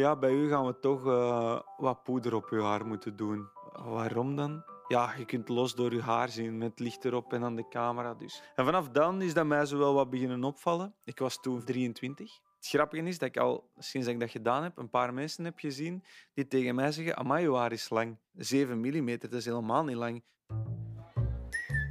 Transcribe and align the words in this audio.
ja, 0.00 0.16
bij 0.16 0.32
u 0.32 0.48
gaan 0.48 0.66
we 0.66 0.78
toch 0.78 1.06
eh, 1.06 1.60
wat 1.76 2.02
poeder 2.02 2.34
op 2.34 2.48
uw 2.50 2.62
haar 2.62 2.86
moeten 2.86 3.16
doen. 3.16 3.48
Waarom 3.72 4.36
dan? 4.36 4.64
Ja, 4.88 5.14
je 5.18 5.24
kunt 5.24 5.48
los 5.48 5.74
door 5.74 5.92
je 5.92 6.02
haar 6.02 6.28
zien 6.28 6.58
met 6.58 6.78
licht 6.78 7.04
erop 7.04 7.32
en 7.32 7.44
aan 7.44 7.56
de 7.56 7.68
camera. 7.68 8.14
Dus. 8.14 8.42
En 8.54 8.64
vanaf 8.64 8.88
dan 8.88 9.22
is 9.22 9.34
dat 9.34 9.46
mij 9.46 9.66
zo 9.66 9.78
wel 9.78 9.94
wat 9.94 10.10
beginnen 10.10 10.44
opvallen. 10.44 10.94
Ik 11.04 11.18
was 11.18 11.40
toen 11.40 11.64
23. 11.64 12.40
Het 12.56 12.66
grappige 12.66 13.02
is 13.02 13.18
dat 13.18 13.28
ik 13.28 13.36
al, 13.36 13.70
sinds 13.78 14.06
ik 14.06 14.20
dat 14.20 14.30
gedaan 14.30 14.62
heb, 14.62 14.78
een 14.78 14.90
paar 14.90 15.14
mensen 15.14 15.44
heb 15.44 15.58
gezien 15.58 16.04
die 16.34 16.46
tegen 16.46 16.74
mij 16.74 16.92
zeggen 16.92 17.16
amai, 17.16 17.42
je 17.42 17.54
haar 17.54 17.72
is 17.72 17.90
lang. 17.90 18.18
7 18.32 18.78
mm, 18.78 19.18
dat 19.18 19.32
is 19.32 19.44
helemaal 19.44 19.84
niet 19.84 19.96
lang. 19.96 20.22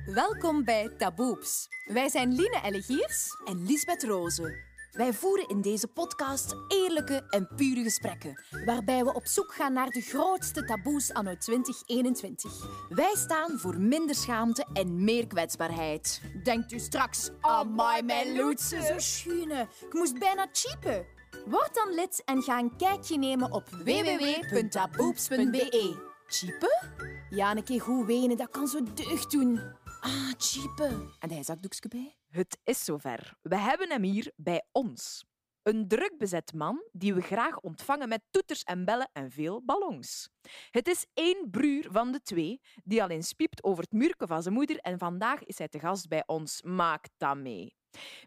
Welkom 0.06 0.64
bij 0.64 0.90
Taboeps. 0.98 1.68
Wij 1.86 2.10
zijn 2.10 2.34
Line 2.34 2.62
Ellegiers 2.64 3.28
en 3.46 3.66
Lisbeth 3.66 4.04
Rozen. 4.04 4.75
Wij 4.96 5.14
voeren 5.14 5.48
in 5.48 5.62
deze 5.62 5.88
podcast 5.88 6.55
eerlijke 6.68 7.25
en 7.30 7.48
pure 7.55 7.84
gesprekken, 7.84 8.43
waarbij 8.66 9.04
we 9.04 9.14
op 9.14 9.25
zoek 9.25 9.54
gaan 9.54 9.73
naar 9.73 9.89
de 9.89 10.01
grootste 10.01 10.65
taboes 10.65 11.14
anno 11.14 11.37
2021. 11.37 12.87
Wij 12.89 13.15
staan 13.15 13.60
voor 13.60 13.79
minder 13.79 14.15
schaamte 14.15 14.65
en 14.73 15.04
meer 15.04 15.28
kwetsbaarheid. 15.28 16.21
Denkt 16.43 16.71
u 16.71 16.79
straks, 16.79 17.29
amai, 17.42 18.01
mijn 18.01 18.36
loetse, 18.36 18.82
zo 18.82 19.00
schune. 19.00 19.68
Ik 19.87 19.93
moest 19.93 20.20
bijna 20.20 20.47
cheapen. 20.51 21.06
Word 21.46 21.73
dan 21.73 21.93
lid 21.93 22.21
en 22.25 22.42
ga 22.42 22.59
een 22.59 22.75
kijkje 22.75 23.18
nemen 23.18 23.51
op 23.51 23.70
www.taboeps.be. 23.70 25.96
Cheapen? 26.28 26.93
Ja, 27.29 27.56
een 27.56 27.64
keer 27.64 27.82
goed 27.82 28.06
wenen, 28.06 28.37
dat 28.37 28.50
kan 28.50 28.68
zo 28.68 28.84
deugd 28.93 29.32
doen. 29.32 29.62
Ah, 30.01 30.32
cheapen. 30.37 31.14
En 31.20 31.32
hij 31.32 31.43
zakdoekje 31.43 31.89
bij? 31.89 32.16
Het 32.36 32.59
is 32.64 32.84
zover. 32.84 33.34
We 33.42 33.58
hebben 33.58 33.92
hem 33.92 34.03
hier 34.03 34.31
bij 34.36 34.66
ons. 34.72 35.26
Een 35.62 35.88
druk 35.88 36.17
bezet 36.17 36.53
man 36.53 36.84
die 36.92 37.14
we 37.14 37.22
graag 37.22 37.59
ontvangen 37.59 38.09
met 38.09 38.22
toeters 38.31 38.64
en 38.64 38.86
bellen 38.86 39.09
en 39.14 39.31
veel 39.31 39.64
ballons. 39.66 40.30
Het 40.70 40.88
is 40.88 41.06
één 41.14 41.50
broer 41.50 41.86
van 41.92 42.12
de 42.12 42.22
twee 42.22 42.62
die 42.84 43.04
al 43.04 43.09
eens 43.09 43.34
piept 43.34 43.64
over 43.64 43.84
het 43.84 43.92
muurken 43.92 44.28
van 44.28 44.42
zijn 44.42 44.54
moeder 44.54 44.78
en 44.78 44.98
vandaag 44.98 45.44
is 45.44 45.58
hij 45.58 45.68
te 45.68 45.80
gast 45.80 46.08
bij 46.08 46.24
ons. 46.26 46.62
Maak 46.62 47.08
dat 47.18 47.38
mee. 47.38 47.76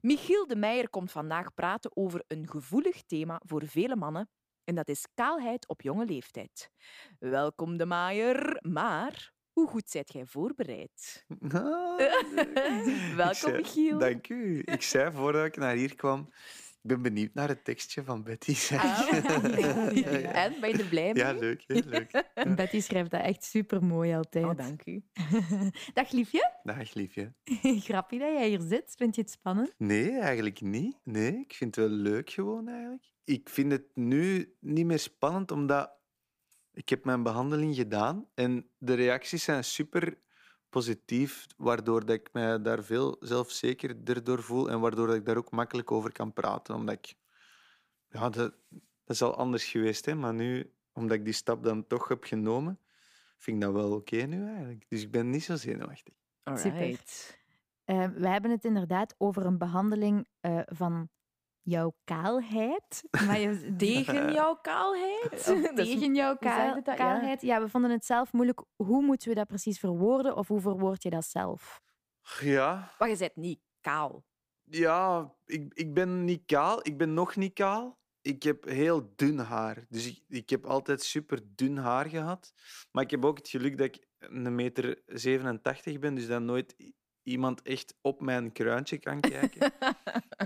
Michiel 0.01 0.47
de 0.47 0.57
Meijer 0.57 0.91
komt 0.91 1.13
vandaag 1.13 1.55
praten 1.55 1.97
over 1.97 2.25
een 2.27 2.49
gevoelig 2.49 3.03
thema 3.03 3.41
voor 3.45 3.67
vele 3.67 3.97
mannen 3.97 4.31
en 4.65 4.75
dat 4.75 4.89
is 4.89 5.07
kaalheid 5.15 5.69
op 5.69 5.83
jonge 5.83 6.05
leeftijd. 6.05 6.71
Welkom 7.19 7.77
de 7.77 7.87
Meijer, 7.87 8.59
maar 8.61 9.33
hoe 9.59 9.69
goed 9.69 9.91
zijt 9.91 10.13
jij 10.13 10.27
voorbereid? 10.27 11.27
Ah, 11.51 11.99
Welkom, 13.17 13.53
Michiel. 13.53 13.99
Dank 13.99 14.29
u. 14.29 14.63
Ik 14.65 14.83
zei 14.83 15.13
voordat 15.13 15.47
ik 15.47 15.57
naar 15.57 15.75
hier 15.75 15.95
kwam, 15.95 16.29
ik 16.83 16.89
ben 16.89 17.03
benieuwd 17.03 17.35
naar 17.35 17.49
het 17.49 17.65
tekstje 17.65 18.05
van 18.05 18.23
Betty. 18.23 18.57
Ah, 18.73 19.13
En, 20.45 20.61
ben 20.61 20.71
je 20.71 20.79
er 20.79 20.89
blij 20.89 21.13
mee? 21.13 21.23
Ja, 21.23 21.33
leuk. 21.33 21.65
Heel 21.67 21.83
leuk. 21.85 22.25
Betty 22.57 22.81
schrijft 22.81 23.11
dat 23.11 23.21
echt 23.21 23.45
super 23.45 23.85
mooi 23.85 24.15
altijd. 24.15 24.45
Oh, 24.45 24.57
dank 24.57 24.87
u. 24.87 25.03
Dag, 25.95 26.11
liefje. 26.11 26.53
Dag, 26.63 26.95
liefje. 26.95 27.35
Grappig 27.63 28.19
dat 28.19 28.33
jij 28.33 28.49
hier 28.49 28.61
zit. 28.61 28.95
Vind 28.97 29.15
je 29.15 29.21
het 29.21 29.31
spannend? 29.31 29.75
Nee, 29.79 30.19
eigenlijk 30.19 30.61
niet. 30.61 30.97
Nee, 31.05 31.39
ik 31.39 31.55
vind 31.55 31.77
het 31.77 31.89
wel 31.89 31.95
leuk 31.95 32.31
gewoon 32.31 32.69
eigenlijk. 32.69 33.13
Ik 33.25 33.49
vind 33.49 33.73
het 33.73 33.87
nu 33.95 34.55
niet 34.61 34.87
meer 34.87 34.99
spannend, 34.99 35.51
omdat 35.51 35.98
ik 36.79 36.89
heb 36.89 37.05
mijn 37.05 37.23
behandeling 37.23 37.75
gedaan 37.75 38.29
en 38.35 38.71
de 38.79 38.95
reacties 38.95 39.45
zijn 39.45 39.65
super 39.65 40.19
positief, 40.69 41.47
waardoor 41.57 42.07
dat 42.07 42.17
ik 42.17 42.29
mij 42.33 42.63
daar 42.63 42.85
veel 42.85 43.17
zelfzekerder 43.21 44.25
door 44.25 44.43
voel 44.43 44.71
en 44.71 44.81
waardoor 44.81 45.07
dat 45.07 45.17
ik 45.17 45.25
daar 45.25 45.37
ook 45.37 45.51
makkelijk 45.51 45.93
over 45.93 46.13
kan 46.13 46.33
praten. 46.33 46.75
Omdat 46.75 46.95
ik... 46.95 47.15
Ja, 48.09 48.29
dat, 48.29 48.55
dat 48.71 49.17
is 49.17 49.23
al 49.23 49.37
anders 49.37 49.65
geweest, 49.65 50.05
hè, 50.05 50.15
maar 50.15 50.35
nu, 50.35 50.73
omdat 50.93 51.17
ik 51.17 51.25
die 51.25 51.35
stap 51.35 51.65
dan 51.65 51.87
toch 51.87 52.09
heb 52.09 52.25
genomen, 52.25 52.79
vind 53.37 53.57
ik 53.57 53.63
dat 53.63 53.73
wel 53.73 53.93
oké 53.93 54.17
nu 54.17 54.47
eigenlijk. 54.47 54.85
Dus 54.89 55.03
ik 55.03 55.11
ben 55.11 55.31
niet 55.31 55.45
zo 55.45 55.57
zenuwachtig. 55.57 56.15
Super. 56.55 56.89
Uh, 56.89 58.07
we 58.07 58.29
hebben 58.29 58.51
het 58.51 58.65
inderdaad 58.65 59.15
over 59.19 59.47
een 59.47 59.59
behandeling 59.59 60.29
uh, 60.41 60.61
van 60.65 61.09
jouw 61.69 61.95
kaalheid. 62.05 63.03
Maar 63.27 63.39
je, 63.39 63.75
tegen 63.77 64.33
jouw 64.39 64.55
kaalheid? 64.55 65.45
tegen 65.75 66.15
jouw 66.15 66.37
kaal, 66.37 66.83
kaalheid. 66.83 67.41
Ja. 67.43 67.61
we 67.61 67.69
vonden 67.69 67.91
het 67.91 68.05
zelf 68.05 68.33
moeilijk. 68.33 68.65
Hoe 68.77 69.03
moeten 69.03 69.29
we 69.29 69.35
dat 69.35 69.47
precies 69.47 69.79
verwoorden? 69.79 70.37
Of 70.37 70.49
hoe 70.49 70.61
verwoord 70.61 71.03
je 71.03 71.11
dat 71.11 71.25
zelf? 71.25 71.81
Ja. 72.41 72.93
Maar 72.99 73.09
je 73.09 73.17
bent 73.17 73.37
niet 73.37 73.61
kaal. 73.81 74.25
Ja, 74.65 75.35
ik, 75.45 75.75
ik 75.75 75.95
ben 75.95 76.25
niet 76.25 76.43
kaal. 76.47 76.81
Ik 76.83 76.97
ben 76.97 77.15
nog 77.15 77.37
niet 77.37 77.53
kaal. 77.53 77.99
Ik 78.21 78.43
heb 78.43 78.65
heel 78.65 79.13
dun 79.17 79.39
haar. 79.39 79.85
Dus 79.89 80.07
ik, 80.07 80.23
ik 80.29 80.51
heb 80.51 80.67
altijd 80.67 81.03
super 81.03 81.41
dun 81.55 81.77
haar 81.77 82.09
gehad. 82.09 82.53
Maar 82.91 83.05
ik 83.05 83.11
heb 83.11 83.25
ook 83.25 83.39
het 83.39 83.49
geluk 83.49 83.79
dat 83.79 83.87
ik 83.87 84.07
een 84.19 84.55
meter 84.55 85.03
87 85.07 85.99
ben, 85.99 86.15
dus 86.15 86.27
dat 86.27 86.43
nooit 86.43 86.75
iemand 87.29 87.63
echt 87.63 87.95
op 88.01 88.21
mijn 88.21 88.53
kruintje 88.53 88.99
kan 88.99 89.21
kijken. 89.21 89.73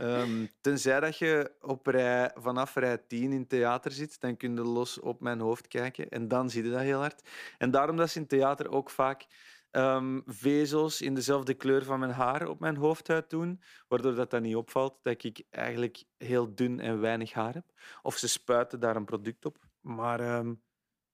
um, 0.02 0.50
tenzij 0.60 1.00
dat 1.00 1.18
je 1.18 1.52
op 1.60 1.86
rij, 1.86 2.30
vanaf 2.34 2.74
rij 2.74 2.98
10 2.98 3.32
in 3.32 3.46
theater 3.46 3.90
zit, 3.92 4.20
dan 4.20 4.36
kun 4.36 4.54
je 4.54 4.60
los 4.62 5.00
op 5.00 5.20
mijn 5.20 5.40
hoofd 5.40 5.68
kijken. 5.68 6.08
En 6.08 6.28
dan 6.28 6.50
zie 6.50 6.64
je 6.64 6.70
dat 6.70 6.80
heel 6.80 6.98
hard. 6.98 7.28
En 7.58 7.70
daarom 7.70 7.96
dat 7.96 8.10
ze 8.10 8.18
in 8.18 8.26
theater 8.26 8.70
ook 8.70 8.90
vaak 8.90 9.26
um, 9.70 10.22
vezels 10.26 11.00
in 11.00 11.14
dezelfde 11.14 11.54
kleur 11.54 11.84
van 11.84 11.98
mijn 11.98 12.12
haar 12.12 12.48
op 12.48 12.60
mijn 12.60 12.76
hoofdhuid 12.76 13.30
doen, 13.30 13.62
waardoor 13.88 14.14
dat, 14.14 14.30
dat 14.30 14.42
niet 14.42 14.56
opvalt 14.56 14.98
dat 15.02 15.24
ik 15.24 15.42
eigenlijk 15.50 16.04
heel 16.16 16.54
dun 16.54 16.80
en 16.80 17.00
weinig 17.00 17.32
haar 17.32 17.54
heb. 17.54 17.66
Of 18.02 18.16
ze 18.16 18.28
spuiten 18.28 18.80
daar 18.80 18.96
een 18.96 19.04
product 19.04 19.44
op. 19.44 19.58
Maar... 19.80 20.38
Um, 20.38 20.62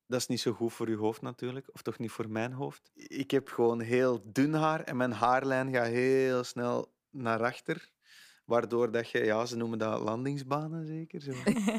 dat 0.09 0.19
is 0.19 0.27
niet 0.27 0.39
zo 0.39 0.53
goed 0.53 0.73
voor 0.73 0.89
je 0.89 0.95
hoofd 0.95 1.21
natuurlijk, 1.21 1.69
of 1.73 1.81
toch 1.81 1.99
niet 1.99 2.11
voor 2.11 2.29
mijn 2.29 2.51
hoofd. 2.51 2.91
Ik 2.93 3.31
heb 3.31 3.47
gewoon 3.47 3.79
heel 3.79 4.21
dun 4.25 4.53
haar 4.53 4.81
en 4.81 4.97
mijn 4.97 5.11
haarlijn 5.11 5.73
gaat 5.73 5.87
heel 5.87 6.43
snel 6.43 6.93
naar 7.09 7.43
achter. 7.43 7.89
Waardoor 8.45 8.91
dat 8.91 9.09
je, 9.09 9.25
ja, 9.25 9.45
ze 9.45 9.57
noemen 9.57 9.79
dat 9.79 10.01
landingsbanen 10.01 10.85
zeker. 10.85 11.21
Zo. 11.21 11.31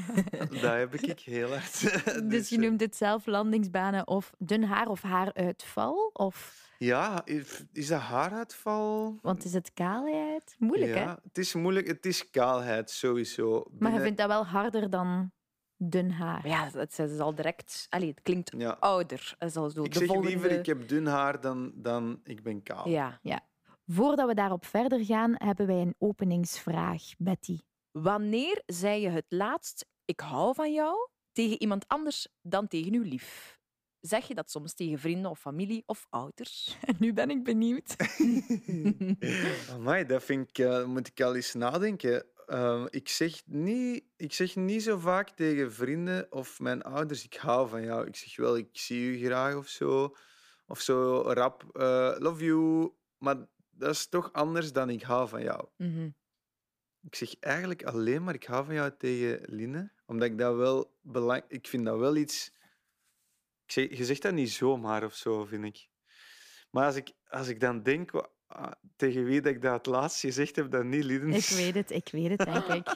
dat 0.62 0.74
heb 0.74 0.94
ik 0.94 1.20
heel 1.20 1.48
hard. 1.48 1.80
dus, 1.80 2.22
dus 2.34 2.48
je 2.48 2.58
noemt 2.58 2.80
het 2.80 2.96
zelf 2.96 3.26
landingsbanen 3.26 4.06
of 4.06 4.32
dun 4.38 4.64
haar 4.64 4.88
of 4.88 5.02
haaruitval? 5.02 6.10
Of... 6.12 6.68
Ja, 6.78 7.24
is 7.72 7.86
dat 7.86 8.00
haaruitval? 8.00 9.18
Want 9.22 9.44
is 9.44 9.52
het 9.52 9.72
kaalheid? 9.72 10.56
Moeilijk, 10.58 10.94
ja, 10.94 11.06
hè? 11.06 11.14
Het 11.22 11.38
is 11.38 11.54
moeilijk. 11.54 11.86
Het 11.86 12.06
is 12.06 12.30
kaalheid, 12.30 12.90
sowieso. 12.90 13.64
Maar 13.78 13.92
je 13.92 14.00
vindt 14.00 14.18
dat 14.18 14.28
wel 14.28 14.46
harder 14.46 14.90
dan 14.90 15.32
dun 15.82 16.10
haar. 16.10 16.48
Ja, 16.48 16.70
het 16.72 16.98
is 16.98 17.18
al 17.18 17.34
direct... 17.34 17.86
Allee, 17.88 18.08
het 18.08 18.22
klinkt 18.22 18.52
ouder. 18.80 19.36
Zo 19.48 19.66
ik 19.66 19.94
zeg 19.94 20.06
volgende... 20.06 20.28
liever, 20.28 20.50
ik 20.50 20.66
heb 20.66 20.88
dun 20.88 21.06
haar 21.06 21.40
dan, 21.40 21.72
dan 21.74 22.20
ik 22.24 22.42
ben 22.42 22.62
kaal. 22.62 22.88
Ja. 22.88 23.18
ja. 23.22 23.40
Voordat 23.86 24.26
we 24.28 24.34
daarop 24.34 24.64
verder 24.66 25.04
gaan, 25.04 25.34
hebben 25.36 25.66
wij 25.66 25.80
een 25.80 25.94
openingsvraag, 25.98 27.02
Betty. 27.18 27.58
Wanneer 27.90 28.62
zei 28.66 29.00
je 29.00 29.08
het 29.08 29.26
laatst, 29.28 29.86
ik 30.04 30.20
hou 30.20 30.54
van 30.54 30.72
jou, 30.72 31.08
tegen 31.32 31.60
iemand 31.60 31.88
anders 31.88 32.28
dan 32.42 32.68
tegen 32.68 32.94
uw 32.94 33.02
lief? 33.02 33.58
Zeg 34.00 34.28
je 34.28 34.34
dat 34.34 34.50
soms 34.50 34.74
tegen 34.74 34.98
vrienden 34.98 35.30
of 35.30 35.40
familie 35.40 35.82
of 35.86 36.06
ouders? 36.10 36.76
nu 36.98 37.12
ben 37.12 37.30
ik 37.30 37.44
benieuwd. 37.44 37.96
Amai, 39.74 40.06
dat 40.06 40.22
vind 40.22 40.48
ik, 40.48 40.58
uh, 40.58 40.84
moet 40.84 41.06
ik 41.06 41.20
al 41.20 41.34
eens 41.34 41.54
nadenken. 41.54 42.26
Ehm, 42.50 42.86
ik, 42.90 43.08
zeg 43.08 43.42
niet, 43.46 44.04
ik 44.16 44.32
zeg 44.32 44.56
niet 44.56 44.82
zo 44.82 44.98
vaak 44.98 45.30
tegen 45.30 45.72
vrienden 45.72 46.32
of 46.32 46.60
mijn 46.60 46.82
ouders, 46.82 47.24
ik 47.24 47.34
hou 47.34 47.68
van 47.68 47.82
jou. 47.82 48.06
Ik 48.06 48.16
zeg 48.16 48.36
wel, 48.36 48.56
ik 48.56 48.68
zie 48.72 49.00
u 49.00 49.24
graag 49.24 49.54
of 49.54 49.68
zo. 49.68 50.16
Of 50.66 50.80
zo 50.80 51.20
rap, 51.20 51.64
uh, 51.72 52.14
love 52.18 52.44
you. 52.44 52.92
Maar 53.18 53.36
dat 53.70 53.90
is 53.90 54.06
toch 54.06 54.32
anders 54.32 54.72
dan 54.72 54.90
ik 54.90 55.02
hou 55.02 55.28
van 55.28 55.42
jou. 55.42 55.68
Mhm. 55.76 56.10
Ik 57.02 57.14
zeg 57.14 57.38
eigenlijk 57.38 57.84
alleen 57.84 58.24
maar 58.24 58.34
ik 58.34 58.44
hou 58.44 58.64
van 58.64 58.74
jou 58.74 58.96
tegen 58.98 59.40
Line. 59.42 59.92
Omdat 60.06 60.28
ik 60.28 60.38
dat 60.38 60.56
wel 60.56 60.98
belangrijk... 61.00 61.50
Ik 61.50 61.66
vind 61.66 61.84
dat 61.84 61.98
wel 61.98 62.16
iets... 62.16 62.52
Ik 63.64 63.72
zeg, 63.72 63.98
je 63.98 64.04
zegt 64.04 64.22
dat 64.22 64.32
niet 64.32 64.50
zomaar 64.50 65.04
of 65.04 65.14
zo, 65.14 65.44
vind 65.44 65.64
ik. 65.64 65.88
Maar 66.70 66.86
als 66.86 66.96
ik, 66.96 67.12
als 67.28 67.48
ik 67.48 67.60
dan 67.60 67.82
denk 67.82 68.10
Ah, 68.50 68.72
tegen 68.96 69.24
wie 69.24 69.40
dat 69.40 69.52
ik 69.52 69.62
dat 69.62 69.72
het 69.72 69.86
laatst 69.86 70.20
gezegd 70.20 70.56
heb, 70.56 70.70
dat 70.70 70.84
niet 70.84 71.04
Lidens. 71.04 71.50
Ik 71.50 71.56
weet 71.56 71.74
het, 71.74 71.90
ik 71.90 72.08
weet 72.12 72.30
het, 72.30 72.44
denk 72.44 72.64
ik. 72.64 72.88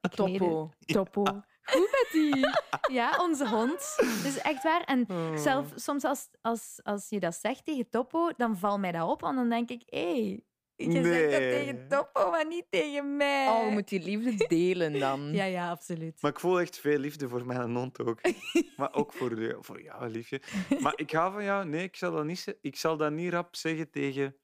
ik 0.00 0.10
Topo. 0.14 0.70
Topo. 0.78 1.22
Goed 1.62 1.90
met 1.90 2.08
die. 2.12 2.46
Ja, 2.92 3.16
onze 3.20 3.48
hond. 3.48 3.96
Dus 4.22 4.38
echt 4.38 4.62
waar. 4.62 4.84
En 4.84 5.04
oh. 5.08 5.36
zelf, 5.36 5.72
soms 5.74 6.04
als, 6.04 6.28
als, 6.40 6.80
als 6.82 7.08
je 7.08 7.20
dat 7.20 7.34
zegt 7.34 7.64
tegen 7.64 7.88
Topo, 7.88 8.30
dan 8.36 8.56
valt 8.56 8.80
mij 8.80 8.92
dat 8.92 9.08
op. 9.08 9.22
En 9.22 9.34
dan 9.34 9.48
denk 9.48 9.70
ik, 9.70 9.82
hé, 9.86 10.12
hey, 10.12 10.44
je 10.76 10.86
nee. 10.86 11.04
zegt 11.04 11.30
dat 11.30 11.40
tegen 11.40 11.88
Topo, 11.88 12.30
maar 12.30 12.46
niet 12.46 12.66
tegen 12.70 13.16
mij. 13.16 13.48
Oh, 13.48 13.72
moet 13.72 13.88
die 13.88 14.02
liefde 14.02 14.46
delen 14.46 14.98
dan. 14.98 15.32
ja, 15.40 15.44
ja, 15.44 15.70
absoluut. 15.70 16.22
Maar 16.22 16.30
ik 16.30 16.40
voel 16.40 16.60
echt 16.60 16.78
veel 16.78 16.98
liefde 16.98 17.28
voor 17.28 17.46
mijn 17.46 17.76
hond 17.76 18.00
ook. 18.00 18.20
maar 18.76 18.94
ook 18.94 19.12
voor, 19.12 19.56
voor 19.60 19.82
jou, 19.82 20.08
liefje. 20.08 20.40
Maar 20.80 20.92
ik 20.96 21.10
hou 21.10 21.32
van 21.32 21.44
jou. 21.44 21.66
Nee, 21.66 21.82
ik 21.82 21.96
zal 21.96 22.12
dat 22.12 22.24
niet, 22.24 22.56
ik 22.60 22.76
zal 22.76 22.96
dat 22.96 23.12
niet 23.12 23.32
rap 23.32 23.56
zeggen 23.56 23.90
tegen 23.90 24.36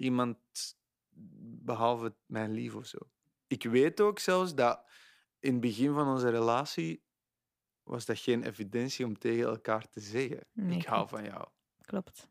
iemand 0.00 0.38
behalve 1.64 2.14
mijn 2.26 2.50
lief 2.52 2.74
of 2.74 2.86
zo. 2.86 2.98
Ik 3.46 3.62
weet 3.62 4.00
ook 4.00 4.18
zelfs 4.18 4.54
dat 4.54 4.84
in 5.38 5.52
het 5.52 5.60
begin 5.60 5.92
van 5.94 6.08
onze 6.08 6.28
relatie 6.28 7.02
was 7.82 8.04
dat 8.06 8.18
geen 8.18 8.42
evidentie 8.42 9.06
om 9.06 9.18
tegen 9.18 9.44
elkaar 9.44 9.88
te 9.88 10.00
zeggen. 10.00 10.40
Nee, 10.52 10.78
ik 10.78 10.84
hou 10.86 11.08
van 11.08 11.24
jou. 11.24 11.48
Klopt. 11.80 12.28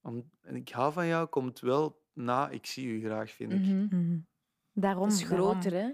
Om, 0.00 0.30
en 0.40 0.56
ik 0.56 0.68
hou 0.68 0.92
van 0.92 1.06
jou 1.06 1.26
komt 1.26 1.60
wel 1.60 2.02
na 2.12 2.48
ik 2.48 2.66
zie 2.66 2.86
u 2.86 3.04
graag, 3.04 3.30
vind 3.30 3.52
ik. 3.52 3.58
Mhm. 3.60 3.84
Mhm. 3.96 4.18
Daarom, 4.72 5.08
Dat 5.08 5.18
is 5.18 5.28
daarom- 5.28 5.50
groter, 5.50 5.72
hè? 5.72 5.90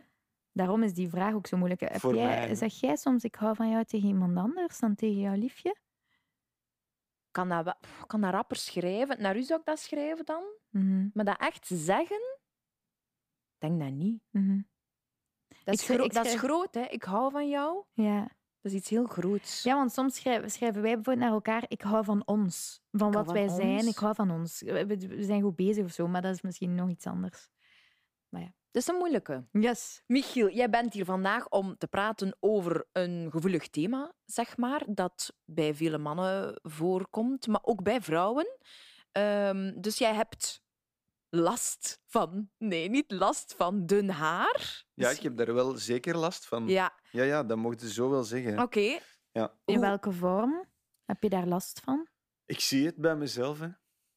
Daarom 0.52 0.82
is 0.82 0.94
die 0.94 1.08
vraag 1.08 1.34
ook 1.34 1.46
zo 1.46 1.56
moeilijk. 1.56 1.80
Heb 1.80 2.02
jij, 2.02 2.54
zeg 2.54 2.80
jij 2.80 2.96
soms 2.96 3.24
ik 3.24 3.34
hou 3.34 3.54
van 3.56 3.70
jou 3.70 3.84
tegen 3.84 4.08
iemand 4.08 4.36
anders 4.36 4.78
dan 4.78 4.94
tegen 4.94 5.20
jouw 5.20 5.34
liefje? 5.34 5.76
Kan 7.36 7.48
dat, 7.48 7.76
pff, 7.80 8.06
kan 8.06 8.20
dat 8.20 8.32
rapper 8.32 8.56
schrijven? 8.56 9.20
Naar 9.22 9.36
u 9.36 9.42
zou 9.42 9.60
ik 9.60 9.66
dat 9.66 9.78
schrijven 9.78 10.24
dan? 10.24 10.42
Mhm, 10.70 11.08
Maar 11.14 11.24
dat 11.24 11.38
echt 11.40 11.66
zeggen? 11.66 12.38
Denk 13.58 13.80
dat 13.80 13.90
niet. 13.90 14.20
mhm. 14.30 14.60
Dat 15.64 15.74
is, 15.74 15.84
schrijf- 15.84 16.12
dat 16.12 16.26
is 16.26 16.34
groot, 16.34 16.74
hè? 16.74 16.80
Ik 16.82 17.02
hou 17.02 17.30
van 17.30 17.48
jou. 17.48 17.84
Ja. 17.92 18.20
Dat 18.60 18.72
is 18.72 18.78
iets 18.78 18.88
heel 18.88 19.04
groots. 19.04 19.62
ja, 19.62 19.74
want 19.74 19.92
soms 19.92 20.16
schrijven, 20.16 20.50
schrijven 20.50 20.82
wij 20.82 20.94
bijvoorbeeld 20.94 21.24
naar 21.24 21.34
elkaar 21.34 21.64
ik 21.68 21.80
hou 21.82 22.04
van 22.04 22.26
ons. 22.26 22.80
Van 22.90 23.08
Ik 23.08 23.14
wat 23.14 23.24
van 23.24 23.34
wij 23.34 23.48
zijn, 23.48 23.86
ik 23.86 23.96
hou 23.96 24.14
van 24.14 24.30
ons. 24.30 24.60
We, 24.60 24.86
we- 24.86 25.22
zijn 25.22 25.42
goed 25.42 25.56
bezig 25.56 25.84
of 25.84 25.92
zo, 25.92 26.08
maar 26.08 26.22
dat 26.22 26.34
is 26.34 26.42
misschien 26.42 26.74
nog 26.74 26.88
iets 26.88 27.06
anders. 27.06 27.48
Dat 28.76 28.84
is 28.84 28.90
een 28.92 28.98
moeilijke. 29.00 29.46
Yes. 29.52 30.02
Michiel, 30.06 30.50
jij 30.50 30.70
bent 30.70 30.92
hier 30.92 31.04
vandaag 31.04 31.48
om 31.48 31.76
te 31.78 31.86
praten 31.86 32.36
over 32.40 32.86
een 32.92 33.30
gevoelig 33.30 33.68
thema, 33.68 34.12
zeg 34.24 34.56
maar, 34.56 34.82
dat 34.88 35.32
bij 35.44 35.74
vele 35.74 35.98
mannen 35.98 36.60
voorkomt, 36.62 37.46
maar 37.46 37.60
ook 37.62 37.82
bij 37.82 38.00
vrouwen. 38.00 38.58
Ehm, 39.12 39.80
dus 39.80 39.98
jij 39.98 40.14
hebt 40.14 40.62
last 41.28 42.00
van, 42.06 42.50
nee, 42.58 42.88
niet 42.88 43.10
last 43.10 43.54
van 43.56 43.86
dun 43.86 44.08
haar. 44.10 44.84
Ja, 44.94 45.08
Dus- 45.08 45.16
ik 45.16 45.22
heb 45.22 45.36
daar 45.36 45.54
wel 45.54 45.76
zeker 45.76 46.16
last 46.16 46.46
van. 46.46 46.68
Ja, 46.68 47.00
ja, 47.10 47.22
ja, 47.22 47.44
dat 47.44 47.56
mocht 47.56 47.80
je 47.80 47.92
zo 47.92 48.10
wel 48.10 48.24
zeggen. 48.24 48.58
oké. 48.62 48.98
Ja. 49.32 49.58
In 49.64 49.80
welke 49.80 50.12
vorm 50.12 50.68
heb 51.04 51.22
je 51.22 51.28
daar 51.28 51.46
last 51.46 51.80
van? 51.80 52.08
Ik 52.44 52.60
zie 52.60 52.86
het 52.86 52.96
bij 52.96 53.16
mezelf. 53.16 53.58
Hè. 53.60 53.68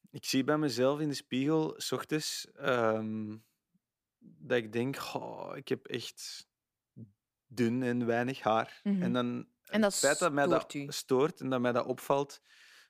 Ik 0.10 0.26
zie 0.26 0.44
bij 0.44 0.58
mezelf 0.58 1.00
in 1.00 1.08
de 1.08 1.16
spiegel, 1.16 1.74
s 1.78 1.92
ochtends, 1.92 2.52
ehm, 2.52 3.38
dat 4.38 4.58
ik 4.58 4.74
denk, 4.74 4.98
"Goh, 4.98 5.58
ik 5.58 5.68
heb 5.68 5.86
echt 5.88 6.48
dun 7.48 7.84
en 7.84 8.06
weinig 8.06 8.42
haar. 8.42 8.80
Mhm. 8.84 9.02
En 9.02 9.14
dan 9.14 9.48
En 9.66 9.82
dat 9.82 9.92
het 9.92 10.00
feit 10.00 10.20
dat 10.20 10.32
mij 10.34 10.48
dat 10.48 10.62
stoort 10.62 10.74
u? 10.74 10.92
stoort 10.92 11.42
en 11.42 11.50
dat 11.50 11.62
mij 11.62 11.72
dat 11.72 11.86
opvalt, 11.86 12.42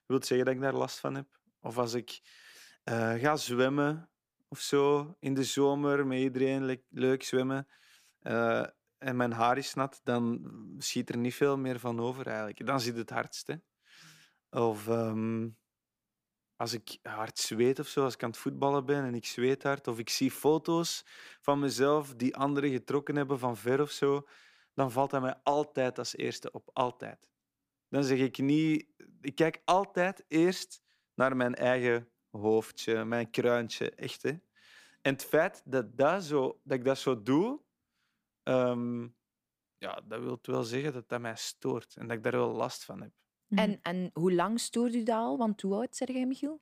wil 0.06 0.22
zeggen 0.24 0.46
dat 0.46 0.54
ik 0.54 0.60
daar 0.60 0.74
last 0.74 0.98
van 0.98 1.14
heb. 1.14 1.40
Of 1.60 1.78
als 1.78 1.94
ik 1.94 2.20
eh, 2.84 3.14
ga 3.14 3.36
zwemmen 3.36 4.10
of 4.48 4.60
zo 4.60 5.16
in 5.20 5.34
de 5.34 5.44
zomer 5.44 6.06
met 6.06 6.18
iedereen 6.18 6.64
le- 6.64 6.82
leuk 6.88 7.22
zwemmen 7.22 7.68
eh, 8.18 8.66
en 8.98 9.16
mijn 9.16 9.32
haar 9.32 9.58
is 9.58 9.74
nat, 9.74 10.00
dan 10.04 10.44
schiet 10.78 11.08
er 11.08 11.16
niet 11.16 11.34
veel 11.34 11.56
meer 11.58 11.78
van 11.78 12.00
over 12.00 12.26
eigenlijk. 12.26 12.66
Dan 12.66 12.80
zit 12.80 12.96
het 12.96 13.10
hardste. 13.10 13.62
Of 14.50 14.88
ehm, 14.88 15.48
als 16.60 16.72
ik 16.72 16.98
hard 17.02 17.38
zweet 17.38 17.78
of 17.78 17.88
zo, 17.88 18.04
als 18.04 18.14
ik 18.14 18.22
aan 18.22 18.30
het 18.30 18.38
voetballen 18.38 18.86
ben 18.86 19.04
en 19.04 19.14
ik 19.14 19.26
zweet 19.26 19.62
hard, 19.62 19.88
of 19.88 19.98
ik 19.98 20.08
zie 20.08 20.30
foto's 20.30 21.04
van 21.40 21.58
mezelf 21.58 22.14
die 22.14 22.36
anderen 22.36 22.70
getrokken 22.70 23.16
hebben 23.16 23.38
van 23.38 23.56
ver 23.56 23.80
of 23.80 23.90
zo, 23.90 24.28
dan 24.74 24.92
valt 24.92 25.10
dat 25.10 25.20
mij 25.20 25.40
altijd 25.42 25.98
als 25.98 26.16
eerste 26.16 26.50
op. 26.52 26.70
Altijd. 26.72 27.30
Dan 27.88 28.04
zeg 28.04 28.18
ik 28.18 28.38
niet... 28.38 28.86
Ik 29.20 29.34
kijk 29.34 29.62
altijd 29.64 30.24
eerst 30.28 30.82
naar 31.14 31.36
mijn 31.36 31.54
eigen 31.54 32.10
hoofdje, 32.30 33.04
mijn 33.04 33.30
kruintje, 33.30 33.90
echt. 33.90 34.22
Hè. 34.22 34.30
En 35.02 35.12
het 35.12 35.24
feit 35.24 35.62
dat, 35.64 35.96
dat, 35.96 36.24
zo, 36.24 36.60
dat 36.64 36.78
ik 36.78 36.84
dat 36.84 36.98
zo 36.98 37.22
doe, 37.22 37.60
ehm, 38.42 39.02
ja, 39.78 40.00
dat 40.04 40.20
wil 40.20 40.38
wel 40.42 40.62
zeggen 40.62 40.92
dat 40.92 41.08
dat 41.08 41.20
mij 41.20 41.36
stoort 41.36 41.96
en 41.96 42.06
dat 42.06 42.16
ik 42.16 42.22
daar 42.22 42.32
wel 42.32 42.52
last 42.52 42.84
van 42.84 43.00
heb. 43.00 43.12
Mhm. 43.50 43.62
En, 43.62 43.78
en 43.82 44.10
hoe 44.12 44.32
lang 44.32 44.60
stoort 44.60 44.94
u 44.94 45.02
dat 45.02 45.16
al? 45.16 45.38
Want 45.38 45.62
hoe 45.62 45.74
oud 45.74 45.96
zeg 45.96 46.08
jij, 46.08 46.26
Michiel? 46.26 46.60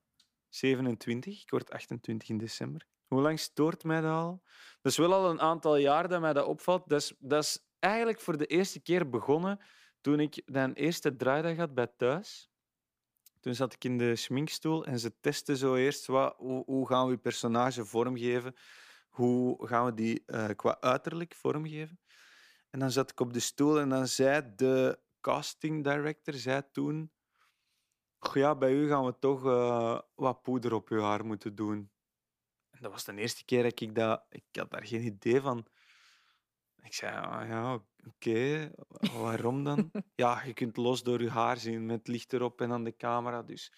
27, 0.48 1.42
ik 1.42 1.50
word 1.50 1.70
28 1.70 2.28
in 2.28 2.38
december. 2.38 2.86
Hoe 3.06 3.20
lang 3.20 3.38
stoort 3.38 3.84
mij 3.84 4.00
dat 4.00 4.12
al? 4.12 4.42
Dat 4.80 4.92
is 4.92 4.98
wel 4.98 5.12
al 5.12 5.30
een 5.30 5.40
aantal 5.40 5.76
jaar 5.76 6.08
dat 6.08 6.20
mij 6.20 6.32
dat 6.32 6.46
opvalt. 6.46 6.88
Dat 6.88 7.00
is, 7.00 7.14
dat 7.18 7.42
is 7.42 7.58
eigenlijk 7.78 8.20
voor 8.20 8.36
de 8.36 8.46
eerste 8.46 8.80
keer 8.80 9.10
begonnen 9.10 9.60
toen 10.00 10.20
ik 10.20 10.42
mijn 10.44 10.74
eerste 10.74 11.16
draaidag 11.16 11.56
had 11.56 11.74
bij 11.74 11.86
thuis. 11.96 12.50
Toen 13.40 13.54
zat 13.54 13.72
ik 13.72 13.84
in 13.84 13.98
de 13.98 14.16
schminkstoel 14.16 14.84
en 14.86 14.98
ze 14.98 15.20
testen 15.20 15.56
zo 15.56 15.74
eerst 15.74 16.06
wat, 16.06 16.34
hoe, 16.36 16.64
hoe 16.64 16.86
gaan 16.86 17.04
we 17.06 17.12
je 17.12 17.18
personage 17.18 17.84
vormgeven. 17.84 18.54
Hoe 19.08 19.66
gaan 19.66 19.84
we 19.84 19.94
die 19.94 20.22
eh, 20.26 20.48
qua 20.56 20.80
uiterlijk 20.80 21.34
vormgeven. 21.34 22.00
En 22.70 22.78
dan 22.78 22.90
zat 22.90 23.10
ik 23.10 23.20
op 23.20 23.32
de 23.32 23.40
stoel 23.40 23.80
en 23.80 23.88
dan 23.88 24.06
zei 24.06 24.52
de 24.56 24.98
casting 25.20 25.84
director 25.84 26.34
zei 26.34 26.62
toen... 26.72 27.12
"Goh, 28.18 28.34
Ja, 28.34 28.54
bij 28.54 28.72
u 28.72 28.88
gaan 28.88 29.04
we 29.04 29.18
toch 29.18 29.46
eh, 29.46 30.00
wat 30.14 30.42
poeder 30.42 30.74
op 30.74 30.88
uw 30.88 31.00
haar 31.00 31.24
moeten 31.24 31.54
doen. 31.54 31.90
En 32.70 32.82
dat 32.82 32.92
was 32.92 33.04
de 33.04 33.14
eerste 33.14 33.44
keer 33.44 33.62
dat 33.62 33.80
ik 33.80 33.94
dat... 33.94 34.26
Ik 34.28 34.44
had 34.52 34.70
daar 34.70 34.86
geen 34.86 35.02
idee 35.02 35.40
van. 35.40 35.66
Ik 36.82 36.94
zei, 36.94 37.16
ah, 37.16 37.48
ja, 37.48 37.84
oké, 38.06 38.70
waarom 39.12 39.64
dan? 39.64 39.90
ja, 40.14 40.42
je 40.44 40.52
kunt 40.52 40.76
los 40.76 41.02
door 41.02 41.22
je 41.22 41.30
haar 41.30 41.56
zien 41.56 41.86
met 41.86 42.08
licht 42.08 42.32
erop 42.32 42.60
en 42.60 42.72
aan 42.72 42.84
de 42.84 42.96
camera. 42.96 43.42
Dus 43.42 43.72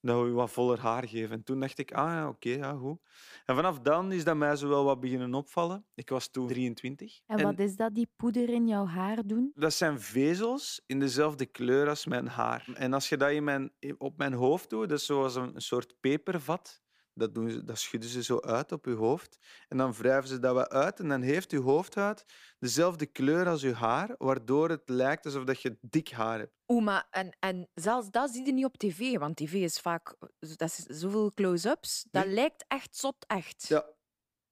dat 0.00 0.20
we 0.20 0.26
je 0.26 0.32
wat 0.32 0.50
voller 0.50 0.80
haar 0.80 1.08
geven. 1.08 1.30
En 1.30 1.42
toen 1.42 1.60
dacht 1.60 1.78
ik, 1.78 1.92
ah 1.92 2.08
ja, 2.10 2.28
oké, 2.28 2.48
ja, 2.48 2.72
goed. 2.72 2.98
En 3.44 3.54
vanaf 3.54 3.80
dan 3.80 4.12
is 4.12 4.24
dat 4.24 4.36
mij 4.36 4.56
zo 4.56 4.68
wel 4.68 4.84
wat 4.84 5.00
beginnen 5.00 5.34
opvallen. 5.34 5.86
Ik 5.94 6.08
was 6.08 6.30
toen 6.30 6.46
23. 6.46 7.20
En 7.26 7.42
wat 7.42 7.58
is 7.58 7.76
dat, 7.76 7.94
die 7.94 8.08
poeder 8.16 8.48
in 8.48 8.66
jouw 8.66 8.86
haar 8.86 9.26
doen? 9.26 9.52
Dat 9.54 9.74
zijn 9.74 10.00
vezels 10.00 10.82
in 10.86 10.98
dezelfde 10.98 11.46
kleur 11.46 11.88
als 11.88 12.06
mijn 12.06 12.26
haar. 12.26 12.68
En 12.74 12.92
als 12.92 13.08
je 13.08 13.16
dat 13.16 13.30
in 13.30 13.44
mijn, 13.44 13.72
op 13.98 14.18
mijn 14.18 14.32
hoofd 14.32 14.70
doet, 14.70 14.88
dat 14.88 14.98
is 14.98 15.06
zoals 15.06 15.34
een 15.34 15.60
soort 15.60 15.94
pepervat. 16.00 16.82
Dat, 17.18 17.34
doen 17.34 17.50
ze, 17.50 17.64
dat 17.64 17.78
schudden 17.78 18.10
ze 18.10 18.22
zo 18.22 18.40
uit 18.40 18.72
op 18.72 18.84
je 18.84 18.94
hoofd. 18.94 19.38
En 19.68 19.76
dan 19.76 19.92
wrijven 19.92 20.28
ze 20.28 20.38
dat 20.38 20.54
wat 20.54 20.68
uit. 20.68 21.00
En 21.00 21.08
dan 21.08 21.22
heeft 21.22 21.50
je 21.50 21.58
hoofdhuid 21.60 22.24
dezelfde 22.58 23.06
kleur 23.06 23.48
als 23.48 23.60
je 23.60 23.74
haar, 23.74 24.14
waardoor 24.18 24.68
het 24.70 24.88
lijkt 24.88 25.24
alsof 25.24 25.44
dat 25.44 25.62
je 25.62 25.78
dik 25.80 26.08
haar 26.10 26.38
hebt. 26.38 26.52
Oeh, 26.68 26.84
maar 26.84 27.06
en, 27.10 27.36
en 27.40 27.68
zelfs 27.74 28.10
dat 28.10 28.30
zie 28.30 28.46
je 28.46 28.52
niet 28.52 28.64
op 28.64 28.76
tv, 28.76 29.18
want 29.18 29.36
tv 29.36 29.52
is 29.52 29.78
vaak 29.80 30.16
dat 30.38 30.60
is 30.60 30.76
zoveel 30.76 31.32
close-ups. 31.34 32.06
Dat 32.10 32.24
Nee. 32.24 32.34
lijkt 32.34 32.64
echt 32.68 32.96
zot 32.96 33.24
echt. 33.26 33.66
Ja, 33.68 33.96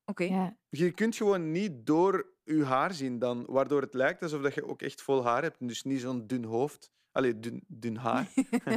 Oké. 0.05 0.25
Ja. 0.25 0.57
je 0.69 0.91
kunt 0.91 1.17
gewoon 1.17 1.51
niet 1.51 1.87
door 1.87 2.35
je 2.45 2.65
haar 2.65 2.95
zien 2.95 3.19
dan, 3.19 3.45
waardoor 3.49 3.81
het 3.81 3.95
lijkt 3.95 4.23
alsof 4.23 4.43
dat 4.43 4.55
je 4.55 4.65
ook 4.67 4.83
echt 4.83 5.03
vol 5.03 5.25
haar 5.25 5.43
hebt. 5.43 5.61
En 5.61 5.67
dus 5.67 5.83
niet 5.83 6.01
zo'n 6.01 6.27
dun 6.27 6.45
hoofd. 6.45 6.91
Allee, 7.17 7.39
dun, 7.41 7.65
dun 7.69 7.97
haar. 7.97 8.29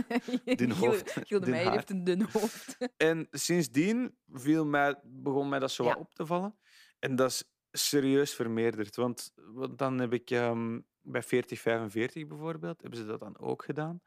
Dun 0.59 0.71
hoofd, 0.71 1.11
Giel 1.11 1.39
de 1.39 1.45
dun 1.45 1.49
Meijer 1.49 1.71
heeft 1.71 1.89
een 1.89 2.03
dun 2.03 2.21
hoofd. 2.31 2.77
En 2.97 3.27
sindsdien 3.31 4.17
viel 4.31 4.65
mij, 4.65 4.99
begon 5.03 5.49
mij 5.49 5.59
dat 5.59 5.71
zo 5.71 5.83
wat 5.83 5.93
Ja. 5.93 5.99
op 5.99 6.13
te 6.13 6.25
vallen. 6.25 6.55
En 6.99 7.15
dat 7.15 7.29
is 7.29 7.43
serieus 7.71 8.33
vermeerderd. 8.33 8.95
Want, 8.95 9.31
want 9.35 9.77
dan 9.77 9.99
heb 9.99 10.13
ik 10.13 10.31
ehm, 10.31 10.79
bij 11.01 11.23
4045 11.23 12.27
bijvoorbeeld, 12.27 12.81
hebben 12.81 12.99
ze 12.99 13.05
dat 13.05 13.19
dan 13.19 13.39
ook 13.39 13.63
gedaan. 13.63 14.01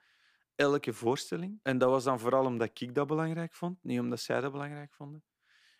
Elke 0.54 0.92
voorstelling. 0.92 1.60
En 1.62 1.78
dat 1.78 1.90
was 1.90 2.04
dan 2.04 2.20
vooral 2.20 2.44
omdat 2.44 2.80
ik 2.80 2.94
dat 2.94 3.06
belangrijk 3.06 3.54
vond, 3.54 3.78
niet 3.82 4.00
omdat 4.00 4.20
zij 4.20 4.40
dat 4.40 4.52
belangrijk 4.52 4.94
vonden. 4.94 5.24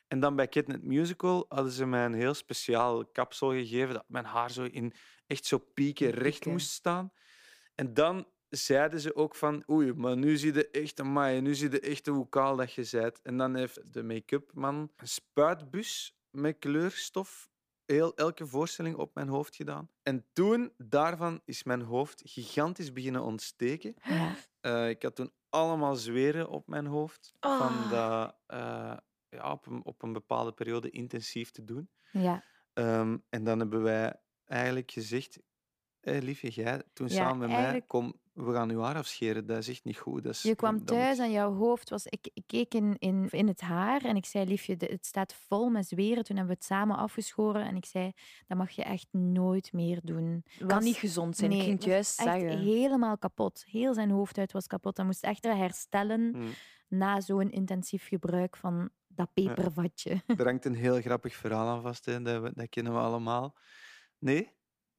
En 0.08 0.20
dan 0.20 0.36
bij 0.36 0.48
Kidnet 0.48 0.82
Musical 0.82 1.44
hadden 1.48 1.72
ze 1.72 1.86
mij 1.86 2.04
een 2.04 2.14
heel 2.14 2.34
speciaal 2.34 3.06
kapsel 3.06 3.50
gegeven, 3.50 3.94
dat 3.94 4.04
mijn 4.08 4.24
haar 4.24 4.50
zo 4.50 4.64
in 4.64 4.92
echt 5.26 5.44
zo 5.44 5.58
pieken 5.58 6.10
recht 6.10 6.46
moest 6.46 6.70
staan. 6.70 7.12
En 7.74 7.94
dan 7.94 8.26
zeiden 8.56 9.00
ze 9.00 9.14
ook 9.14 9.34
van, 9.34 9.62
oei, 9.70 9.92
maar 9.94 10.16
nu 10.16 10.36
zie 10.36 10.54
je 10.54 10.70
echt, 10.70 11.00
amai, 11.00 11.40
nu 11.40 11.54
zie 11.54 11.70
je 11.70 11.80
echt 11.80 12.06
hoe 12.06 12.28
kaal 12.28 12.56
dat 12.56 12.72
je 12.72 12.88
bent. 12.90 13.20
En 13.22 13.36
dan 13.36 13.54
heeft 13.54 13.92
de 13.92 14.02
make-up 14.02 14.50
man 14.54 14.90
een 14.96 15.08
spuitbus 15.08 16.16
met 16.30 16.58
kleurstof 16.58 17.50
heel 17.86 18.14
elke 18.16 18.46
voorstelling 18.46 18.96
op 18.96 19.14
mijn 19.14 19.28
hoofd 19.28 19.56
gedaan. 19.56 19.90
En 20.02 20.24
toen, 20.32 20.72
daarvan, 20.76 21.40
is 21.44 21.62
mijn 21.62 21.82
hoofd 21.82 22.22
gigantisch 22.24 22.92
beginnen 22.92 23.22
ontsteken. 23.22 23.94
Eh, 24.60 24.88
ik 24.88 25.02
had 25.02 25.16
toen 25.16 25.32
allemaal 25.48 25.94
zweren 25.94 26.48
op 26.48 26.68
mijn 26.68 26.86
hoofd. 26.86 27.32
Van 27.40 27.50
Ah. 27.50 27.90
dat 27.90 28.36
eh, 28.46 28.96
ja, 29.28 29.52
op, 29.52 29.66
een, 29.66 29.84
op 29.84 30.02
een 30.02 30.12
bepaalde 30.12 30.52
periode 30.52 30.90
intensief 30.90 31.50
te 31.50 31.64
doen. 31.64 31.90
ja. 32.10 32.44
Ehm, 32.72 33.18
en 33.28 33.44
dan 33.44 33.58
hebben 33.58 33.82
wij 33.82 34.14
eigenlijk 34.44 34.90
gezegd... 34.90 35.38
Hé, 36.00 36.18
liefje, 36.18 36.48
jij 36.48 36.82
toen 36.92 37.08
Ja, 37.08 37.14
samen 37.14 37.38
met 37.38 37.48
mij... 37.50 37.82
Kom, 37.82 38.20
we 38.32 38.52
gaan 38.52 38.70
uw 38.70 38.80
haar 38.80 38.96
afscheren. 38.96 39.46
Dat 39.46 39.58
is 39.58 39.68
echt 39.68 39.84
niet 39.84 39.98
goed. 39.98 40.22
Dat 40.24 40.32
is, 40.32 40.42
Je 40.42 40.54
kwam 40.54 40.70
dat 40.72 40.80
moet- 40.80 40.88
thuis 40.88 41.18
en 41.18 41.30
jouw 41.30 41.54
hoofd 41.54 41.90
was... 41.90 42.06
Ik, 42.06 42.30
ik 42.34 42.42
keek 42.46 42.74
in, 42.74 42.96
in, 42.98 43.26
in 43.30 43.48
het 43.48 43.60
haar 43.60 44.04
en 44.04 44.16
ik 44.16 44.26
zei, 44.26 44.44
liefje, 44.46 44.74
het 44.78 45.06
staat 45.06 45.34
vol 45.34 45.68
met 45.70 45.86
zweren. 45.88 46.24
Toen 46.24 46.36
hebben 46.36 46.54
we 46.54 46.60
het 46.60 46.64
samen 46.70 46.96
afgeschoren 46.96 47.64
en 47.66 47.76
ik 47.76 47.84
zei, 47.86 48.12
dat 48.46 48.58
mag 48.58 48.70
je 48.70 48.82
echt 48.82 49.06
nooit 49.10 49.72
meer 49.72 50.00
doen. 50.02 50.44
Kan 50.58 50.68
Was- 50.68 50.84
niet 50.84 50.96
gezond 50.96 51.36
zijn, 51.36 51.50
ik 51.50 51.56
nee, 51.56 51.66
ging 51.66 51.78
het 51.78 51.86
was 51.86 51.94
juist 51.94 52.20
echt 52.20 52.40
zeggen. 52.40 52.58
helemaal 52.58 53.18
kapot. 53.18 53.64
Heel 53.66 53.94
zijn 53.94 54.10
hoofdhuid 54.10 54.52
was 54.52 54.66
kapot. 54.66 54.96
Hij 54.96 55.06
moest 55.06 55.22
echt 55.24 55.44
herstellen 55.44 56.34
Hm. 56.34 56.48
na 56.88 57.20
zo'n 57.20 57.50
intensief 57.50 58.08
gebruik 58.08 58.56
van 58.56 58.90
dat 59.06 59.32
pepervatje. 59.34 60.22
Er 60.26 60.44
hangt 60.44 60.64
een 60.64 60.74
heel 60.74 61.00
grappig 61.00 61.34
verhaal 61.34 61.68
aan 61.68 61.82
vast. 61.82 62.04
Hè. 62.04 62.22
Dat, 62.22 62.54
dat 62.54 62.68
kennen 62.68 62.92
we 62.92 62.98
allemaal. 62.98 63.56
Nee? 64.18 64.50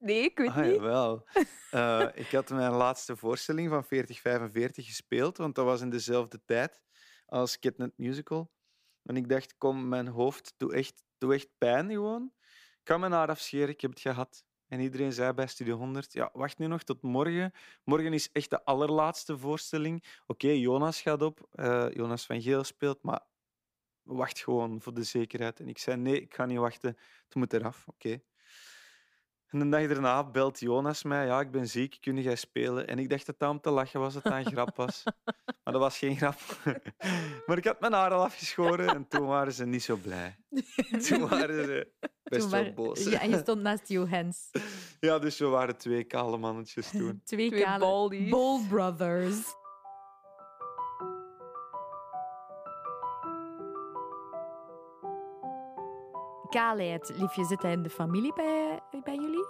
Nee, 0.04 0.22
ik 0.22 0.38
weet 0.38 0.48
Ah, 0.48 0.56
niet. 0.56 0.74
jawel. 0.74 1.24
Eh, 1.70 2.08
ik 2.14 2.30
had 2.30 2.50
mijn 2.50 2.72
laatste 2.72 3.16
voorstelling 3.16 3.68
van 3.68 3.84
4045 3.84 4.86
gespeeld, 4.86 5.36
want 5.36 5.54
dat 5.54 5.64
was 5.64 5.80
in 5.80 5.90
dezelfde 5.90 6.40
tijd 6.44 6.82
als 7.26 7.58
Kidnet 7.58 7.92
Musical. 7.96 8.50
En 9.02 9.16
ik 9.16 9.28
dacht, 9.28 9.56
kom, 9.58 9.88
mijn 9.88 10.06
hoofd 10.08 10.54
doet 10.56 10.72
echt, 10.72 11.04
doet 11.18 11.32
echt 11.32 11.48
pijn 11.58 11.90
gewoon. 11.90 12.32
Ik 12.78 12.80
kan 12.82 13.00
mijn 13.00 13.12
haar 13.12 13.28
afscheren, 13.28 13.68
ik 13.68 13.80
heb 13.80 13.90
het 13.90 14.00
gehad. 14.00 14.44
En 14.68 14.80
iedereen 14.80 15.12
zei 15.12 15.32
bij 15.32 15.46
Studio 15.46 15.76
100, 15.76 16.12
ja, 16.12 16.30
wacht 16.32 16.58
nu 16.58 16.66
nog 16.66 16.82
tot 16.82 17.02
morgen. 17.02 17.52
Morgen 17.84 18.12
is 18.12 18.32
echt 18.32 18.50
de 18.50 18.64
allerlaatste 18.64 19.38
voorstelling. 19.38 20.04
Oké, 20.26 20.48
Jonas 20.48 21.00
gaat 21.00 21.22
op, 21.22 21.46
eh, 21.50 21.86
Jonas 21.92 22.26
van 22.26 22.42
Geel 22.42 22.64
speelt, 22.64 23.02
maar 23.02 23.20
wacht 24.02 24.38
gewoon 24.38 24.80
voor 24.80 24.94
de 24.94 25.02
zekerheid. 25.02 25.60
En 25.60 25.68
ik 25.68 25.78
zei, 25.78 25.96
nee, 25.96 26.20
ik 26.20 26.34
ga 26.34 26.46
niet 26.46 26.58
wachten, 26.58 26.96
het 27.24 27.34
moet 27.34 27.52
eraf, 27.52 27.88
oké. 27.88 28.20
En 29.54 29.60
de 29.60 29.68
dag 29.68 29.88
daarna 29.88 30.24
belt 30.24 30.60
Jonas 30.60 31.02
mij. 31.02 31.26
Ja, 31.26 31.40
ik 31.40 31.50
ben 31.50 31.68
ziek, 31.68 31.96
kun 32.00 32.22
jij 32.22 32.36
spelen? 32.36 32.86
En 32.86 32.98
ik 32.98 33.10
dacht 33.10 33.26
dat 33.26 33.38
dat 33.38 33.50
om 33.50 33.60
te 33.60 33.70
lachen 33.70 34.00
was, 34.00 34.14
dat 34.14 34.22
dat 34.22 34.32
een 34.32 34.44
grap 34.44 34.76
was. 34.76 35.02
Maar 35.64 35.72
dat 35.72 35.82
was 35.82 35.98
geen 35.98 36.16
grap. 36.16 36.38
Maar 37.46 37.56
ik 37.56 37.64
had 37.64 37.80
mijn 37.80 37.92
haar 37.92 38.10
al 38.10 38.22
afgeschoren 38.22 38.88
en 38.88 39.08
toen 39.08 39.26
waren 39.26 39.52
ze 39.52 39.66
niet 39.66 39.82
zo 39.82 39.96
blij. 39.96 40.36
Toen 41.08 41.28
waren 41.28 41.64
ze 41.64 41.92
best 42.22 42.50
wel 42.50 42.72
boos. 42.72 43.04
Ja, 43.04 43.20
en 43.20 43.30
je 43.30 43.38
stond 43.38 43.60
naast 43.60 43.88
Johans. 43.88 44.50
Ja, 45.00 45.18
dus 45.18 45.38
we 45.38 45.46
waren 45.46 45.76
twee 45.76 46.04
kale 46.04 46.36
mannetjes 46.36 46.90
toen. 46.90 47.20
Twee, 47.24 47.48
Twee 47.48 47.62
kale 47.62 47.78
baldies. 47.78 48.30
Ball 48.30 48.60
Brothers. 48.68 49.54
Kaalheid, 56.48 57.12
liefje, 57.16 57.44
zit 57.44 57.62
hij 57.62 57.72
in 57.72 57.82
de 57.82 57.90
familie 57.90 58.32
bij, 58.34 58.80
bij 59.02 59.14
jullie? 59.14 59.46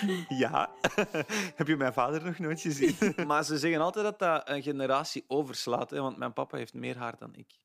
Ja, 0.28 0.74
heb 1.60 1.66
je 1.66 1.76
mijn 1.76 1.92
vader 1.92 2.24
nog 2.24 2.38
nooit 2.38 2.60
gezien? 2.60 3.14
Maar 3.26 3.44
ze 3.44 3.58
zeggen 3.58 3.80
altijd 3.80 4.04
dat 4.04 4.18
dat 4.18 4.48
een 4.48 4.62
generatie 4.62 5.24
overslaat, 5.26 5.90
hè, 5.90 6.00
want 6.00 6.16
mijn 6.16 6.32
papa 6.32 6.56
heeft 6.56 6.74
meer 6.74 6.96
haar 6.96 7.18
dan 7.18 7.34
ik. 7.34 7.58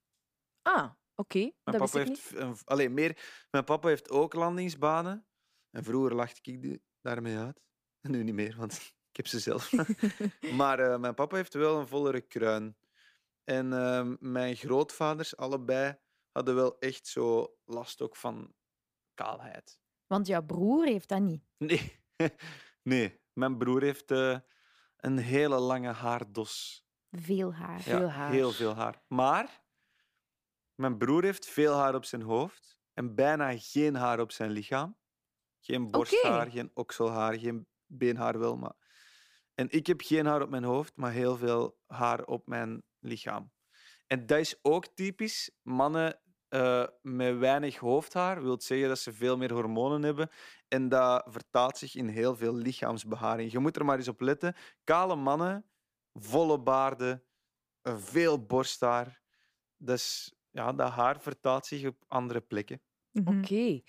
Ah, 0.62 0.92
oké. 1.16 1.40
Mijn 1.40 1.54
Dat 1.64 1.80
wist 1.80 1.94
papa, 1.94 2.00
ik 2.00 2.08
heeft, 2.08 2.32
niet. 2.32 2.42
een, 2.42 2.58
allee, 2.66 2.90
meer, 2.90 3.46
mijn 3.52 3.64
papa 3.64 3.88
heeft 3.88 4.10
ook 4.10 4.34
landingsbanen. 4.34 5.28
En 5.72 5.84
vroeger 5.84 6.16
lachte 6.16 6.40
ik 6.42 6.62
die 6.62 6.84
daarmee 7.02 7.38
uit. 7.38 7.62
En 8.02 8.12
nu 8.12 8.24
niet 8.24 8.34
meer, 8.34 8.56
want 8.58 8.74
ik 9.10 9.16
heb 9.16 9.28
ze 9.28 9.40
zelf. 9.40 9.72
maar 10.58 10.80
eh, 10.80 11.00
mijn 11.00 11.14
papa 11.14 11.36
heeft 11.36 11.54
wel 11.54 11.80
een 11.80 11.88
vollere 11.88 12.22
kruin. 12.22 12.78
En 13.44 13.74
ehm, 13.74 14.16
mijn 14.20 14.56
grootvaders, 14.56 15.38
allebei, 15.38 15.98
hadden 16.32 16.56
wel 16.56 16.80
echt 16.80 17.08
zo 17.08 17.56
last 17.66 18.02
ook 18.02 18.16
van 18.16 18.54
kaalheid. 19.16 19.80
Want 20.08 20.28
jouw 20.28 20.44
broer 20.44 20.86
heeft 20.86 21.10
dat 21.10 21.22
niet. 21.22 21.44
Nee, 21.58 22.00
nee. 22.94 23.22
mijn 23.34 23.58
broer 23.58 23.82
heeft 23.82 24.12
eh, 24.12 24.40
een 24.98 25.18
hele 25.18 25.60
lange 25.60 25.92
haardos. 25.92 26.86
Veel 27.12 27.54
haar. 27.54 27.78
Ja, 27.78 27.84
Veel 27.84 28.10
haar. 28.10 28.32
Heel 28.32 28.52
veel 28.52 28.76
haar. 28.76 29.02
Maar 29.08 29.64
mijn 30.76 30.98
broer 30.98 31.24
heeft 31.24 31.46
veel 31.46 31.74
haar 31.74 31.96
op 31.96 32.06
zijn 32.06 32.22
hoofd 32.22 32.78
en 32.94 33.16
bijna 33.16 33.58
geen 33.58 33.96
haar 33.96 34.20
op 34.20 34.32
zijn 34.32 34.52
lichaam. 34.52 34.98
Geen 35.60 35.92
borsthaar, 35.92 36.52
geen 36.52 36.72
okselhaar, 36.74 37.40
geen 37.40 37.68
beenhaar 37.86 38.40
wel. 38.40 38.58
Maar... 38.58 38.74
En 39.54 39.70
ik 39.70 39.88
heb 39.88 40.02
geen 40.02 40.26
haar 40.26 40.42
op 40.42 40.50
mijn 40.50 40.64
hoofd, 40.64 40.96
maar 40.96 41.12
heel 41.12 41.38
veel 41.38 41.78
haar 41.88 42.24
op 42.24 42.48
mijn 42.48 42.84
lichaam. 43.00 43.52
En 44.08 44.26
dat 44.26 44.40
is 44.40 44.60
ook 44.62 44.88
typisch. 44.88 45.52
Mannen 45.62 46.20
eh, 46.56 46.84
met 47.02 47.38
weinig 47.38 47.78
hoofdhaar 47.78 48.44
wil 48.44 48.62
zeggen 48.62 48.88
dat 48.88 49.00
ze 49.00 49.14
veel 49.14 49.38
meer 49.38 49.54
hormonen 49.54 50.04
hebben. 50.04 50.30
En 50.68 50.90
dat 50.90 51.26
vertaalt 51.30 51.78
zich 51.78 51.96
in 51.96 52.08
heel 52.08 52.36
veel 52.36 52.54
lichaamsbeharing. 52.54 53.52
Je 53.52 53.60
moet 53.60 53.76
er 53.76 53.86
maar 53.86 53.98
eens 53.98 54.08
op 54.08 54.22
letten. 54.22 54.56
Kale 54.84 55.16
mannen, 55.16 55.66
volle 56.14 56.60
baarden, 56.60 57.24
veel 57.84 58.46
borsthaar. 58.46 59.22
Dat, 59.78 59.98
is, 59.98 60.34
ja, 60.50 60.74
dat 60.74 60.92
haar 60.92 61.22
vertaalt 61.22 61.66
zich 61.66 61.88
op 61.88 62.04
andere 62.08 62.42
plekken. 62.42 62.82
Mhm. 63.12 63.38
Oké. 63.38 63.82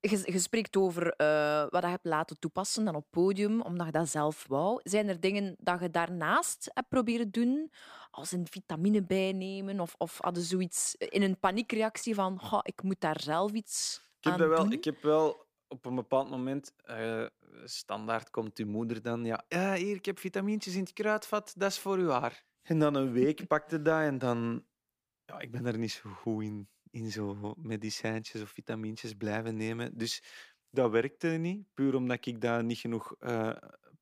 Je, 0.00 0.22
je 0.32 0.38
spreekt 0.38 0.76
over 0.76 1.12
eh, 1.12 1.66
wat 1.68 1.82
je 1.82 1.88
hebt 1.88 2.04
laten 2.04 2.38
toepassen 2.38 2.84
dan 2.84 2.94
op 2.94 3.06
podium, 3.10 3.60
omdat 3.60 3.86
je 3.86 3.92
dat 3.92 4.08
zelf 4.08 4.44
wou. 4.48 4.80
Zijn 4.82 5.08
er 5.08 5.20
dingen 5.20 5.54
dat 5.58 5.80
je 5.80 5.90
daarnaast 5.90 6.70
hebt 6.74 6.88
proberen 6.88 7.30
doen, 7.30 7.72
als 8.10 8.32
een 8.32 8.46
vitamine 8.46 9.02
bijnemen, 9.02 9.80
of, 9.80 9.94
of 9.98 10.18
hadden 10.20 10.42
zoiets 10.42 10.94
in 10.94 11.22
een 11.22 11.38
paniekreactie 11.38 12.14
van 12.14 12.40
"Goh, 12.40 12.60
ik 12.62 12.82
moet 12.82 13.00
daar 13.00 13.20
zelf 13.20 13.52
iets 13.52 14.00
Ik 14.20 14.30
heb, 14.30 14.38
wel, 14.38 14.62
doen? 14.62 14.72
ik 14.72 14.84
heb 14.84 15.02
wel 15.02 15.46
op 15.68 15.86
een 15.86 15.94
bepaald 15.94 16.30
moment, 16.30 16.74
eh, 16.84 17.26
standaard 17.64 18.30
komt 18.30 18.58
uw 18.58 18.66
moeder 18.66 19.02
dan, 19.02 19.24
ja, 19.24 19.44
ja, 19.48 19.74
hier, 19.74 19.96
ik 19.96 20.04
heb 20.04 20.18
vitamintjes 20.18 20.74
in 20.74 20.80
het 20.80 20.92
kruidvat, 20.92 21.54
dat 21.56 21.70
is 21.70 21.78
voor 21.78 21.96
uw 21.96 22.08
haar. 22.08 22.44
En 22.62 22.78
dan 22.78 22.94
een 22.94 23.12
week 23.12 23.46
pakte 23.46 23.82
dat 23.82 24.00
en 24.00 24.18
dan, 24.18 24.64
ja, 25.24 25.38
ik 25.40 25.50
ben 25.50 25.62
daar 25.62 25.78
niet 25.78 25.92
zo 25.92 26.10
goed 26.10 26.42
in, 26.42 26.68
in 26.96 27.10
zo 27.10 27.54
medicijntjes 27.56 28.42
of 28.42 28.50
vitamintjes 28.50 29.14
blijven 29.14 29.56
nemen. 29.56 29.98
Dus 29.98 30.22
dat 30.70 30.90
werkte 30.90 31.26
niet, 31.28 31.64
puur 31.74 31.94
omdat 31.94 32.26
ik 32.26 32.40
dat 32.40 32.62
niet 32.62 32.78
genoeg 32.78 33.14
eh, 33.18 33.56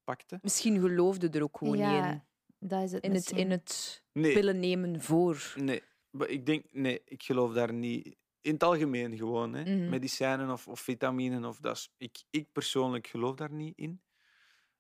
pakte. 0.05 0.39
Misschien 0.43 0.81
geloofde 0.81 1.29
er 1.29 1.43
ook 1.43 1.59
gewoon 1.59 1.77
Ja, 1.77 2.13
niet 2.13 2.23
Dat 2.59 2.83
is 2.83 2.93
het 2.93 3.03
in. 3.03 3.11
In 3.11 3.17
het, 3.17 3.31
in 3.31 3.51
het 3.51 4.03
Nee, 4.13 4.33
pillen 4.33 4.61
nemen 4.61 5.01
voor. 5.03 5.55
nee, 5.57 5.83
maar 6.11 6.29
ik 6.29 6.47
denk, 6.47 6.65
nee, 6.71 7.03
ik 7.05 7.23
geloof 7.23 7.53
daar 7.53 7.73
niet. 7.73 8.17
In 8.41 8.53
het 8.53 8.63
algemeen 8.63 9.17
gewoon, 9.17 9.53
hè. 9.55 9.63
Mhm. 9.63 9.89
medicijnen 9.89 10.51
of, 10.51 10.69
of 10.69 10.81
vitaminen. 10.81 11.45
Of 11.45 11.59
dat 11.59 11.91
ik, 11.97 12.23
ik 12.31 12.53
persoonlijk 12.53 13.07
geloof 13.07 13.35
daar 13.35 13.53
niet 13.53 13.79
in. 13.79 14.03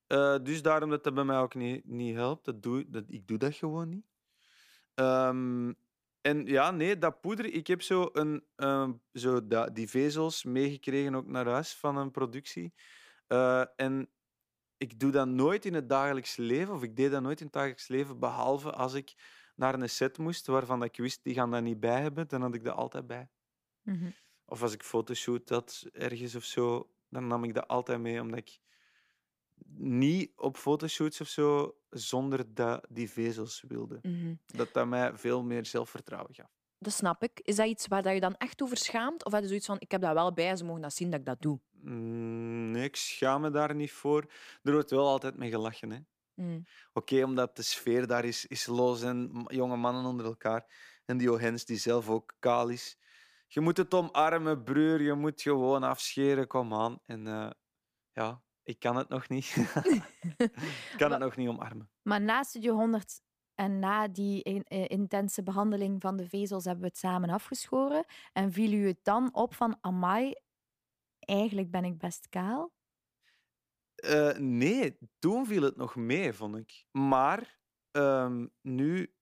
Eh, 0.06 0.38
dus 0.42 0.62
daarom 0.62 0.90
dat 0.90 1.04
dat 1.04 1.14
bij 1.14 1.24
mij 1.24 1.38
ook 1.38 1.54
niet, 1.54 1.84
niet 1.84 2.14
helpt. 2.14 2.44
Dat 2.44 2.62
doe, 2.62 2.84
dat, 2.88 3.04
ik 3.08 3.26
doe 3.26 3.38
dat 3.38 3.54
gewoon 3.54 3.88
niet. 3.88 4.04
Ehm, 4.94 5.72
en 6.24 6.46
ja, 6.46 6.70
nee, 6.70 6.98
dat 6.98 7.20
poeder. 7.20 7.44
Ik 7.44 7.66
heb 7.66 7.82
zo, 7.82 8.08
een, 8.12 8.44
ehm, 8.56 8.92
zo 9.12 9.46
dat, 9.46 9.74
die 9.74 9.88
vezels 9.88 10.44
meegekregen 10.44 11.14
ook 11.14 11.26
naar 11.26 11.46
huis 11.46 11.74
van 11.74 11.96
een 11.96 12.10
productie. 12.10 12.74
Eh, 13.26 13.64
en 13.76 14.10
ik 14.76 15.00
doe 15.00 15.10
dat 15.10 15.28
nooit 15.28 15.64
in 15.64 15.74
het 15.74 15.88
dagelijks 15.88 16.36
leven, 16.36 16.74
of 16.74 16.82
ik 16.82 16.96
deed 16.96 17.10
dat 17.10 17.22
nooit 17.22 17.38
in 17.38 17.44
het 17.44 17.54
dagelijks 17.54 17.88
leven, 17.88 18.18
behalve 18.18 18.72
als 18.72 18.94
ik 18.94 19.14
naar 19.56 19.74
een 19.74 19.90
set 19.90 20.18
moest 20.18 20.46
waarvan 20.46 20.82
ik 20.82 20.96
wist, 20.96 21.24
die 21.24 21.34
gaan 21.34 21.50
dat 21.50 21.62
niet 21.62 21.80
bij 21.80 22.00
hebben, 22.00 22.28
dan 22.28 22.42
had 22.42 22.54
ik 22.54 22.64
dat 22.64 22.76
altijd 22.76 23.06
bij. 23.06 23.28
Mhm. 23.82 24.10
Of 24.44 24.62
als 24.62 24.72
ik 24.72 24.82
fotoshoot 24.82 25.48
had 25.48 25.86
ergens 25.92 26.34
of 26.34 26.44
zo, 26.44 26.90
dan 27.08 27.26
nam 27.26 27.44
ik 27.44 27.54
dat 27.54 27.68
altijd 27.68 28.00
mee, 28.00 28.20
omdat 28.20 28.38
ik 28.38 28.58
niet 29.76 30.32
op 30.36 30.56
fotoshoots 30.56 31.20
of 31.20 31.28
zo 31.28 31.76
zonder 31.90 32.54
dat, 32.54 32.86
die 32.90 33.10
vezels 33.10 33.64
wilde. 33.68 33.98
Mhm. 34.02 34.34
Dat 34.46 34.72
dat 34.72 34.86
mij 34.86 35.16
veel 35.16 35.42
meer 35.42 35.66
zelfvertrouwen 35.66 36.34
gaf. 36.34 36.50
Dat 36.78 36.92
snap 36.92 37.22
ik. 37.22 37.40
Is 37.42 37.56
dat 37.56 37.66
iets 37.66 37.86
waar 37.86 38.02
dat 38.02 38.14
je 38.14 38.20
dan 38.20 38.36
echt 38.36 38.62
over 38.62 38.76
schaamt? 38.76 39.24
Of 39.24 39.32
had 39.32 39.42
je 39.42 39.48
zoiets 39.48 39.66
van, 39.66 39.76
ik 39.78 39.90
heb 39.90 40.00
dat 40.00 40.12
wel 40.12 40.32
bij, 40.32 40.56
ze 40.56 40.64
mogen 40.64 40.82
dat 40.82 40.94
zien 40.94 41.10
dat 41.10 41.20
ik 41.20 41.26
dat 41.26 41.42
doe? 41.42 41.60
Mm, 41.70 42.70
Nee, 42.70 42.84
ik 42.84 42.96
schaam 42.96 43.40
me 43.40 43.50
daar 43.50 43.74
niet 43.74 43.92
voor. 43.92 44.30
Er 44.62 44.72
wordt 44.72 44.90
wel 44.90 45.06
altijd 45.06 45.36
mee 45.36 45.50
gelachen. 45.50 45.90
Hè. 45.90 45.98
Mm. 46.34 46.64
Oké, 46.92 47.24
omdat 47.24 47.56
de 47.56 47.62
sfeer 47.62 48.06
daar 48.06 48.24
is, 48.24 48.46
is 48.46 48.66
los 48.66 49.02
en 49.02 49.44
jonge 49.46 49.76
mannen 49.76 50.04
onder 50.04 50.26
elkaar. 50.26 50.66
En 51.04 51.16
die 51.16 51.26
Johens, 51.26 51.64
die 51.64 51.76
zelf 51.76 52.08
ook 52.08 52.34
kaal 52.38 52.68
is. 52.68 52.98
Je 53.46 53.60
moet 53.60 53.76
het 53.76 53.94
omarmen, 53.94 54.62
broer. 54.62 55.02
Je 55.02 55.14
moet 55.14 55.42
gewoon 55.42 55.82
afscheren, 55.82 56.46
kom 56.46 56.74
aan. 56.74 56.98
En 57.06 57.26
eh, 57.26 57.50
ja, 58.12 58.42
ik 58.64 58.78
kan 58.78 58.96
het 58.96 59.08
nog 59.08 59.28
niet. 59.28 59.46
ik 60.36 60.94
kan 60.96 61.10
het 61.10 61.20
nog 61.20 61.36
niet 61.36 61.48
omarmen. 61.48 61.90
Maar 62.02 62.20
na 62.20 62.42
Studio 62.42 62.74
100 62.74 63.22
en 63.54 63.78
na 63.78 64.08
die 64.08 64.42
in- 64.42 64.64
eh, 64.64 64.88
intense 64.88 65.42
behandeling 65.42 66.00
van 66.00 66.16
de 66.16 66.28
vezels 66.28 66.64
hebben 66.64 66.82
we 66.82 66.88
het 66.88 66.98
samen 66.98 67.30
afgeschoren. 67.30 68.04
En 68.32 68.52
viel 68.52 68.72
u 68.72 68.86
het 68.86 68.98
dan 69.04 69.34
op 69.34 69.54
van, 69.54 69.78
amai, 69.80 70.34
eigenlijk 71.18 71.70
ben 71.70 71.84
ik 71.84 71.98
best 71.98 72.28
kaal? 72.28 72.72
Eh, 73.94 74.36
nee, 74.38 74.98
toen 75.18 75.46
viel 75.46 75.62
het 75.62 75.76
nog 75.76 75.94
mee, 75.96 76.32
vond 76.32 76.56
ik. 76.56 76.84
Maar 76.90 77.58
ehm, 77.90 78.46
nu, 78.60 79.14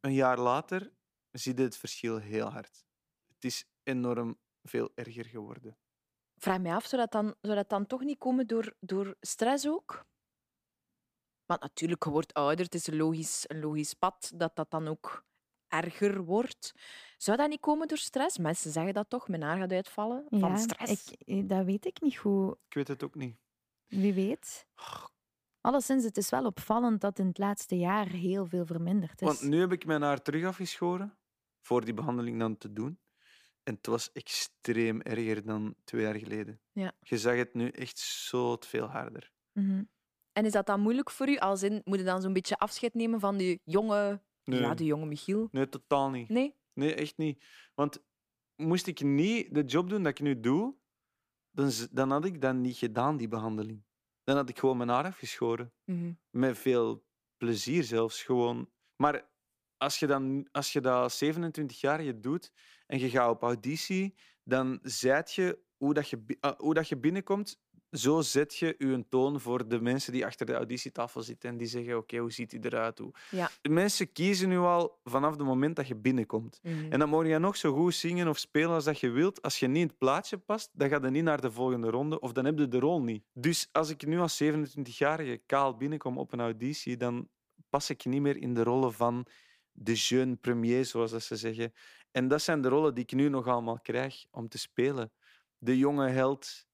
een 0.00 0.12
jaar 0.14 0.38
later, 0.38 0.92
zie 1.30 1.56
je 1.56 1.62
het 1.62 1.76
verschil 1.76 2.18
heel 2.18 2.46
hard. 2.50 2.84
Het 3.26 3.44
is 3.44 3.70
enorm 3.82 4.38
veel 4.62 4.90
erger 4.94 5.24
geworden. 5.24 5.78
Vraag 6.38 6.60
mij 6.60 6.74
af, 6.74 6.86
zou 6.86 7.02
dat 7.02 7.12
dan, 7.12 7.34
zou 7.40 7.54
dat 7.54 7.68
dan 7.68 7.86
toch 7.86 8.00
niet 8.00 8.18
komen 8.18 8.46
door, 8.46 8.74
door 8.80 9.16
stress 9.20 9.68
ook? 9.68 10.06
Want 11.46 11.60
natuurlijk, 11.60 12.04
je 12.04 12.10
wordt 12.10 12.34
ouder, 12.34 12.64
het 12.64 12.74
is 12.74 12.86
een 12.86 12.96
logisch, 12.96 13.44
een 13.46 13.60
logisch 13.60 13.94
pad 13.94 14.32
dat 14.34 14.56
dat 14.56 14.70
dan 14.70 14.88
ook 14.88 15.24
erger 15.68 16.24
wordt. 16.24 16.72
Zou 17.16 17.36
dat 17.36 17.48
niet 17.48 17.60
komen 17.60 17.88
door 17.88 17.98
stress? 17.98 18.38
Mensen 18.38 18.70
zeggen 18.70 18.94
dat 18.94 19.10
toch, 19.10 19.28
mijn 19.28 19.42
haar 19.42 19.58
gaat 19.58 19.72
uitvallen 19.72 20.26
van 20.30 20.58
stress. 20.58 21.10
Ik, 21.10 21.20
eh, 21.20 21.48
dat 21.48 21.64
weet 21.64 21.86
ik 21.86 22.00
niet 22.00 22.18
goed. 22.18 22.56
Ik 22.68 22.74
weet 22.74 22.88
het 22.88 23.02
ook 23.02 23.14
niet. 23.14 23.36
Wie 23.86 24.14
weet. 24.14 24.66
Alleszins, 25.60 26.04
het 26.04 26.16
is 26.16 26.30
wel 26.30 26.44
opvallend 26.44 27.00
dat 27.00 27.18
in 27.18 27.26
het 27.26 27.38
laatste 27.38 27.78
jaar 27.78 28.06
heel 28.06 28.46
veel 28.46 28.66
verminderd 28.66 29.20
is. 29.20 29.26
Want 29.26 29.42
nu 29.42 29.60
heb 29.60 29.72
ik 29.72 29.86
mijn 29.86 30.02
haar 30.02 30.22
terug 30.22 30.44
afgeschoren, 30.44 31.18
voor 31.60 31.84
die 31.84 31.94
behandeling 31.94 32.38
dan 32.38 32.56
te 32.56 32.72
doen. 32.72 32.98
En 33.68 33.74
het 33.74 33.86
was 33.86 34.12
extreem 34.12 35.00
erger 35.00 35.44
dan 35.44 35.74
twee 35.84 36.02
jaar 36.02 36.14
geleden. 36.14 36.60
Ja. 36.72 36.92
Je 37.00 37.18
zag 37.18 37.36
het 37.36 37.54
nu 37.54 37.68
echt 37.68 37.98
zo 37.98 38.56
veel 38.60 38.86
harder. 38.86 39.32
Mhm. 39.52 39.84
En 40.32 40.44
is 40.44 40.52
dat 40.52 40.66
dan 40.66 40.80
moeilijk 40.80 41.10
voor 41.10 41.28
u? 41.28 41.36
Als 41.36 41.62
in, 41.62 41.80
moet 41.84 41.98
je 41.98 42.04
dan 42.04 42.22
zo'n 42.22 42.32
beetje 42.32 42.58
afscheid 42.58 42.94
nemen 42.94 43.20
van 43.20 43.36
die 43.36 43.60
jonge, 43.64 44.22
Nee, 44.44 44.60
ja, 44.60 44.74
de 44.74 44.84
jonge 44.84 45.06
Michiel? 45.06 45.48
nee 45.50 45.68
totaal 45.68 46.10
niet. 46.10 46.28
Nee? 46.28 46.54
Nee, 46.72 46.94
echt 46.94 47.16
niet. 47.16 47.44
Want 47.74 48.02
moest 48.56 48.86
ik 48.86 49.02
niet 49.02 49.54
de 49.54 49.64
job 49.64 49.88
doen 49.88 50.02
dat 50.02 50.12
ik 50.12 50.20
nu 50.20 50.40
doe, 50.40 50.74
dan, 51.50 51.70
dan 51.90 52.10
had 52.10 52.24
ik 52.24 52.40
dat 52.40 52.54
niet 52.54 52.76
gedaan, 52.76 53.16
die 53.16 53.28
behandeling. 53.28 53.84
Dan 54.24 54.36
had 54.36 54.48
ik 54.48 54.58
gewoon 54.58 54.76
mijn 54.76 54.88
haar 54.88 55.04
afgeschoren. 55.04 55.72
Mhm. 55.84 56.12
Met 56.30 56.58
veel 56.58 57.04
plezier 57.36 57.84
zelfs. 57.84 58.22
Gewoon. 58.22 58.70
Maar 58.96 59.30
als 59.78 59.98
je, 59.98 60.06
dan, 60.06 60.48
als 60.52 60.72
je 60.72 60.80
dat 60.80 61.12
27 61.12 61.80
jaar 61.80 62.02
je 62.02 62.20
doet 62.20 62.52
en 62.86 62.98
je 62.98 63.10
gaat 63.10 63.30
op 63.30 63.42
auditie, 63.42 64.14
dan 64.44 64.78
zet 64.82 65.34
je 65.34 65.58
hoe, 65.76 65.94
dat 65.94 66.08
je, 66.08 66.36
ah, 66.40 66.58
hoe 66.58 66.74
dat 66.74 66.88
je 66.88 66.96
binnenkomt. 66.96 67.60
Zo 67.90 68.20
zet 68.20 68.56
je 68.56 68.74
je 68.78 69.04
toon 69.08 69.40
voor 69.40 69.68
de 69.68 69.80
mensen 69.80 70.12
die 70.12 70.26
achter 70.26 70.46
de 70.46 70.54
auditietafel 70.54 71.22
zitten 71.22 71.50
en 71.50 71.56
die 71.56 71.66
zeggen: 71.66 71.96
Oké, 71.96 72.16
hoe 72.16 72.32
ziet 72.32 72.50
hij 72.50 72.60
eruit? 72.60 72.98
Hoe... 72.98 73.12
Ja. 73.30 73.50
De 73.60 73.68
mensen 73.68 74.12
kiezen 74.12 74.48
nu 74.48 74.58
al 74.58 75.00
vanaf 75.04 75.30
het 75.30 75.42
moment 75.42 75.76
dat 75.76 75.88
je 75.88 75.96
binnenkomt. 75.96 76.60
Mhm. 76.62 76.92
En 76.92 76.98
dan 76.98 77.08
mag 77.08 77.26
je 77.26 77.38
nog 77.38 77.56
zo 77.56 77.74
goed 77.74 77.94
zingen 77.94 78.28
of 78.28 78.38
spelen 78.38 78.70
als 78.70 78.84
dat 78.84 79.00
je 79.00 79.10
wilt. 79.10 79.42
Als 79.42 79.58
je 79.58 79.66
niet 79.66 79.82
in 79.82 79.86
het 79.86 79.98
plaatje 79.98 80.38
past, 80.38 80.70
dan 80.72 80.88
ga 80.88 80.98
je 81.02 81.10
niet 81.10 81.24
naar 81.24 81.40
de 81.40 81.50
volgende 81.50 81.90
ronde 81.90 82.20
of 82.20 82.32
dan 82.32 82.44
heb 82.44 82.58
je 82.58 82.68
de 82.68 82.78
rol 82.78 83.02
niet. 83.02 83.24
Dus 83.32 83.68
als 83.72 83.90
ik 83.90 84.06
nu 84.06 84.18
als 84.18 84.42
27-jarige 84.42 85.42
kaal 85.46 85.76
binnenkom 85.76 86.18
op 86.18 86.32
een 86.32 86.40
auditie, 86.40 86.96
dan 86.96 87.28
pas 87.70 87.90
ik 87.90 88.04
niet 88.04 88.20
meer 88.20 88.36
in 88.36 88.54
de 88.54 88.62
rollen 88.62 88.92
van 88.92 89.26
de 89.80 89.94
jeune 89.94 90.36
premier, 90.36 90.84
zoals 90.84 91.10
dat 91.10 91.22
ze 91.22 91.36
zeggen. 91.36 91.72
En 92.10 92.28
dat 92.28 92.42
zijn 92.42 92.60
de 92.60 92.68
rollen 92.68 92.94
die 92.94 93.04
ik 93.04 93.12
nu 93.12 93.28
nog 93.28 93.46
allemaal 93.46 93.80
krijg 93.80 94.24
om 94.30 94.48
te 94.48 94.58
spelen. 94.58 95.12
De 95.58 95.78
jonge 95.78 96.08
held, 96.08 96.66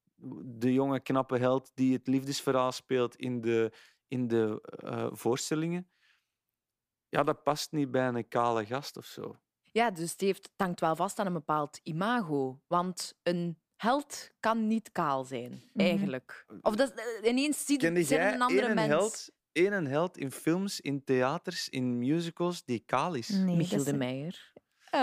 de 0.45 0.73
jonge 0.73 1.01
knappe 1.01 1.39
held 1.39 1.71
die 1.75 1.93
het 1.93 2.07
liefdesverhaal 2.07 2.73
speelt 2.73 3.17
in 3.17 3.41
de, 3.41 3.73
in 4.09 4.29
de 4.29 4.61
eh, 4.63 5.09
voorstellingen. 5.13 5.89
Ja, 7.09 7.23
dat 7.23 7.43
past 7.43 7.73
niet 7.73 7.91
bij 7.91 8.09
een 8.09 8.29
kale 8.29 8.67
gast 8.67 8.97
of 8.97 9.05
zo. 9.07 9.37
Ja, 9.63 9.91
dus 9.91 10.11
het, 10.13 10.21
heeft, 10.21 10.43
het 10.43 10.53
hangt 10.57 10.81
wel 10.81 10.97
vast 10.97 11.19
aan 11.19 11.27
een 11.27 11.33
bepaald 11.33 11.81
imago. 11.83 12.61
Want 12.67 13.19
een 13.23 13.59
held 13.77 14.31
kan 14.41 14.67
niet 14.67 14.93
kaal 14.93 15.25
zijn, 15.25 15.71
eigenlijk. 15.77 16.47
Of 16.61 16.77
dat, 16.77 16.93
is- 16.97 17.29
ineens 17.29 17.67
ziet 17.67 17.83
een 17.83 18.43
andere 18.43 18.75
mens. 18.75 18.89
held, 18.89 19.31
één 19.55 19.87
held 19.87 20.17
in 20.19 20.31
films, 20.31 20.81
in 20.81 21.05
theaters, 21.05 21.69
in 21.69 21.99
musicals 21.99 22.65
die 22.65 22.83
kaal 22.87 23.15
is? 23.15 23.29
Nee, 23.29 23.57
Michiel 23.57 23.77
dat 23.77 23.87
de 23.87 23.93
Meijer. 23.97 24.53
Oh. 24.91 25.01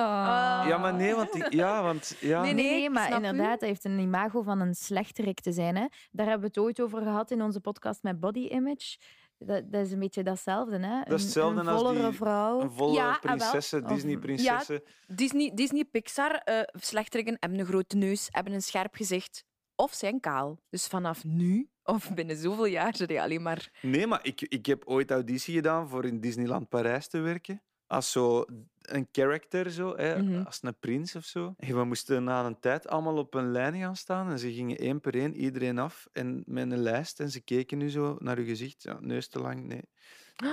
Ja, 0.67 0.77
maar 0.77 0.93
nee, 0.93 1.15
want... 1.15 1.31
Die, 1.33 1.55
ja, 1.55 1.81
want 1.83 2.15
ja. 2.19 2.41
Nee, 2.41 2.53
Nee, 2.53 2.89
maar 2.89 3.11
inderdaad, 3.11 3.59
hij 3.59 3.69
heeft 3.69 3.83
een 3.85 3.99
imago 3.99 4.41
van 4.41 4.59
een 4.59 4.75
slechterik 4.75 5.39
te 5.39 5.51
zijn. 5.51 5.75
Hè. 5.75 5.85
Daar 6.11 6.25
hebben 6.27 6.41
we 6.41 6.47
het 6.55 6.65
ooit 6.65 6.81
over 6.81 7.01
gehad 7.01 7.31
in 7.31 7.41
onze 7.41 7.59
podcast 7.61 8.03
met 8.03 8.19
Body 8.19 8.39
Image. 8.47 8.97
Dat, 9.37 9.71
dat 9.71 9.85
is 9.85 9.91
een 9.91 9.99
beetje 9.99 10.23
datzelfde. 10.23 10.79
Hè. 10.79 11.01
Dat 11.03 11.17
is 11.19 11.23
hetzelfde 11.23 11.59
een, 11.59 11.67
als 11.67 11.81
die- 11.81 11.87
vollere 11.91 12.13
vrouw. 12.13 12.61
Een 12.61 12.71
volle 12.71 12.93
Ja, 12.93 13.07
ah, 13.09 13.21
wel. 13.23 13.35
prinsessen, 13.35 13.83
Of- 13.83 13.89
Disney-prinsessen. 13.89 14.81
Disney, 15.07 15.51
Disney 15.53 15.83
Pixar, 15.85 16.31
eh 16.35 16.61
slechteriken 16.79 17.37
hebben 17.39 17.59
een 17.59 17.65
grote 17.65 17.95
neus, 17.97 18.27
hebben 18.29 18.53
een 18.53 18.61
scherp 18.61 18.95
gezicht. 18.95 19.43
Of 19.75 19.93
zijn 19.93 20.19
kaal. 20.19 20.59
Dus 20.69 20.87
vanaf 20.87 21.23
nu, 21.23 21.69
of 21.83 22.13
binnen 22.13 22.37
zoveel 22.37 22.65
jaar, 22.65 22.95
zul 22.95 23.11
je 23.11 23.21
alleen 23.21 23.41
maar... 23.41 23.79
Nee, 23.81 24.07
maar 24.07 24.19
ik, 24.25 24.41
ik 24.41 24.65
heb 24.65 24.85
ooit 24.85 25.11
auditie 25.11 25.55
gedaan 25.55 25.89
voor 25.89 26.05
in 26.05 26.19
Disneyland 26.19 26.69
Parijs 26.69 27.07
te 27.07 27.19
werken. 27.19 27.63
Als 27.87 28.11
zo 28.11 28.45
een 28.81 29.07
character, 29.11 29.71
zo, 29.71 29.95
hè, 29.95 30.21
Mhm. 30.23 30.45
als 30.45 30.59
een 30.61 30.79
prins 30.79 31.15
of 31.15 31.23
zo. 31.25 31.53
En 31.57 31.75
we 31.75 31.83
moesten 31.83 32.23
na 32.23 32.45
een 32.45 32.59
tijd 32.59 32.87
allemaal 32.87 33.17
op 33.17 33.33
een 33.33 33.51
lijn 33.51 33.79
gaan 33.79 33.95
staan. 33.95 34.29
En 34.29 34.39
ze 34.39 34.53
gingen 34.53 34.77
één 34.77 34.99
per 34.99 35.15
één 35.15 35.35
iedereen 35.35 35.79
af 35.79 36.07
en 36.11 36.43
met 36.45 36.71
een 36.71 36.81
lijst. 36.81 37.19
En 37.19 37.31
ze 37.31 37.41
keken 37.41 37.77
nu 37.77 37.89
zo 37.89 38.15
naar 38.19 38.37
uw 38.37 38.45
gezicht. 38.45 38.83
Ja, 38.83 38.97
neus 38.99 39.27
te 39.27 39.39
lang, 39.39 39.63
nee. 39.65 39.81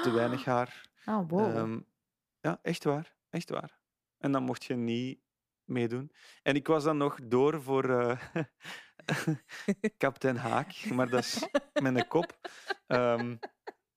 Te 0.02 0.10
weinig 0.10 0.44
haar. 0.54 0.88
Oh, 1.06 1.28
wow. 1.28 1.56
Ehm, 1.56 1.80
ja, 2.40 2.58
echt 2.62 2.84
waar. 2.84 3.14
Echt 3.30 3.50
waar. 3.50 3.78
En 4.18 4.32
dan 4.32 4.42
mocht 4.42 4.64
je 4.64 4.74
niet 4.74 5.18
meedoen. 5.64 6.12
En 6.42 6.54
ik 6.54 6.66
was 6.66 6.84
dan 6.84 6.96
nog 6.96 7.18
door 7.22 7.62
voor 7.62 7.90
eh, 8.00 8.18
kapitein 9.96 10.36
Haak, 10.36 10.84
maar 10.92 11.08
dat 11.08 11.24
is 11.24 11.48
met 11.82 11.96
een 11.96 12.08
kop. 12.08 12.38
Ehm, 12.86 13.36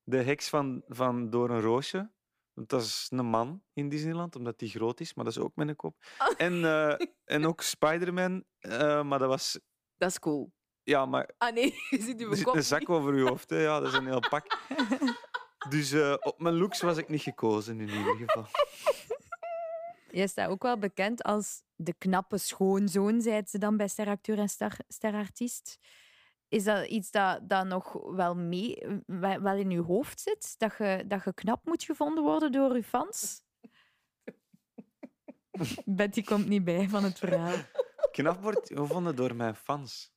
de 0.04 0.17
heks 0.17 0.50
van, 0.50 0.84
van 0.88 1.30
Door 1.30 1.50
een 1.50 1.62
Roosje. 1.62 2.12
Want 2.54 2.69
dat 2.69 2.82
is 2.82 3.08
een 3.10 3.26
man 3.26 3.63
in 3.74 3.89
Disneyland, 3.89 4.36
omdat 4.36 4.60
die 4.60 4.69
groot 4.69 5.00
is, 5.00 5.13
maar 5.13 5.26
dat 5.26 5.36
is 5.36 5.41
ook 5.41 5.56
met 5.56 5.67
een 5.67 5.76
kop. 5.76 5.95
En, 6.38 6.65
eh, 6.65 7.08
en 7.24 7.45
ook 7.45 7.62
Spider-Man, 7.62 8.43
eh, 8.60 9.04
maar 9.04 9.19
dat 9.19 9.28
was... 9.28 9.60
Dat 9.97 10.10
is 10.10 10.19
cool. 10.19 10.54
Ja, 10.84 11.06
maar 11.06 11.34
Ah 11.38 11.54
nee, 11.54 11.74
je 11.89 12.02
ziet 12.02 12.21
uw 12.21 12.43
kop 12.43 12.56
een 12.56 12.63
zak 12.63 12.80
niet. 12.80 12.89
over 12.89 13.15
je 13.15 13.30
hoofd. 13.30 13.50
Hè. 13.50 13.62
Ja, 13.62 13.80
dat 13.80 13.91
is 13.91 13.97
een 13.97 14.08
heel 14.08 14.30
pak. 14.30 14.45
Dus 15.69 15.91
eh, 15.91 16.13
op 16.19 16.39
mijn 16.39 16.56
looks 16.56 16.82
was 16.82 16.97
ik 16.97 17.10
niet 17.10 17.21
gekozen, 17.21 17.80
in 17.80 17.89
ieder 17.89 18.15
geval. 18.15 18.45
Jij 20.12 20.28
staat 20.28 20.50
ook 20.50 20.63
wel 20.63 20.78
bekend 20.78 21.24
als 21.24 21.63
de 21.76 21.93
knappe 21.97 22.38
schoonzoon, 22.38 23.21
zei 23.21 23.43
ze 23.47 23.58
dan 23.58 23.78
bij 23.78 23.88
steracteur 23.88 24.38
en 24.39 24.50
star, 24.50 24.78
sterartiest. 24.88 25.80
Is 26.47 26.63
dat 26.63 26.88
iets 26.88 27.12
dat, 27.12 27.50
dat 27.50 27.65
nog 27.65 27.91
wel, 28.15 28.36
mee, 28.36 28.84
wel 29.06 29.41
wel 29.41 29.56
in 29.56 29.69
je 29.69 29.82
hoofd 29.82 30.19
zit? 30.19 30.56
Dat 30.58 30.78
je, 30.78 31.04
dat 31.08 31.24
je 31.24 31.34
knap 31.34 31.65
moet 31.65 31.84
gevonden 31.84 32.24
worden 32.24 32.52
door 32.52 32.76
je 32.76 32.84
fans? 32.84 33.43
Betty 35.86 36.24
komt 36.24 36.47
niet 36.47 36.63
bij 36.63 36.89
van 36.89 37.04
het 37.04 37.19
verhaal. 37.19 37.58
Knap 38.12 38.41
wordt 38.41 38.67
gevonden 38.74 39.15
door 39.15 39.36
mijn 39.36 39.56
fans. 39.56 40.13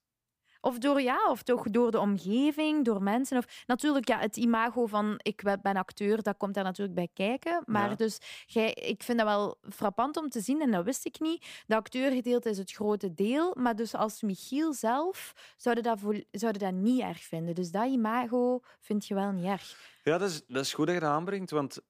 Of 0.65 0.79
door, 0.79 1.01
ja, 1.01 1.31
of 1.31 1.43
toch 1.43 1.71
door 1.71 1.91
de 1.91 1.99
omgeving, 1.99 2.85
door 2.85 3.03
mensen. 3.03 3.39
Of, 3.39 3.63
natuurlijk, 3.67 4.09
ja, 4.09 4.19
het 4.19 4.37
imago 4.37 4.87
van 4.87 5.15
ik 5.23 5.43
ben 5.63 5.77
acteur, 5.77 6.23
dat 6.23 6.37
komt 6.37 6.55
daar 6.55 6.65
natuurlijk 6.65 6.95
bij 6.95 7.09
kijken. 7.15 7.63
Maar 7.67 7.91
Ja. 7.91 7.95
dus, 7.97 8.19
jij, 8.47 8.73
ik 8.73 9.03
vind 9.03 9.19
dat 9.19 9.27
wel 9.27 9.59
frappant 9.71 10.17
om 10.17 10.29
te 10.29 10.41
zien, 10.41 10.61
en 10.61 10.71
dat 10.71 10.85
wist 10.85 11.07
ik 11.07 11.21
niet. 11.21 11.63
De 11.67 11.77
acteurgedeelte 11.77 12.49
is 12.51 12.59
het 12.59 12.73
grote 12.73 13.15
deel, 13.15 13.55
maar 13.59 13.77
dus 13.77 13.95
als 13.95 14.23
Michiel 14.23 14.73
zelf 14.73 15.33
zouden 15.57 15.85
dat, 15.85 16.01
zouden 16.31 16.61
dat 16.63 16.73
niet 16.73 17.01
erg 17.01 17.23
vinden. 17.23 17.55
Dus 17.55 17.71
dat 17.71 17.87
imago 17.87 18.61
vind 18.81 19.07
je 19.07 19.15
wel 19.15 19.31
niet 19.31 19.45
erg. 19.45 19.93
Ja, 20.03 20.19
dat 20.19 20.31
is, 20.31 20.47
dat 20.47 20.65
is 20.65 20.75
goed 20.75 20.87
dat 20.87 20.95
je 20.95 21.01
dat 21.01 21.11
aanbrengt, 21.11 21.51
want 21.51 21.81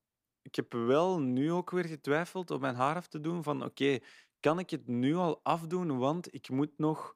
ik 0.43 0.55
heb 0.55 0.73
wel 0.73 1.19
nu 1.19 1.53
ook 1.53 1.71
weer 1.71 1.85
getwijfeld 1.85 2.51
om 2.51 2.61
mijn 2.61 2.75
haar 2.75 2.97
af 2.97 3.07
te 3.07 3.21
doen. 3.21 3.43
Van 3.43 3.65
oké, 3.65 3.99
kan 4.41 4.59
ik 4.59 4.71
het 4.71 4.87
nu 4.87 5.15
al 5.15 5.41
afdoen? 5.43 5.99
Want 5.99 6.35
ik 6.35 6.49
moet 6.51 6.73
nog 6.77 7.15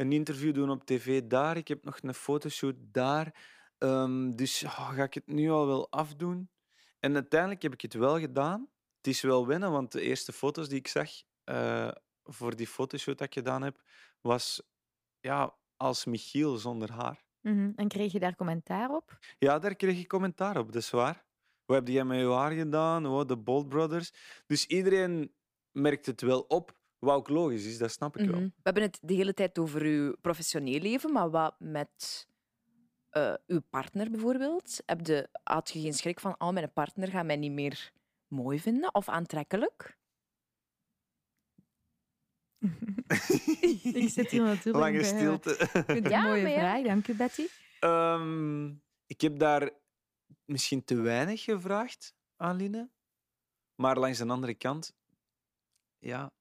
een 0.00 0.12
interview 0.12 0.54
doen 0.54 0.70
op 0.70 0.84
tv 0.84 1.22
daar. 1.22 1.56
Ik 1.56 1.68
heb 1.68 1.84
nog 1.84 1.98
een 2.02 2.14
fotoshoot 2.14 2.74
daar. 2.78 3.34
Ehm, 3.78 4.30
dus 4.30 4.64
oh, 4.64 4.90
ga 4.90 5.02
ik 5.02 5.14
het 5.14 5.26
nu 5.26 5.50
al 5.50 5.66
wel 5.66 5.90
afdoen? 5.90 6.50
En 6.98 7.14
uiteindelijk 7.14 7.62
heb 7.62 7.72
ik 7.72 7.80
het 7.80 7.94
wel 7.94 8.18
gedaan. 8.18 8.68
Het 8.96 9.06
is 9.06 9.20
wel 9.20 9.46
wennen, 9.46 9.70
want 9.70 9.92
de 9.92 10.00
eerste 10.00 10.32
foto's 10.32 10.68
die 10.68 10.78
ik 10.78 10.88
zag 10.88 11.10
eh, 11.44 11.90
voor 12.24 12.56
die 12.56 12.66
fotoshoot 12.66 13.18
dat 13.18 13.26
ik 13.26 13.32
gedaan 13.34 13.62
heb, 13.62 13.82
was 14.20 14.62
ja, 15.20 15.54
als 15.76 16.04
Michiel 16.04 16.56
zonder 16.56 16.92
haar. 16.92 17.24
Mhm. 17.40 17.72
En 17.76 17.88
kreeg 17.88 18.12
je 18.12 18.18
daar 18.18 18.36
commentaar 18.36 18.90
op? 18.90 19.18
Ja, 19.38 19.58
daar 19.58 19.74
kreeg 19.74 19.98
ik 19.98 20.08
commentaar 20.08 20.58
op, 20.58 20.72
dat 20.72 20.82
is 20.82 20.90
waar. 20.90 21.24
Hoe 21.64 21.74
heb 21.74 21.88
jij 21.88 22.04
met 22.04 22.18
je 22.18 22.32
haar 22.32 22.52
gedaan? 22.52 23.06
Oh, 23.06 23.26
de 23.26 23.36
Bolt 23.36 23.68
Brothers. 23.68 24.12
Dus 24.46 24.66
iedereen 24.66 25.34
merkt 25.70 26.06
het 26.06 26.20
wel 26.20 26.40
op. 26.40 26.79
Wat 27.00 27.16
ook 27.16 27.28
logisch 27.28 27.64
is, 27.66 27.78
dat 27.78 27.90
snap 27.90 28.16
ik 28.16 28.22
Mhm. 28.26 28.30
wel. 28.32 28.40
We 28.40 28.50
hebben 28.62 28.82
het 28.82 28.98
de 29.02 29.14
hele 29.14 29.34
tijd 29.34 29.58
over 29.58 29.82
uw 29.82 30.16
professioneel 30.20 30.80
leven, 30.80 31.12
maar 31.12 31.30
wat 31.30 31.54
met 31.58 32.28
eh, 33.10 33.34
uw 33.46 33.60
partner 33.70 34.10
bijvoorbeeld? 34.10 34.82
Heb 34.86 35.06
je, 35.06 35.28
had 35.42 35.70
je 35.70 35.80
geen 35.80 35.94
schrik 35.94 36.20
van, 36.20 36.34
oh, 36.38 36.50
mijn 36.52 36.72
partner 36.72 37.08
gaat 37.08 37.24
mij 37.24 37.36
niet 37.36 37.52
meer 37.52 37.92
mooi 38.28 38.60
vinden 38.60 38.94
of 38.94 39.08
aantrekkelijk? 39.08 39.98
ik 44.00 44.08
zit 44.08 44.30
hier 44.30 44.42
natuurlijk 44.42 44.76
Lange 44.84 45.00
bij, 45.00 45.10
eh, 45.10 45.16
stilte. 45.16 45.50
Ik 45.50 45.84
vind 45.84 45.88
het 46.04 46.08
Ja, 46.08 46.18
een 46.22 46.28
mooie 46.28 46.48
ja. 46.48 46.58
vraag, 46.58 46.82
dank 46.84 47.08
u 47.08 47.14
Betty. 47.14 47.46
Ehm, 47.80 48.66
ik 49.06 49.20
heb 49.20 49.38
daar 49.38 49.70
misschien 50.44 50.84
te 50.84 50.94
weinig 51.00 51.42
gevraagd 51.42 52.14
aan 52.36 52.56
Line. 52.56 52.90
Maar 53.74 53.98
langs 53.98 54.18
de 54.18 54.26
andere 54.28 54.54
kant, 54.54 54.92
ja, 55.98 56.32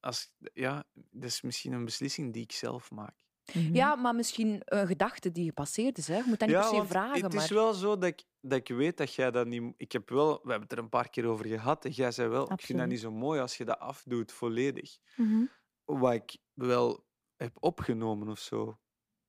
als, 0.00 0.32
ja, 0.52 0.84
dat 0.92 1.30
is 1.30 1.40
misschien 1.40 1.72
een 1.72 1.84
beslissing 1.84 2.32
die 2.32 2.42
ik 2.42 2.52
zelf 2.52 2.90
maak. 2.90 3.28
Mhm. 3.52 3.74
Ja, 3.74 3.94
maar 3.94 4.14
misschien 4.14 4.62
een 4.64 4.86
gedachte 4.86 5.32
die 5.32 5.44
gepasseerd 5.44 5.98
is. 5.98 6.08
Hè? 6.08 6.16
Je 6.16 6.24
moet 6.26 6.38
dat 6.38 6.48
niet 6.48 6.58
per 6.58 6.66
se 6.66 6.86
vragen. 6.86 7.22
het 7.22 7.34
maar... 7.34 7.44
is 7.44 7.50
wel 7.50 7.72
zo 7.72 7.98
dat 7.98 8.04
ik, 8.04 8.24
dat 8.40 8.58
ik 8.58 8.76
weet 8.76 8.96
dat 8.96 9.14
jij 9.14 9.30
dat 9.30 9.46
niet... 9.46 9.74
Ik 9.76 9.92
heb 9.92 10.08
wel... 10.08 10.28
We 10.28 10.50
hebben 10.50 10.68
het 10.68 10.72
er 10.72 10.78
een 10.78 10.88
paar 10.88 11.10
keer 11.10 11.26
over 11.26 11.46
gehad. 11.46 11.84
En 11.84 11.90
jij 11.90 12.12
zei 12.12 12.28
wel, 12.28 12.52
ik 12.52 12.60
vind 12.60 12.78
dat 12.78 12.88
niet 12.88 13.00
zo 13.00 13.10
mooi 13.10 13.40
als 13.40 13.56
je 13.56 13.64
dat 13.64 13.78
afdoet 13.78 14.32
volledig. 14.32 14.98
Mhm. 15.16 15.44
Wat 15.84 16.12
ik 16.12 16.36
wel 16.52 17.06
heb 17.36 17.56
opgenomen 17.60 18.28
of 18.28 18.38
zo. 18.38 18.78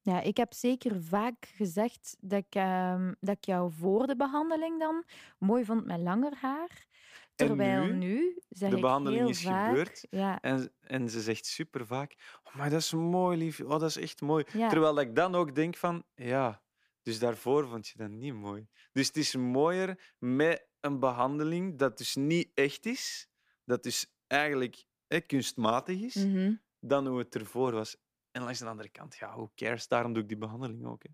Ja, 0.03 0.21
ik 0.21 0.37
heb 0.37 0.53
zeker 0.53 1.03
vaak 1.03 1.45
gezegd 1.55 2.15
dat 2.19 2.39
ik, 2.39 2.55
ehm, 2.55 3.13
dat 3.19 3.37
ik 3.37 3.45
jou 3.45 3.71
voor 3.71 4.07
de 4.07 4.15
behandeling 4.15 4.79
dan 4.79 5.03
mooi 5.37 5.65
vond 5.65 5.85
met 5.85 5.99
langer 5.99 6.33
haar. 6.35 6.87
Terwijl 7.35 7.83
nu, 7.85 7.93
nu, 7.93 8.39
zeg 8.49 8.69
de 8.69 8.75
ik 8.75 8.81
behandeling 8.81 9.21
heel 9.21 9.29
is 9.29 9.41
vaak, 9.43 9.67
gebeurd 9.67 10.07
Ja, 10.09 10.41
En, 10.41 10.71
en 10.81 11.09
ze 11.09 11.21
zegt 11.21 11.45
super 11.45 11.85
vaak: 11.85 12.15
Oh, 12.43 12.55
maar 12.55 12.69
dat 12.69 12.79
is 12.79 12.93
mooi, 12.93 13.37
lief. 13.37 13.59
Oh, 13.59 13.69
dat 13.69 13.83
is 13.83 13.97
echt 13.97 14.21
mooi. 14.21 14.45
ja. 14.53 14.69
Terwijl 14.69 14.99
ik 14.99 15.15
dan 15.15 15.35
ook 15.35 15.55
denk 15.55 15.75
van, 15.75 16.03
ja, 16.15 16.61
dus 17.01 17.19
daarvoor 17.19 17.67
vond 17.67 17.87
je 17.87 17.97
dat 17.97 18.09
niet 18.09 18.33
mooi. 18.33 18.67
Dus 18.91 19.07
het 19.07 19.17
is 19.17 19.35
mooier 19.35 20.13
met 20.17 20.67
een 20.79 20.99
behandeling 20.99 21.77
dat 21.77 21.97
dus 21.97 22.15
niet 22.15 22.51
echt 22.53 22.85
is, 22.85 23.27
dat 23.65 23.83
dus 23.83 24.13
eigenlijk 24.27 24.85
kunstmatig 25.25 26.01
is, 26.01 26.15
Mhm. 26.15 26.53
dan 26.79 27.07
hoe 27.07 27.19
het 27.19 27.35
ervoor 27.35 27.71
was. 27.71 27.97
En 28.31 28.43
langs 28.43 28.59
de 28.59 28.65
andere 28.65 28.89
kant, 28.89 29.15
ja, 29.15 29.31
who 29.31 29.51
cares? 29.55 29.87
Daarom 29.87 30.13
doe 30.13 30.21
ik 30.21 30.27
die 30.27 30.37
behandeling 30.37 30.85
ook. 30.85 31.03
Hè. 31.03 31.09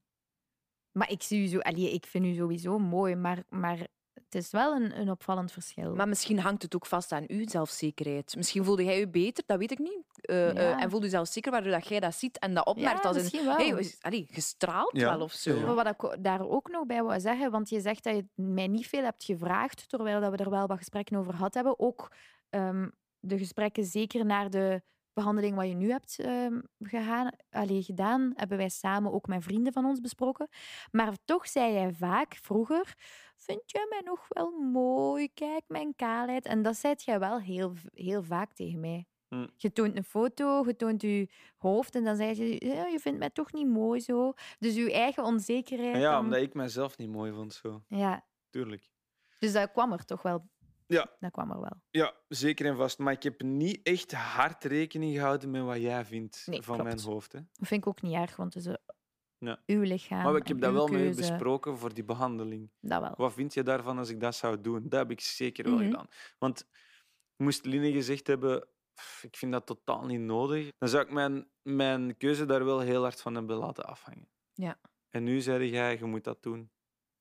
Maar 0.92 1.12
ik, 1.12 1.24
zie 1.24 1.44
u 1.44 1.48
zo, 1.48 1.60
allee, 1.60 1.94
ik 1.94 2.06
vind 2.06 2.26
u 2.26 2.34
sowieso 2.36 2.80
mooi, 2.80 3.16
maar, 3.16 3.44
maar 3.50 3.88
het 4.14 4.36
is 4.36 4.52
wel 4.52 4.76
een, 4.76 5.00
een 5.00 5.10
opvallend 5.10 5.52
verschil. 5.52 5.96
Maar 5.96 6.08
misschien 6.08 6.40
hangt 6.40 6.62
het 6.62 6.76
ook 6.76 6.86
vast 6.86 7.12
aan 7.12 7.24
uw 7.28 7.48
zelfzekerheid. 7.48 8.36
Misschien 8.36 8.64
voelde 8.64 8.84
jij 8.84 9.00
je 9.00 9.08
beter, 9.10 9.44
dat 9.48 9.58
weet 9.58 9.72
ik 9.72 9.80
niet. 9.80 10.04
Eh, 10.22 10.50
eh, 10.50 10.56
Ja. 10.56 10.80
en 10.80 10.90
voelde 10.90 11.06
je 11.06 11.12
zelfzeker 11.12 11.52
waardoor 11.52 11.72
dat 11.72 11.88
jij 11.88 12.00
dat 12.00 12.16
ziet 12.16 12.40
en 12.40 12.54
dat 12.54 12.66
opmerkt 12.66 13.02
ja, 13.04 13.08
als 13.08 13.16
een... 13.16 13.22
misschien 13.22 13.46
wel. 13.46 13.56
Hey, 13.56 13.92
allee, 14.02 14.28
gestraald 14.32 14.98
Ja. 14.98 15.10
wel 15.10 15.22
of 15.22 15.32
zo. 15.32 15.56
Ja. 15.56 15.66
Maar 15.66 15.76
wat 15.76 15.88
ik 15.88 16.24
daar 16.24 16.48
ook 16.48 16.70
nog 16.70 16.86
bij 16.86 17.04
wil 17.04 17.20
zeggen, 17.20 17.52
want 17.52 17.70
je 17.70 17.82
zegt 17.82 18.04
dat 18.04 18.16
je 18.16 18.26
mij 18.36 18.68
niet 18.68 18.88
veel 18.88 19.04
hebt 19.04 19.24
gevraagd, 19.24 19.90
terwijl 19.90 20.22
dat 20.22 20.32
we 20.32 20.38
er 20.38 20.50
wel 20.50 20.68
wat 20.68 20.78
gesprekken 20.78 21.18
over 21.18 21.34
gehad 21.34 21.54
hebben. 21.54 21.80
Ook 21.80 22.12
ehm, 22.50 22.90
de 23.20 23.38
gesprekken 23.38 23.84
zeker 23.84 24.26
naar 24.26 24.50
de 24.50 24.82
behandeling 25.18 25.56
wat 25.56 25.68
je 25.68 25.74
nu 25.74 25.92
hebt 25.92 26.20
ehm, 26.20 26.60
gegaan, 26.80 27.32
allee, 27.50 27.84
gedaan, 27.84 28.32
hebben 28.36 28.58
wij 28.58 28.70
samen 28.70 29.12
ook 29.14 29.28
met 29.28 29.44
vrienden 29.44 29.74
van 29.74 29.86
ons 29.86 30.00
besproken. 30.00 30.48
Maar 30.92 31.14
toch 31.26 31.48
zei 31.48 31.74
jij 31.74 31.94
vaak 31.94 32.36
vroeger, 32.36 32.94
vind 33.36 33.62
jij 33.66 33.86
mij 33.90 34.02
nog 34.04 34.26
wel 34.30 34.52
mooi? 34.60 35.34
Kijk, 35.34 35.64
mijn 35.68 35.96
kaalheid. 35.96 36.46
En 36.46 36.62
dat 36.62 36.76
zei 36.76 36.94
jij 36.98 37.20
wel 37.20 37.40
heel, 37.40 37.74
heel 37.94 38.24
vaak 38.24 38.54
tegen 38.54 38.80
mij. 38.80 39.06
Hm. 39.28 39.48
Je 39.56 39.72
toont 39.72 39.96
een 39.98 40.04
foto, 40.04 40.64
je 40.66 40.76
toont 40.76 41.02
je 41.02 41.30
hoofd 41.58 41.96
en 41.96 42.04
dan 42.04 42.16
zeg 42.16 42.38
je, 42.38 42.66
je 42.92 43.00
vindt 43.00 43.20
mij 43.20 43.30
toch 43.30 43.54
niet 43.54 43.68
mooi 43.68 44.00
zo. 44.00 44.34
Dus 44.60 44.76
je 44.76 44.92
eigen 44.94 45.24
onzekerheid. 45.24 45.96
Ja, 45.96 46.12
dan- 46.12 46.24
omdat 46.24 46.40
ik 46.42 46.54
mezelf 46.54 46.98
niet 46.98 47.10
mooi 47.10 47.32
vond, 47.34 47.54
zo. 47.54 47.84
ja, 47.88 48.26
Tuurlijk. 48.50 48.90
dus 49.40 49.54
dat 49.54 49.72
kwam 49.72 49.92
er 49.92 50.06
toch 50.06 50.22
wel. 50.22 50.50
Ja. 50.88 51.16
Dat 51.20 51.32
kwam 51.32 51.52
er 51.52 51.60
wel. 51.60 51.82
Ja, 51.90 52.14
zeker 52.28 52.66
en 52.66 52.76
vast. 52.76 52.98
Maar 53.00 53.14
ik 53.14 53.24
heb 53.24 53.42
niet 53.42 53.80
echt 53.84 54.12
hard 54.12 54.64
rekening 54.64 55.16
gehouden 55.16 55.52
met 55.52 55.64
wat 55.64 55.82
jij 55.82 56.06
vindt 56.06 56.44
Nee, 56.46 56.62
van 56.62 56.76
klopt. 56.76 56.94
mijn 56.94 57.06
hoofd. 57.14 57.32
Hè. 57.32 57.40
Dat 57.54 57.68
vind 57.68 57.82
ik 57.82 57.88
ook 57.88 58.02
niet 58.02 58.14
erg, 58.14 58.36
want 58.36 58.54
het 58.54 58.66
is 58.66 58.72
eh, 58.72 58.78
Ja. 59.38 59.62
uw 59.66 59.82
lichaam. 59.82 60.24
Maar 60.24 60.36
ik 60.36 60.48
heb 60.48 60.60
dat 60.60 60.74
wel 60.74 60.88
met 60.88 60.98
keuze. 61.02 61.20
besproken 61.20 61.78
voor 61.78 61.94
die 61.94 62.04
behandeling. 62.04 62.72
Dat 62.80 63.02
wel. 63.02 63.14
Wat 63.18 63.34
vind 63.34 63.54
je 63.54 63.64
daarvan 63.64 63.98
als 63.98 64.10
ik 64.10 64.20
dat 64.20 64.36
zou 64.36 64.62
doen? 64.62 64.90
Dat 64.90 65.00
heb 65.00 65.12
ik 65.12 65.22
zeker 65.22 65.64
wel 65.64 65.74
Mhm. 65.74 65.84
gedaan. 65.86 66.08
Want 66.38 66.68
moest 67.36 67.66
Line 67.66 67.92
gezegd 67.92 68.28
hebben, 68.28 68.68
"Pff, 68.94 69.24
ik 69.24 69.36
vind 69.38 69.52
dat 69.52 69.66
totaal 69.66 70.06
niet 70.06 70.20
nodig, 70.20 70.72
dan 70.78 70.90
zou 70.90 71.04
ik 71.04 71.12
mijn, 71.12 71.48
mijn 71.62 72.18
keuze 72.18 72.46
daar 72.46 72.66
wel 72.66 72.80
heel 72.80 73.02
hard 73.02 73.22
van 73.22 73.36
hebben 73.36 73.58
laten 73.58 73.86
afhangen. 73.86 74.30
Ja. 74.54 74.80
En 75.10 75.24
nu 75.24 75.42
zei 75.42 75.70
jij, 75.70 75.98
je 75.98 76.06
moet 76.06 76.24
dat 76.24 76.44
doen. 76.44 76.72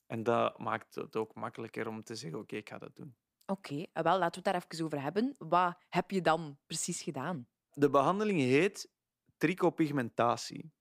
En 0.06 0.22
dat 0.22 0.58
maakt 0.58 0.94
het 0.94 1.16
ook 1.16 1.34
makkelijker 1.34 1.88
om 1.88 2.02
te 2.02 2.14
zeggen, 2.14 2.38
oké, 2.40 2.56
ik 2.56 2.68
ga 2.68 2.78
dat 2.78 2.96
doen. 2.96 3.16
Oké, 3.46 3.86
eh, 3.92 4.02
wel, 4.02 4.18
laten 4.18 4.42
we 4.42 4.48
het 4.48 4.60
daar 4.60 4.66
even 4.70 4.84
over 4.84 5.02
hebben. 5.02 5.34
Wat 5.38 5.76
heb 5.88 6.10
je 6.10 6.20
dan 6.20 6.58
precies 6.66 7.02
gedaan? 7.02 7.48
De 7.70 7.90
behandeling 7.90 8.40
heet 8.40 8.90
trichopigmentatie. 9.36 10.72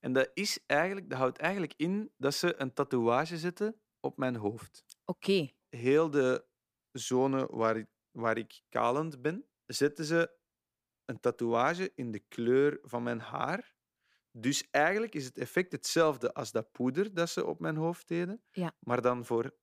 En 0.00 0.12
dat, 0.12 0.30
is 0.34 0.66
eigenlijk, 0.66 1.10
dat 1.10 1.18
houdt 1.18 1.38
eigenlijk 1.38 1.74
in 1.76 2.12
dat 2.16 2.34
ze 2.34 2.60
een 2.60 2.72
tatoeage 2.72 3.38
zetten 3.38 3.80
op 4.00 4.16
mijn 4.16 4.36
hoofd. 4.36 4.84
Oké, 5.04 5.50
heel 5.68 6.10
de 6.10 6.46
zone 6.92 7.46
waar 7.50 7.76
ik, 7.76 7.86
waar 8.10 8.38
ik 8.38 8.62
kalend 8.68 9.22
ben, 9.22 9.48
zetten 9.66 10.04
ze 10.04 10.36
een 11.04 11.20
tatoeage 11.20 11.92
in 11.94 12.10
de 12.10 12.18
kleur 12.18 12.78
van 12.82 13.02
mijn 13.02 13.20
haar. 13.20 13.76
Dus 14.30 14.70
eigenlijk 14.70 15.14
is 15.14 15.24
het 15.24 15.38
effect 15.38 15.72
hetzelfde 15.72 16.34
als 16.34 16.52
dat 16.52 16.72
poeder 16.72 17.14
dat 17.14 17.30
ze 17.30 17.44
op 17.46 17.60
mijn 17.60 17.76
hoofd 17.76 18.08
deden, 18.08 18.42
Ja. 18.50 18.72
maar 18.80 19.02
dan 19.02 19.24
voor 19.24 19.56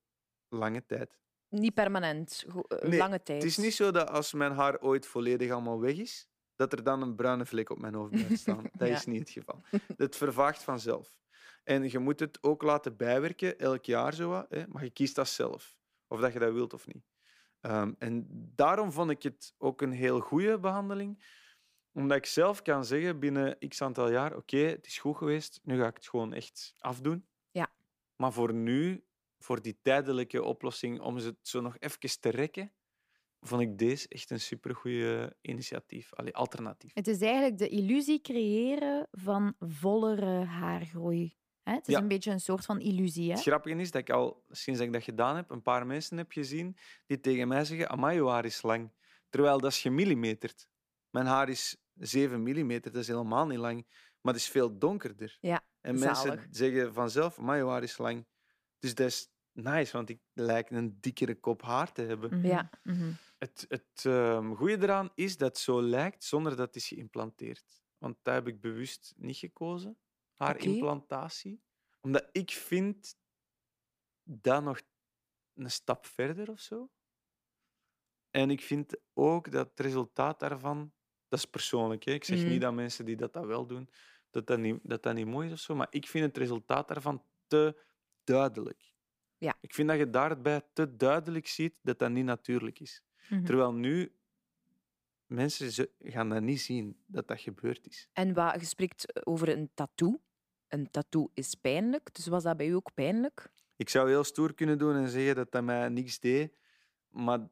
lange 0.48 0.86
tijd. 0.86 1.18
Niet 1.48 1.74
permanent, 1.74 2.44
eh, 2.68 2.88
Nee, 2.88 2.98
lange 2.98 3.22
tijd. 3.22 3.42
Het 3.42 3.50
is 3.50 3.56
niet 3.56 3.74
zo 3.74 3.90
dat 3.90 4.10
als 4.10 4.32
mijn 4.32 4.52
haar 4.52 4.80
ooit 4.80 5.06
volledig 5.06 5.50
allemaal 5.50 5.80
weg 5.80 5.96
is, 5.96 6.28
dat 6.54 6.72
er 6.72 6.82
dan 6.82 7.02
een 7.02 7.14
bruine 7.14 7.46
vlek 7.46 7.70
op 7.70 7.78
mijn 7.78 7.94
hoofd 7.94 8.10
blijft 8.10 8.38
staan. 8.46 8.64
Dat 8.72 8.88
Ja. 8.88 8.94
is 8.94 9.06
niet 9.06 9.20
het 9.20 9.30
geval. 9.30 9.62
Het 9.96 10.16
vervaagt 10.16 10.62
vanzelf. 10.62 11.18
En 11.64 11.90
je 11.90 11.98
moet 11.98 12.20
het 12.20 12.38
ook 12.42 12.62
laten 12.62 12.96
bijwerken, 12.96 13.58
elk 13.58 13.84
jaar 13.84 14.14
zo 14.14 14.28
wat, 14.28 14.46
hè, 14.48 14.66
maar 14.68 14.84
je 14.84 14.90
kiest 14.90 15.14
dat 15.14 15.28
zelf. 15.28 15.76
Of 16.08 16.20
dat 16.20 16.32
je 16.32 16.38
dat 16.38 16.52
wilt 16.52 16.74
of 16.74 16.86
niet. 16.86 17.04
Ehm, 17.60 17.92
en 17.98 18.26
daarom 18.54 18.92
vond 18.92 19.10
ik 19.10 19.22
het 19.22 19.54
ook 19.58 19.82
een 19.82 19.92
heel 19.92 20.20
goede 20.20 20.58
behandeling. 20.58 21.24
Omdat 21.92 22.16
ik 22.16 22.26
zelf 22.26 22.62
kan 22.62 22.84
zeggen 22.84 23.18
binnen 23.18 23.58
x 23.68 23.82
aantal 23.82 24.10
jaar, 24.10 24.36
oké, 24.36 24.56
het 24.56 24.86
is 24.86 24.98
goed 24.98 25.16
geweest, 25.16 25.60
nu 25.62 25.78
ga 25.80 25.86
ik 25.86 25.94
het 25.96 26.08
gewoon 26.08 26.32
echt 26.32 26.74
afdoen. 26.78 27.26
Ja. 27.50 27.72
Maar 28.16 28.32
voor 28.32 28.52
nu, 28.54 29.04
voor 29.46 29.62
die 29.62 29.78
tijdelijke 29.82 30.42
oplossing, 30.42 31.00
om 31.00 31.18
ze 31.18 31.36
zo 31.42 31.60
nog 31.60 31.76
even 31.78 32.20
te 32.20 32.28
rekken, 32.28 32.72
vond 33.40 33.62
ik 33.62 33.78
deze 33.78 34.08
echt 34.08 34.30
een 34.30 34.40
supergoeie 34.40 35.36
initiatief, 35.40 36.14
Allee, 36.14 36.34
alternatief. 36.34 36.90
Het 36.94 37.06
is 37.06 37.20
eigenlijk 37.20 37.58
de 37.58 37.68
illusie 37.68 38.20
creëren 38.20 39.06
van 39.10 39.54
vollere 39.58 40.44
haargroei. 40.44 41.36
Het 41.62 41.88
is 41.88 41.94
Ja. 41.94 42.00
een 42.00 42.08
beetje 42.08 42.30
een 42.30 42.40
soort 42.40 42.64
van 42.64 42.80
illusie. 42.80 43.28
Hè? 43.28 43.32
Het 43.34 43.42
grappige 43.42 43.76
is 43.76 43.90
dat 43.90 44.00
ik 44.00 44.10
al, 44.10 44.44
sinds 44.50 44.78
dat 44.78 44.88
ik 44.88 44.94
dat 44.94 45.02
gedaan 45.02 45.36
heb, 45.36 45.50
een 45.50 45.62
paar 45.62 45.86
mensen 45.86 46.16
heb 46.16 46.32
gezien 46.32 46.76
die 47.06 47.20
tegen 47.20 47.48
mij 47.48 47.64
zeggen, 47.64 47.88
amai, 47.88 48.16
je 48.16 48.26
haar 48.28 48.44
is 48.44 48.62
lang. 48.62 48.92
Terwijl 49.28 49.60
dat 49.60 49.70
is 49.70 49.80
gemillimeterd. 49.80 50.68
Mijn 51.10 51.26
haar 51.26 51.48
is 51.48 51.76
7 51.94 52.42
millimeter, 52.42 52.92
dat 52.92 53.00
is 53.02 53.08
helemaal 53.08 53.46
niet 53.46 53.58
lang. 53.58 53.86
Maar 54.20 54.32
het 54.34 54.42
is 54.42 54.48
veel 54.48 54.78
donkerder. 54.78 55.38
Ja, 55.40 55.66
en 55.80 55.98
zalig. 55.98 56.24
mensen 56.24 56.54
zeggen 56.54 56.92
vanzelf, 56.94 57.38
amai, 57.38 57.62
je 57.62 57.68
haar 57.68 57.82
is 57.82 57.98
lang. 57.98 58.26
Dus 58.78 58.94
dat 58.94 59.06
is 59.06 59.30
nice, 59.56 59.92
want 59.92 60.08
ik 60.08 60.20
lijk 60.32 60.70
een 60.70 61.00
dikkere 61.00 61.34
kop 61.40 61.62
haar 61.62 61.92
te 61.92 62.02
hebben. 62.02 62.36
Mhm, 62.38 62.46
Ja. 62.46 62.70
mhm. 62.82 63.12
Het, 63.38 63.64
het 63.68 64.04
ehm, 64.04 64.54
goede 64.54 64.82
eraan 64.82 65.10
is 65.14 65.36
dat 65.36 65.48
het 65.48 65.58
zo 65.58 65.82
lijkt 65.82 66.24
zonder 66.24 66.56
dat 66.56 66.66
het 66.66 66.76
is 66.76 66.88
geïmplanteerd. 66.88 67.84
Want 67.98 68.16
daar 68.22 68.34
heb 68.34 68.46
ik 68.48 68.60
bewust 68.60 69.14
niet 69.16 69.36
gekozen, 69.36 69.98
haarimplantatie. 70.34 71.62
Omdat 72.00 72.28
ik 72.32 72.50
vind 72.50 73.16
dat 74.22 74.62
nog 74.62 74.80
een 75.54 75.70
stap 75.70 76.06
verder 76.06 76.50
of 76.50 76.60
zo. 76.60 76.90
En 78.30 78.50
ik 78.50 78.60
vind 78.60 78.96
ook 79.14 79.50
dat 79.50 79.68
het 79.70 79.80
resultaat 79.80 80.40
daarvan, 80.40 80.92
dat 81.28 81.38
is 81.38 81.44
persoonlijk, 81.44 82.04
hè? 82.04 82.12
ik 82.12 82.24
zeg 82.24 82.38
Mhm. 82.38 82.48
niet 82.48 82.60
dat 82.60 82.74
mensen 82.74 83.04
die 83.04 83.16
dat, 83.16 83.32
dat 83.32 83.44
wel 83.46 83.66
doen, 83.66 83.90
dat 84.30 84.46
dat, 84.46 84.58
niet, 84.58 84.80
dat 84.82 85.02
dat 85.02 85.14
niet 85.14 85.26
mooi 85.26 85.46
is 85.46 85.52
of 85.52 85.58
zo, 85.58 85.74
maar 85.74 85.86
ik 85.90 86.06
vind 86.06 86.24
het 86.24 86.36
resultaat 86.36 86.88
daarvan 86.88 87.24
te 87.46 87.82
duidelijk. 88.24 88.94
Ja. 89.46 89.56
Ik 89.60 89.74
vind 89.74 89.88
dat 89.88 89.98
je 89.98 90.10
daarbij 90.10 90.62
te 90.72 90.96
duidelijk 90.96 91.46
ziet 91.46 91.74
dat 91.82 91.98
dat 91.98 92.10
niet 92.10 92.24
natuurlijk 92.24 92.80
is. 92.80 93.02
Mhm. 93.28 93.44
Terwijl 93.44 93.72
nu 93.72 94.12
mensen 95.26 95.70
ze 95.70 95.90
gaan 95.98 96.28
dat 96.28 96.42
niet 96.42 96.60
zien 96.60 96.96
dat 97.06 97.28
dat 97.28 97.40
gebeurd 97.40 97.86
is. 97.86 98.08
En 98.12 98.34
wat, 98.34 98.60
je 98.60 98.66
spreekt 98.66 99.26
over 99.26 99.48
een 99.48 99.70
tattoo. 99.74 100.20
Een 100.68 100.90
tattoo 100.90 101.30
is 101.34 101.54
pijnlijk, 101.54 102.14
dus 102.14 102.26
was 102.26 102.42
dat 102.42 102.56
bij 102.56 102.66
u 102.66 102.72
ook 102.72 102.94
pijnlijk? 102.94 103.52
Ik 103.76 103.88
zou 103.88 104.08
heel 104.08 104.24
stoer 104.24 104.54
kunnen 104.54 104.78
doen 104.78 104.94
en 104.94 105.08
zeggen 105.08 105.34
dat 105.34 105.52
dat 105.52 105.64
mij 105.64 105.88
niks 105.88 106.20
deed, 106.20 106.52
maar 107.08 107.48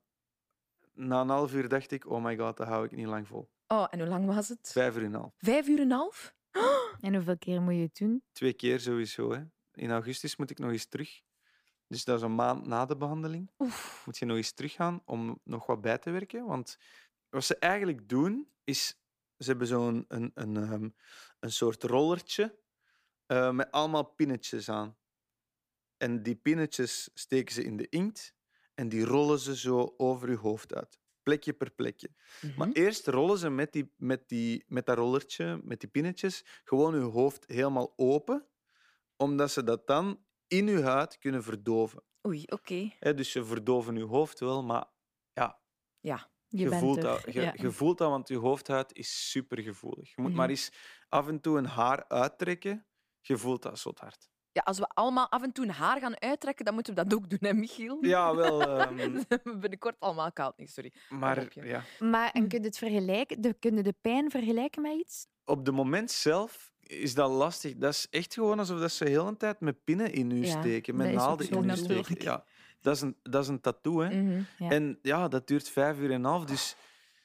na 0.93 1.21
een 1.21 1.29
half 1.29 1.55
uur 1.55 1.69
dacht 1.69 1.91
ik, 1.91 2.11
oh 2.11 2.25
my 2.25 2.37
god, 2.37 2.57
dat 2.57 2.67
hou 2.67 2.85
ik 2.85 2.91
niet 2.91 3.07
lang 3.07 3.27
vol. 3.27 3.51
Oh, 3.67 3.87
en 3.91 3.99
hoe 3.99 4.09
lang 4.09 4.27
was 4.27 4.49
het? 4.49 4.71
Vijf 4.73 4.97
uur 4.97 5.01
en 5.01 5.07
een 5.07 5.21
half. 5.21 5.35
Vijf 5.39 5.69
uur 5.69 5.79
en 5.79 5.85
een 5.85 5.91
half? 5.91 6.35
En 7.01 7.15
hoeveel 7.15 7.39
keer 7.39 7.63
moet 7.63 7.75
je 7.75 7.81
het 7.81 7.97
doen? 7.97 8.23
Twee 8.33 8.53
keer 8.53 8.81
sowieso. 8.81 9.33
Hè. 9.33 9.43
In 9.75 9.91
augustus 9.91 10.37
moet 10.37 10.51
ik 10.51 10.59
nog 10.59 10.71
eens 10.71 10.87
terug. 10.87 11.23
Dus 11.95 12.05
dat 12.05 12.17
is 12.17 12.23
een 12.23 12.35
maand 12.35 12.67
na 12.67 12.87
de 12.87 12.97
behandeling. 12.97 13.51
Oef. 13.59 14.03
Moet 14.07 14.19
je 14.19 14.25
nog 14.25 14.37
eens 14.37 14.53
teruggaan 14.53 15.03
om 15.05 15.41
nog 15.45 15.67
wat 15.67 15.81
bij 15.81 15.99
te 15.99 16.11
werken. 16.11 16.47
Want 16.47 16.79
wat 17.29 17.45
ze 17.45 17.57
eigenlijk 17.59 18.09
doen, 18.09 18.49
is... 18.65 18.99
Ze 19.39 19.51
hebben 19.51 19.67
zo'n 19.67 20.05
een, 20.09 20.31
een, 20.35 20.57
ehm, 20.57 20.89
een 21.41 21.53
soort 21.53 21.83
rollertje 21.83 22.59
eh, 23.27 23.51
met 23.51 23.71
allemaal 23.71 24.05
pinnetjes 24.05 24.69
aan. 24.69 24.97
En 25.97 26.23
die 26.23 26.35
pinnetjes 26.35 27.11
steken 27.15 27.55
ze 27.55 27.65
in 27.65 27.77
de 27.77 27.89
inkt 27.89 28.35
en 28.75 28.89
die 28.89 29.05
rollen 29.05 29.39
ze 29.39 29.57
zo 29.57 29.95
over 29.97 30.31
je 30.31 30.37
hoofd 30.37 30.75
uit. 30.75 30.99
Plekje 31.23 31.53
per 31.53 31.71
plekje. 31.71 32.11
Maar 32.57 32.69
Mhm. 32.69 32.77
eerst 32.77 33.07
rollen 33.07 33.39
ze 33.39 33.51
met, 33.51 33.73
die, 33.73 33.93
met, 33.97 34.29
die, 34.29 34.65
met 34.69 34.87
dat 34.87 34.97
rollertje, 34.97 35.61
met 35.63 35.81
die 35.81 35.89
pinnetjes, 35.89 36.45
gewoon 36.65 36.95
je 36.95 37.01
hoofd 37.01 37.45
helemaal 37.47 37.93
open, 37.97 38.47
omdat 39.17 39.51
ze 39.51 39.65
dat 39.65 39.87
dan 39.87 40.24
in 40.49 40.67
je 40.67 40.83
huid 40.83 41.19
kunnen 41.19 41.43
verdoven. 41.43 42.03
Oei, 42.27 42.43
oké. 42.47 42.91
Dus 43.15 43.31
ze 43.31 43.45
verdoven 43.45 43.97
je 43.97 44.05
hoofd 44.05 44.41
wel, 44.41 44.63
maar 44.63 44.87
ja, 45.33 45.61
Ja. 46.01 46.33
Je, 46.49 46.59
je, 46.63 46.69
bent 46.69 46.81
voelt 46.81 47.01
dat, 47.03 47.23
je, 47.33 47.41
ja. 47.41 47.53
je 47.57 47.71
voelt 47.73 47.99
dat, 47.99 48.11
want 48.11 48.29
je 48.29 48.37
hoofdhuid 48.37 48.93
is 48.97 49.31
supergevoelig. 49.31 50.09
Je 50.09 50.15
moet 50.23 50.31
Mhm. 50.31 50.39
maar 50.39 50.49
eens 50.49 50.73
af 51.09 51.29
en 51.29 51.41
toe 51.41 51.59
een 51.59 51.67
haar 51.67 52.09
uittrekken, 52.09 52.87
je 53.21 53.39
voelt 53.39 53.63
dat 53.63 53.79
zo 53.79 53.93
hard. 53.95 54.29
Ja, 54.55 54.63
als 54.65 54.79
we 54.79 54.87
allemaal 54.89 55.31
af 55.31 55.43
en 55.43 55.53
toe 55.53 55.65
een 55.65 55.71
haar 55.71 56.01
gaan 56.01 56.21
uittrekken, 56.21 56.65
dan 56.65 56.75
moeten 56.75 56.95
we 56.95 57.05
dat 57.05 57.15
ook 57.15 57.31
doen, 57.31 57.39
hè, 57.41 57.53
Michiel? 57.53 57.99
Ja, 58.01 58.35
wel. 58.35 58.63
ehm, 58.79 59.23
Binnenkort 59.45 59.97
allemaal 59.99 60.33
kaal. 60.33 60.53
Nee, 60.57 60.67
sorry. 60.67 60.93
maar 61.09 61.49
ja, 61.67 61.83
Maar 61.99 62.31
en 62.31 62.49
kun 62.49 62.59
je 62.61 62.67
het 62.67 62.79
vergelijken? 62.79 63.41
De, 63.41 63.55
kun 63.55 63.77
je 63.77 63.83
de 63.83 63.95
pijn 64.01 64.31
vergelijken 64.31 64.83
met 64.83 64.93
iets? 64.99 65.27
op 65.45 65.67
het 65.67 65.75
moment 65.75 66.11
zelf 66.11 66.73
is 66.81 67.15
dat 67.15 67.31
lastig. 67.31 67.77
Dat 67.77 67.93
is 67.93 68.07
echt 68.11 68.35
gewoon 68.35 68.59
alsof 68.59 68.81
dat 68.81 68.93
ze 68.93 69.09
heel 69.09 69.27
een 69.27 69.37
tijd 69.37 69.61
met 69.61 69.85
pinnen 69.85 70.13
in 70.13 70.31
u 70.31 70.45
Ja, 70.47 70.61
steken, 70.61 70.97
met 70.97 71.13
naalden 71.13 71.49
in 71.51 71.71
u 71.71 71.77
steken. 71.77 72.17
Ja, 72.23 72.45
dat 72.81 72.95
is 72.97 73.01
een, 73.01 73.17
dat 73.23 73.43
is 73.43 73.49
een 73.49 73.61
tattoo, 73.61 73.99
hè. 74.01 74.23
Mhm. 74.23 74.43
Ja. 74.59 74.71
En 74.71 74.99
ja, 75.03 75.29
dat 75.29 75.47
duurt 75.47 75.69
vijf 75.69 75.99
uur 75.99 76.09
en 76.11 76.15
een 76.15 76.25
half. 76.25 76.45
Dus 76.45 76.77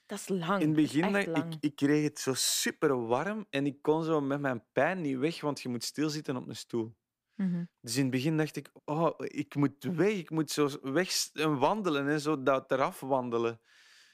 Dat 0.05 0.19
is 0.19 0.27
lang. 0.27 0.61
in 0.61 0.67
het 0.67 0.75
begin, 0.75 1.11
dat- 1.11 1.21
ik, 1.21 1.27
lang. 1.27 1.57
ik 1.59 1.75
kreeg 1.75 2.03
het 2.03 2.19
zo 2.19 2.33
super 2.33 3.05
warm 3.07 3.45
en 3.49 3.65
ik 3.65 3.81
kon 3.81 4.03
zo 4.03 4.21
met 4.21 4.39
mijn 4.39 4.63
pijn 4.71 5.01
niet 5.01 5.17
weg, 5.17 5.41
want 5.41 5.61
je 5.61 5.69
moet 5.69 5.83
stilzitten 5.83 6.35
op 6.37 6.47
een 6.47 6.55
stoel. 6.55 6.95
Mhm. 7.39 7.63
Dus 7.81 7.95
in 7.95 8.01
het 8.01 8.11
begin 8.11 8.37
dacht 8.37 8.55
ik, 8.55 8.71
oh, 8.85 9.13
ik 9.17 9.55
moet 9.55 9.83
weg, 9.83 10.13
ik 10.13 10.29
moet 10.29 10.51
zo 10.51 10.69
weg 10.81 11.29
en 11.33 11.57
wandelen, 11.57 12.05
hè, 12.05 12.19
zo 12.19 12.43
dat 12.43 12.71
eraf 12.71 12.99
wandelen. 12.99 13.61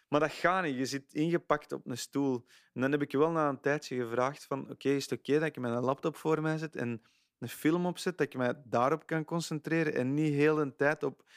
Maar 0.08 0.20
dat 0.20 0.32
gaat 0.32 0.64
niet, 0.64 0.78
je 0.78 0.86
zit 0.86 1.14
ingepakt 1.14 1.72
op 1.72 1.88
een 1.88 1.98
stoel. 1.98 2.46
En 2.74 2.82
dan 2.82 2.92
heb 2.92 3.02
ik 3.02 3.12
wel 3.12 3.32
na 3.32 3.50
een 3.50 3.60
tijdje 3.60 3.96
gevraagd 4.04 4.46
van, 4.46 4.70
oké, 4.70 4.90
is 4.90 5.10
het 5.10 5.20
oké 5.20 5.34
dat 5.34 5.48
ik 5.48 5.60
mijn 5.60 5.74
laptop 5.74 6.16
voor 6.16 6.42
mij 6.42 6.58
zet 6.58 6.76
en 6.76 7.02
een 7.40 7.50
film 7.50 7.86
opzet, 7.86 8.18
dat 8.18 8.28
ik 8.28 8.36
mij 8.36 8.62
daarop 8.66 9.06
kan 9.06 9.26
concentreren 9.26 9.94
en 9.94 10.14
niet 10.14 10.34
heel 10.34 10.56
de 10.56 10.76
tijd 10.76 11.04
op 11.04 11.30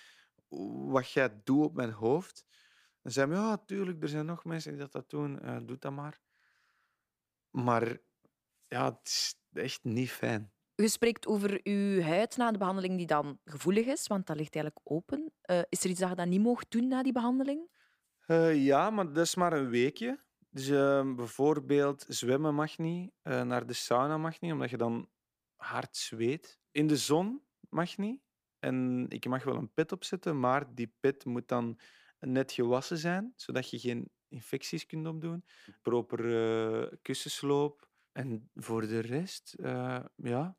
wat 0.88 1.12
jij 1.12 1.40
doet 1.44 1.64
op 1.64 1.74
mijn 1.74 1.92
hoofd. 1.92 2.46
Dan 3.03 3.12
zei 3.12 3.31
hij, 3.31 3.40
ja, 3.40 3.57
tuurlijk, 3.57 4.03
er 4.03 4.09
zijn 4.09 4.27
nog 4.27 4.44
mensen 4.44 4.70
die 4.70 4.81
dat, 4.81 4.92
dat 4.92 5.11
doen, 5.11 5.40
eh, 5.40 5.59
doe 5.62 5.79
dat 5.79 5.92
maar. 5.92 6.20
Maar 7.51 7.98
ja, 8.66 8.85
het 8.85 9.07
is 9.07 9.40
echt 9.53 9.85
niet 9.85 10.11
fijn. 10.11 10.53
Je 10.82 10.88
spreekt 10.88 11.26
over 11.26 11.60
uw 11.62 12.00
huid 12.00 12.36
na 12.36 12.50
de 12.52 12.58
behandeling 12.58 12.96
die 12.96 13.06
dan 13.06 13.38
gevoelig 13.44 13.86
is, 13.86 14.06
want 14.06 14.26
dat 14.26 14.36
ligt 14.36 14.54
eigenlijk 14.54 14.90
open. 14.90 15.32
Eh, 15.40 15.62
is 15.68 15.84
er 15.84 15.90
iets 15.90 16.00
dat 16.00 16.08
je 16.08 16.14
dan 16.14 16.28
niet 16.28 16.40
mocht 16.40 16.70
doen 16.70 16.88
na 16.88 17.02
die 17.02 17.12
behandeling? 17.12 17.68
Eh, 18.26 18.64
ja, 18.64 18.90
maar 18.90 19.12
dat 19.12 19.24
is 19.26 19.34
maar 19.34 19.52
een 19.52 19.68
weekje. 19.68 20.20
Dus 20.50 20.68
eh, 20.68 21.14
bijvoorbeeld 21.14 22.04
zwemmen 22.08 22.54
mag 22.54 22.78
niet, 22.78 23.12
eh, 23.22 23.42
naar 23.42 23.66
de 23.66 23.72
sauna 23.72 24.16
mag 24.16 24.40
niet, 24.40 24.52
omdat 24.52 24.70
je 24.70 24.76
dan 24.76 25.08
hard 25.56 25.96
zweet. 25.96 26.58
In 26.70 26.86
de 26.86 26.96
zon 26.96 27.42
mag 27.68 27.96
niet. 27.96 28.20
En 28.58 29.06
ik 29.08 29.26
mag 29.26 29.44
wel 29.44 29.56
een 29.56 29.72
pet 29.72 29.92
opzetten, 29.92 30.40
maar 30.40 30.74
die 30.74 30.94
pet 31.00 31.24
moet 31.24 31.48
dan 31.48 31.78
net 32.18 32.52
gewassen 32.52 32.98
zijn, 32.98 33.32
zodat 33.36 33.70
je 33.70 33.78
geen 33.78 34.10
infecties 34.28 34.86
kunt 34.86 35.06
opdoen. 35.06 35.44
Proper 35.82 36.98
kussensloop. 37.02 37.88
En 38.12 38.50
voor 38.54 38.86
de 38.86 38.98
rest, 38.98 39.54
ja, 40.16 40.56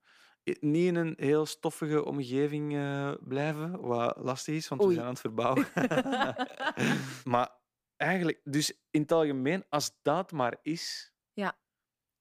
niet 0.60 0.88
in 0.88 0.96
een 0.96 1.14
heel 1.18 1.46
stoffige 1.46 2.06
omgeving 2.06 2.76
eh, 2.76 3.14
blijven, 3.20 3.80
wat 3.82 4.18
lastig 4.18 4.56
is, 4.56 4.68
want 4.68 4.84
we 4.84 4.94
zijn 4.94 5.06
aan 5.06 5.12
het 5.12 5.20
verbouwen. 5.20 5.68
maar 7.34 7.56
eigenlijk, 7.98 8.42
dus 8.44 8.74
in 8.92 9.02
het 9.02 9.12
algemeen, 9.12 9.66
als 9.70 9.92
dat 10.02 10.32
maar 10.32 10.58
is, 10.62 11.14
Ja. 11.34 11.58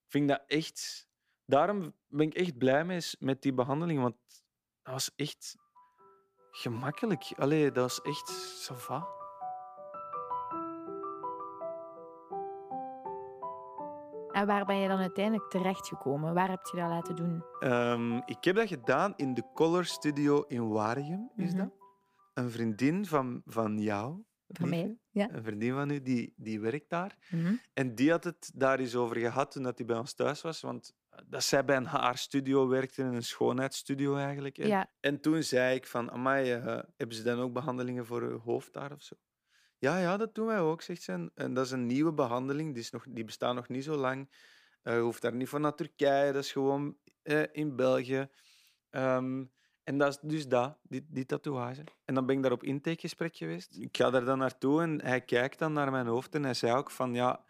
vind 0.06 0.30
ik 0.30 0.36
dat 0.36 0.44
echt. 0.46 1.06
Daarom 1.44 1.94
ben 2.06 2.26
ik 2.26 2.34
echt 2.34 2.58
blij 2.58 2.84
mee 2.84 3.00
met 3.18 3.42
die 3.42 3.52
behandeling, 3.52 4.00
want 4.00 4.16
dat 4.82 4.92
was 4.92 5.10
echt 5.16 5.56
gemakkelijk. 6.50 7.32
Allee, 7.36 7.72
dat 7.72 7.82
was 7.82 8.02
echt 8.02 8.32
ça 8.68 9.17
En 14.38 14.46
waar 14.46 14.64
ben 14.64 14.76
je 14.76 14.88
dan 14.88 14.98
uiteindelijk 14.98 15.50
terechtgekomen? 15.50 16.34
Waar 16.34 16.48
heb 16.50 16.66
je 16.72 16.76
dat 16.76 16.88
laten 16.88 17.16
doen? 17.16 17.44
Ehm, 17.60 18.16
ik 18.16 18.44
heb 18.44 18.56
dat 18.56 18.68
gedaan 18.68 19.12
in 19.16 19.34
de 19.34 19.42
Color 19.54 19.84
Studio 19.84 20.44
in 20.46 20.68
Waregem, 20.68 21.30
is 21.36 21.50
Mhm. 21.52 21.58
dat? 21.58 21.70
Een 22.34 22.50
vriendin 22.50 23.06
van, 23.06 23.42
van 23.44 23.78
jou, 23.78 24.22
Van 24.48 24.68
mij, 24.68 24.98
ja. 25.10 25.28
een 25.32 25.42
vriendin 25.42 25.72
van 25.72 25.90
u, 25.90 26.02
die, 26.02 26.32
die 26.36 26.60
werkt 26.60 26.90
daar. 26.90 27.16
Mhm. 27.30 27.54
En 27.74 27.94
die 27.94 28.10
had 28.10 28.24
het 28.24 28.50
daar 28.54 28.78
eens 28.78 28.94
over 28.94 29.16
gehad 29.16 29.50
toen 29.50 29.62
dat 29.62 29.78
hij 29.78 29.86
bij 29.86 29.96
ons 29.98 30.14
thuis 30.14 30.42
was. 30.42 30.60
Want 30.60 30.94
dat 31.26 31.42
zij 31.42 31.64
bij 31.64 31.76
een 31.76 31.86
haarstudio 31.86 32.68
werkte, 32.68 33.02
in 33.02 33.14
een 33.14 33.22
schoonheidsstudio 33.22 34.16
eigenlijk. 34.16 34.56
Hè. 34.56 34.66
Ja. 34.66 34.90
En 35.00 35.20
toen 35.20 35.42
zei 35.42 35.74
ik 35.74 35.86
van, 35.86 36.10
amai, 36.10 36.52
eh, 36.52 36.78
hebben 36.96 37.16
ze 37.16 37.22
dan 37.22 37.38
ook 37.40 37.52
behandelingen 37.52 38.06
voor 38.06 38.22
je 38.22 38.38
hoofd 38.38 38.72
daar 38.72 38.92
of 38.92 39.02
zo? 39.02 39.14
Ja, 39.78 39.98
ja, 39.98 40.16
dat 40.16 40.34
doen 40.34 40.46
wij 40.46 40.60
ook, 40.60 40.82
zegt 40.82 41.02
ze. 41.02 41.30
En- 41.34 41.54
dat 41.54 41.64
is 41.64 41.70
een 41.70 41.86
nieuwe 41.86 42.12
behandeling, 42.12 42.72
die, 42.74 42.82
is 42.82 42.90
nog, 42.90 43.04
die 43.08 43.24
bestaat 43.24 43.54
nog 43.54 43.68
niet 43.68 43.84
zo 43.84 43.96
lang. 43.96 44.28
Eh, 44.82 44.94
je 44.94 45.00
hoeft 45.00 45.22
daar 45.22 45.34
niet 45.34 45.48
voor 45.48 45.60
naar 45.60 45.74
Turkije, 45.74 46.32
dat 46.32 46.44
is 46.44 46.52
gewoon 46.52 46.96
eh, 47.22 47.42
in 47.52 47.76
België. 47.76 48.28
Ehm, 48.90 49.44
en 49.84 49.98
dat 49.98 50.08
is 50.08 50.18
dus 50.22 50.48
dat, 50.48 50.78
die, 50.82 51.06
die 51.10 51.26
tatoeage. 51.26 51.84
En 52.04 52.14
dan 52.14 52.26
ben 52.26 52.36
ik 52.36 52.42
daar 52.42 52.52
op 52.52 52.62
intakegesprek 52.62 53.36
geweest. 53.36 53.76
Ik 53.76 53.96
ga 53.96 54.10
daar 54.10 54.24
dan 54.24 54.38
naartoe 54.38 54.82
en 54.82 55.00
hij 55.02 55.20
kijkt 55.20 55.58
dan 55.58 55.72
naar 55.72 55.90
mijn 55.90 56.06
hoofd 56.06 56.34
en 56.34 56.42
hij 56.42 56.54
zei 56.54 56.76
ook 56.76 56.90
van, 56.90 57.14
ja, 57.14 57.44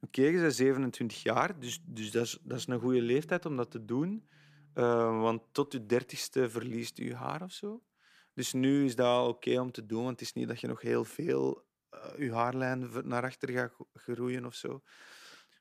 oké, 0.00 0.22
je 0.22 0.40
bent 0.40 0.54
27 0.54 1.22
jaar, 1.22 1.58
dus, 1.60 1.82
dus 1.84 2.10
dat, 2.10 2.24
is, 2.24 2.38
dat 2.42 2.58
is 2.58 2.66
een 2.66 2.80
goede 2.80 3.02
leeftijd 3.02 3.46
om 3.46 3.56
dat 3.56 3.70
te 3.70 3.84
doen. 3.84 4.28
Eh, 4.74 5.20
want 5.20 5.42
tot 5.52 5.72
je 5.72 5.86
dertigste 5.86 6.50
verliest 6.50 6.98
je 6.98 7.14
haar 7.14 7.42
of 7.42 7.52
zo. 7.52 7.82
Dus 8.34 8.52
nu 8.52 8.84
is 8.84 8.96
dat 8.96 9.28
oké 9.28 9.60
om 9.60 9.72
te 9.72 9.86
doen, 9.86 10.04
want 10.04 10.10
het 10.10 10.28
is 10.28 10.32
niet 10.32 10.48
dat 10.48 10.60
je 10.60 10.66
nog 10.66 10.80
heel 10.80 11.04
veel 11.04 11.64
eh, 11.88 12.18
je 12.18 12.32
haarlijn 12.32 12.90
naar 13.04 13.22
achter 13.22 13.48
gaat 13.48 13.72
gro- 13.72 13.88
groeien 13.92 14.44
of 14.44 14.54
zo. 14.54 14.82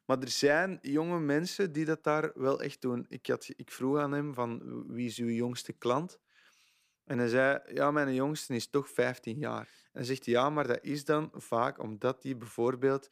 Maar 0.05 0.19
er 0.19 0.29
zijn 0.29 0.79
jonge 0.81 1.19
mensen 1.19 1.71
die 1.71 1.85
dat 1.85 2.03
daar 2.03 2.31
wel 2.35 2.61
echt 2.61 2.81
doen. 2.81 3.05
Ik, 3.09 3.27
had, 3.27 3.49
ik 3.55 3.71
vroeg 3.71 3.97
aan 3.97 4.11
hem 4.11 4.33
van 4.33 4.83
wie 4.87 5.07
is 5.07 5.17
uw 5.17 5.29
jongste 5.29 5.73
klant? 5.73 6.19
En 7.03 7.17
hij 7.17 7.27
zei, 7.27 7.59
ja, 7.73 7.91
mijn 7.91 8.13
jongste 8.13 8.55
is 8.55 8.69
toch 8.69 8.89
15 8.89 9.37
jaar. 9.37 9.67
En 9.83 9.89
hij 9.91 10.03
zegt, 10.03 10.25
ja, 10.25 10.49
maar 10.49 10.67
dat 10.67 10.83
is 10.83 11.05
dan 11.05 11.31
vaak 11.33 11.79
omdat 11.79 12.23
hij 12.23 12.37
bijvoorbeeld 12.37 13.09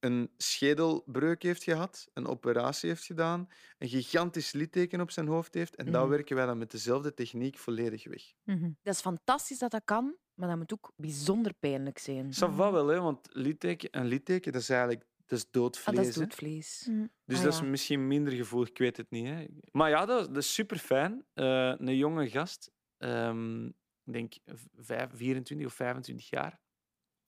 een 0.00 0.30
schedelbreuk 0.36 1.42
heeft 1.42 1.62
gehad, 1.62 2.08
een 2.12 2.26
operatie 2.26 2.88
heeft 2.88 3.04
gedaan, 3.04 3.48
een 3.78 3.88
gigantisch 3.88 4.52
litteken 4.52 5.00
op 5.00 5.10
zijn 5.10 5.26
hoofd 5.26 5.54
heeft. 5.54 5.76
En 5.76 5.84
dat 5.92 6.00
Mhm. 6.02 6.10
werken 6.10 6.36
wij 6.36 6.46
dan 6.46 6.58
met 6.58 6.70
dezelfde 6.70 7.14
techniek 7.14 7.58
volledig 7.58 8.04
weg. 8.08 8.32
Mhm. 8.44 8.70
Dat 8.82 8.94
is 8.94 9.00
fantastisch 9.00 9.58
dat 9.58 9.70
dat 9.70 9.82
kan, 9.84 10.16
maar 10.34 10.48
dat 10.48 10.56
moet 10.58 10.72
ook 10.72 10.92
bijzonder 10.96 11.54
pijnlijk 11.54 11.98
zijn. 11.98 12.26
Ça 12.34 12.54
va 12.54 12.72
wel, 12.72 12.86
hè, 12.86 13.00
want 13.00 13.28
litteken, 13.32 13.88
een 13.98 14.06
litteken 14.06 14.52
dat 14.52 14.60
is 14.60 14.68
eigenlijk 14.70 15.06
dat 15.26 15.38
is 15.38 15.44
Ah, 15.44 15.50
doodvlees. 15.52 15.96
dat 15.96 16.06
is 16.06 16.14
doodvlees. 16.14 16.86
Mhm. 16.88 17.06
Dus 17.24 17.38
Ah, 17.38 17.44
dat 17.44 17.54
ja. 17.56 17.62
is 17.62 17.68
misschien 17.70 18.06
minder 18.06 18.32
gevoelig, 18.32 18.68
ik 18.68 18.78
weet 18.78 18.96
het 18.96 19.10
niet. 19.10 19.26
Hè. 19.26 19.46
Maar 19.72 19.90
ja, 19.90 20.06
dat, 20.06 20.20
is- 20.20 20.26
dat 20.26 20.36
is 20.36 20.54
super 20.54 20.78
fijn. 20.78 21.24
een 21.34 21.96
jonge 21.96 22.30
gast, 22.30 22.70
ehm, 22.98 23.66
ik 23.66 24.12
denk 24.12 24.32
v- 24.46 24.64
vijf- 24.76 25.10
24 25.14 25.66
of 25.66 25.72
25 25.74 26.30
jaar, 26.30 26.60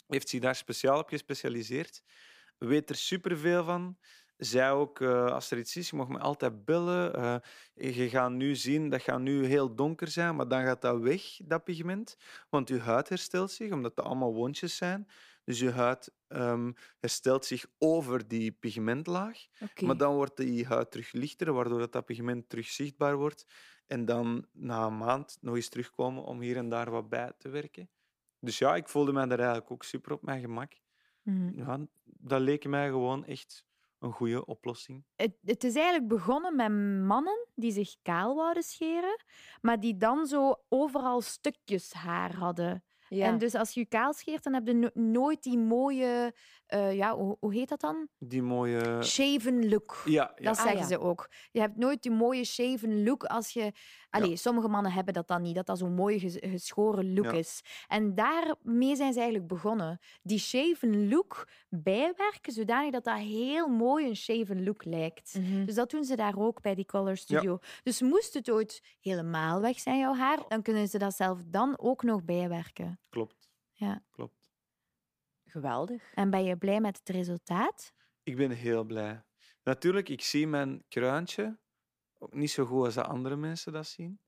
heeft 0.07 0.29
zich 0.29 0.41
daar 0.41 0.55
speciaal 0.55 0.99
op 0.99 1.09
gespecialiseerd. 1.09 2.03
Weet 2.69 2.91
er 2.91 2.97
superveel 2.97 3.65
van. 3.65 3.99
Zij 4.37 4.71
ook, 4.71 5.01
eh, 5.01 5.25
als 5.25 5.51
er 5.51 5.59
iets 5.59 5.77
is, 5.77 5.91
je 5.91 5.97
mag 5.97 6.09
me 6.09 6.19
altijd 6.19 6.65
bellen. 6.65 7.15
Eh, 7.15 7.37
je 7.95 8.09
gaat 8.09 8.31
nu 8.31 8.57
zien, 8.57 8.89
dat 8.89 9.03
gaat 9.03 9.21
nu 9.21 9.45
heel 9.47 9.75
donker 9.75 10.09
zijn, 10.09 10.37
maar 10.37 10.49
dan 10.49 10.63
gaat 10.63 10.81
dat 10.81 11.01
weg, 11.01 11.23
dat 11.45 11.65
pigment. 11.65 12.17
Want 12.49 12.69
je 12.69 12.79
huid 12.79 13.09
herstelt 13.09 13.51
zich, 13.51 13.73
omdat 13.73 13.97
dat 13.97 14.05
allemaal 14.05 14.35
wondjes 14.35 14.77
zijn. 14.77 15.09
Dus 15.45 15.59
je 15.59 15.71
huid 15.71 16.13
ehm, 16.29 16.73
herstelt 16.99 17.45
zich 17.45 17.67
over 17.79 18.29
die 18.29 18.53
pigmentlaag. 18.53 19.39
Maar 19.81 19.97
dan 19.97 20.15
wordt 20.15 20.37
die 20.37 20.67
huid 20.67 20.91
terug 20.91 21.13
lichter, 21.13 21.53
waardoor 21.53 21.79
dat, 21.79 21.93
dat 21.93 22.05
pigment 22.05 22.49
terug 22.49 22.67
zichtbaar 22.67 23.17
wordt. 23.17 23.47
En 23.87 24.05
dan 24.05 24.47
na 24.53 24.87
een 24.87 24.97
maand 24.97 25.39
nog 25.41 25.55
eens 25.55 25.69
terugkomen 25.69 26.25
om 26.25 26.41
hier 26.41 26.57
en 26.57 26.69
daar 26.69 26.91
wat 26.91 27.09
bij 27.09 27.33
te 27.39 27.49
werken. 27.49 27.91
Dus 28.39 28.59
ja, 28.59 28.77
ik 28.77 28.89
voelde 28.89 29.13
mij 29.13 29.27
daar 29.27 29.39
eigenlijk 29.39 29.71
ook 29.71 29.85
super 29.85 30.13
op 30.13 30.23
mijn 30.23 30.41
gemak. 30.41 30.73
Mhm. 31.23 31.59
Ja, 31.59 31.79
dat 32.05 32.41
leek 32.41 32.65
mij 32.65 32.89
gewoon 32.89 33.25
echt 33.25 33.65
een 33.99 34.13
goede 34.13 34.45
oplossing. 34.45 35.05
Het, 35.17 35.37
het 35.45 35.65
is 35.65 35.75
eigenlijk 35.75 36.09
begonnen 36.09 36.57
met 36.57 36.71
mannen 37.07 37.47
die 37.55 37.73
zich 37.73 37.95
kaal 38.03 38.35
wouden 38.35 38.63
scheren, 38.63 39.25
maar 39.61 39.81
die 39.81 39.97
dan 39.97 40.27
zo 40.27 40.55
overal 40.69 41.21
stukjes 41.21 41.93
haar 41.93 42.35
hadden. 42.37 42.85
ja. 43.09 43.27
En 43.27 43.39
dus 43.39 43.55
als 43.55 43.75
je 43.75 43.81
je 43.81 43.87
kaal 43.87 44.13
scheert, 44.13 44.43
dan 44.43 44.53
heb 44.55 44.67
je 44.67 44.75
no- 44.75 44.91
nooit 44.95 45.43
die 45.43 45.59
mooie, 45.59 46.35
eh, 46.67 46.95
ja, 46.97 47.17
hoe, 47.17 47.37
hoe 47.41 47.55
heet 47.55 47.69
dat 47.69 47.81
dan? 47.81 48.09
Die 48.19 48.43
mooie... 48.43 49.03
Shaven 49.03 49.69
look. 49.69 50.03
Ja, 50.05 50.33
ja. 50.37 50.45
Dat 50.45 50.57
Ah, 50.57 50.63
zeggen 50.63 50.81
ja. 50.81 50.87
ze 50.87 50.99
ook. 51.01 51.31
Je 51.51 51.61
hebt 51.61 51.77
nooit 51.77 52.03
die 52.03 52.13
mooie 52.13 52.45
shaven 52.45 53.03
look 53.05 53.25
als 53.25 53.51
je... 53.53 53.73
Allee, 54.11 54.37
sommige 54.37 54.69
mannen 54.69 54.93
hebben 54.93 55.15
dat 55.15 55.29
dan 55.29 55.43
niet, 55.43 55.55
dat 55.55 55.67
dat 55.67 55.79
zo'n 55.79 55.95
mooie 55.95 56.19
ges- 56.19 56.37
geschoren 56.41 57.15
look 57.15 57.25
Ja. 57.25 57.33
is. 57.33 57.61
En 57.89 58.15
daarmee 58.15 58.97
zijn 58.97 59.13
ze 59.13 59.19
eigenlijk 59.19 59.49
begonnen. 59.49 59.99
Die 60.23 60.39
shaven 60.39 61.09
look 61.09 61.49
bijwerken, 61.69 62.53
zodanig 62.53 62.91
dat 62.93 63.05
dat 63.05 63.19
heel 63.19 63.69
mooi 63.69 64.09
een 64.09 64.17
shaven 64.17 64.65
look 64.65 64.85
lijkt. 64.85 65.35
Mhm. 65.39 65.65
Dus 65.65 65.75
dat 65.75 65.91
doen 65.91 66.05
ze 66.05 66.17
daar 66.17 66.39
ook 66.39 66.61
bij 66.63 66.75
die 66.75 66.87
Color 66.87 67.17
Studio. 67.17 67.59
Dus 67.83 68.01
moest 68.01 68.35
het 68.35 68.51
ooit 68.51 68.97
helemaal 69.01 69.61
weg 69.61 69.79
zijn, 69.81 69.99
jouw 69.99 70.15
haar, 70.15 70.39
dan 70.49 70.63
kunnen 70.63 70.89
ze 70.89 70.99
dat 70.99 71.15
zelf 71.17 71.41
dan 71.47 71.79
ook 71.79 72.03
nog 72.03 72.25
bijwerken. 72.25 73.01
Klopt. 73.09 73.49
Ja. 73.73 74.03
Klopt. 74.11 74.51
Geweldig. 75.45 76.13
En 76.15 76.31
ben 76.31 76.45
je 76.45 76.57
blij 76.57 76.81
met 76.81 76.99
het 76.99 77.09
resultaat? 77.09 77.93
Ik 78.23 78.37
ben 78.37 78.51
heel 78.51 78.85
blij. 78.85 79.23
Natuurlijk, 79.63 80.09
ik 80.09 80.21
zie 80.23 80.47
mijn 80.47 80.85
kruintje 80.89 81.59
ook 82.23 82.35
niet 82.35 82.51
zo 82.51 82.65
goed 82.65 82.85
als 82.85 82.95
dat 82.95 83.07
andere 83.07 83.37
mensen 83.37 83.73
dat 83.73 83.87
zien. 83.87 84.21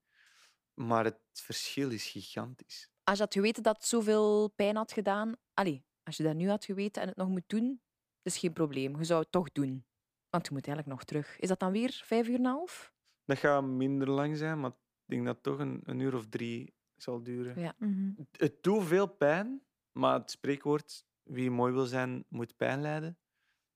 Maar 0.74 1.04
het 1.04 1.18
verschil 1.32 1.90
is 1.90 2.10
gigantisch. 2.10 2.90
Als 3.04 3.16
je 3.18 3.24
had 3.24 3.32
geweten 3.34 3.62
dat 3.62 3.76
het 3.76 3.86
zoveel 3.86 4.48
pijn 4.48 4.76
had 4.76 4.92
gedaan... 4.92 5.34
Allee, 5.54 5.84
als 6.02 6.16
je 6.16 6.22
dat 6.22 6.34
nu 6.34 6.48
had 6.48 6.64
geweten 6.64 7.02
en 7.02 7.08
het 7.08 7.16
nog 7.16 7.28
moet 7.28 7.48
doen, 7.48 7.80
is 8.22 8.38
geen 8.38 8.52
probleem. 8.52 8.98
Je 8.98 9.04
zou 9.04 9.20
het 9.20 9.32
toch 9.32 9.52
doen. 9.52 9.84
Want 10.30 10.46
je 10.46 10.52
moet 10.52 10.66
eigenlijk 10.66 10.96
nog 10.96 11.04
terug. 11.06 11.38
Is 11.38 11.48
dat 11.48 11.58
dan 11.60 11.72
weer 11.72 12.00
vijf 12.04 12.28
uur 12.28 12.34
en 12.34 12.40
een 12.44 12.50
half? 12.50 12.92
Dat 13.24 13.38
gaat 13.38 13.64
minder 13.64 14.10
lang 14.10 14.36
zijn, 14.36 14.60
maar 14.60 14.70
ik 14.70 14.76
denk 15.04 15.24
dat 15.26 15.34
het 15.34 15.44
toch 15.44 15.58
een, 15.58 15.80
een 15.84 15.98
uur 16.00 16.14
of 16.14 16.26
drie 16.28 16.74
zal 16.96 17.22
duren. 17.22 17.60
Ja. 17.60 17.74
Mhm. 17.78 18.10
Het- 18.16 18.40
Het 18.40 18.62
doet 18.62 18.84
veel 18.84 19.06
pijn, 19.06 19.62
maar 19.92 20.14
het 20.18 20.30
spreekwoord 20.30 21.04
wie 21.22 21.50
mooi 21.50 21.72
wil 21.72 21.86
zijn, 21.86 22.24
moet 22.28 22.56
pijn 22.56 22.80
lijden. 22.80 23.18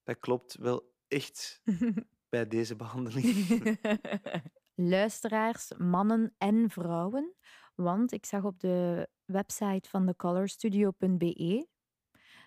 Dat 0.02 0.18
klopt 0.18 0.54
wel 0.56 0.94
echt 1.08 1.62
bij 2.28 2.46
deze 2.48 2.76
behandeling. 2.76 3.78
Luisteraars, 4.74 5.72
mannen 5.78 6.34
en 6.38 6.70
vrouwen. 6.70 7.34
Want 7.74 8.12
ik 8.12 8.26
zag 8.26 8.44
op 8.44 8.60
de 8.60 9.08
website 9.24 9.88
van 9.88 10.06
thecolorstudio.be 10.06 11.66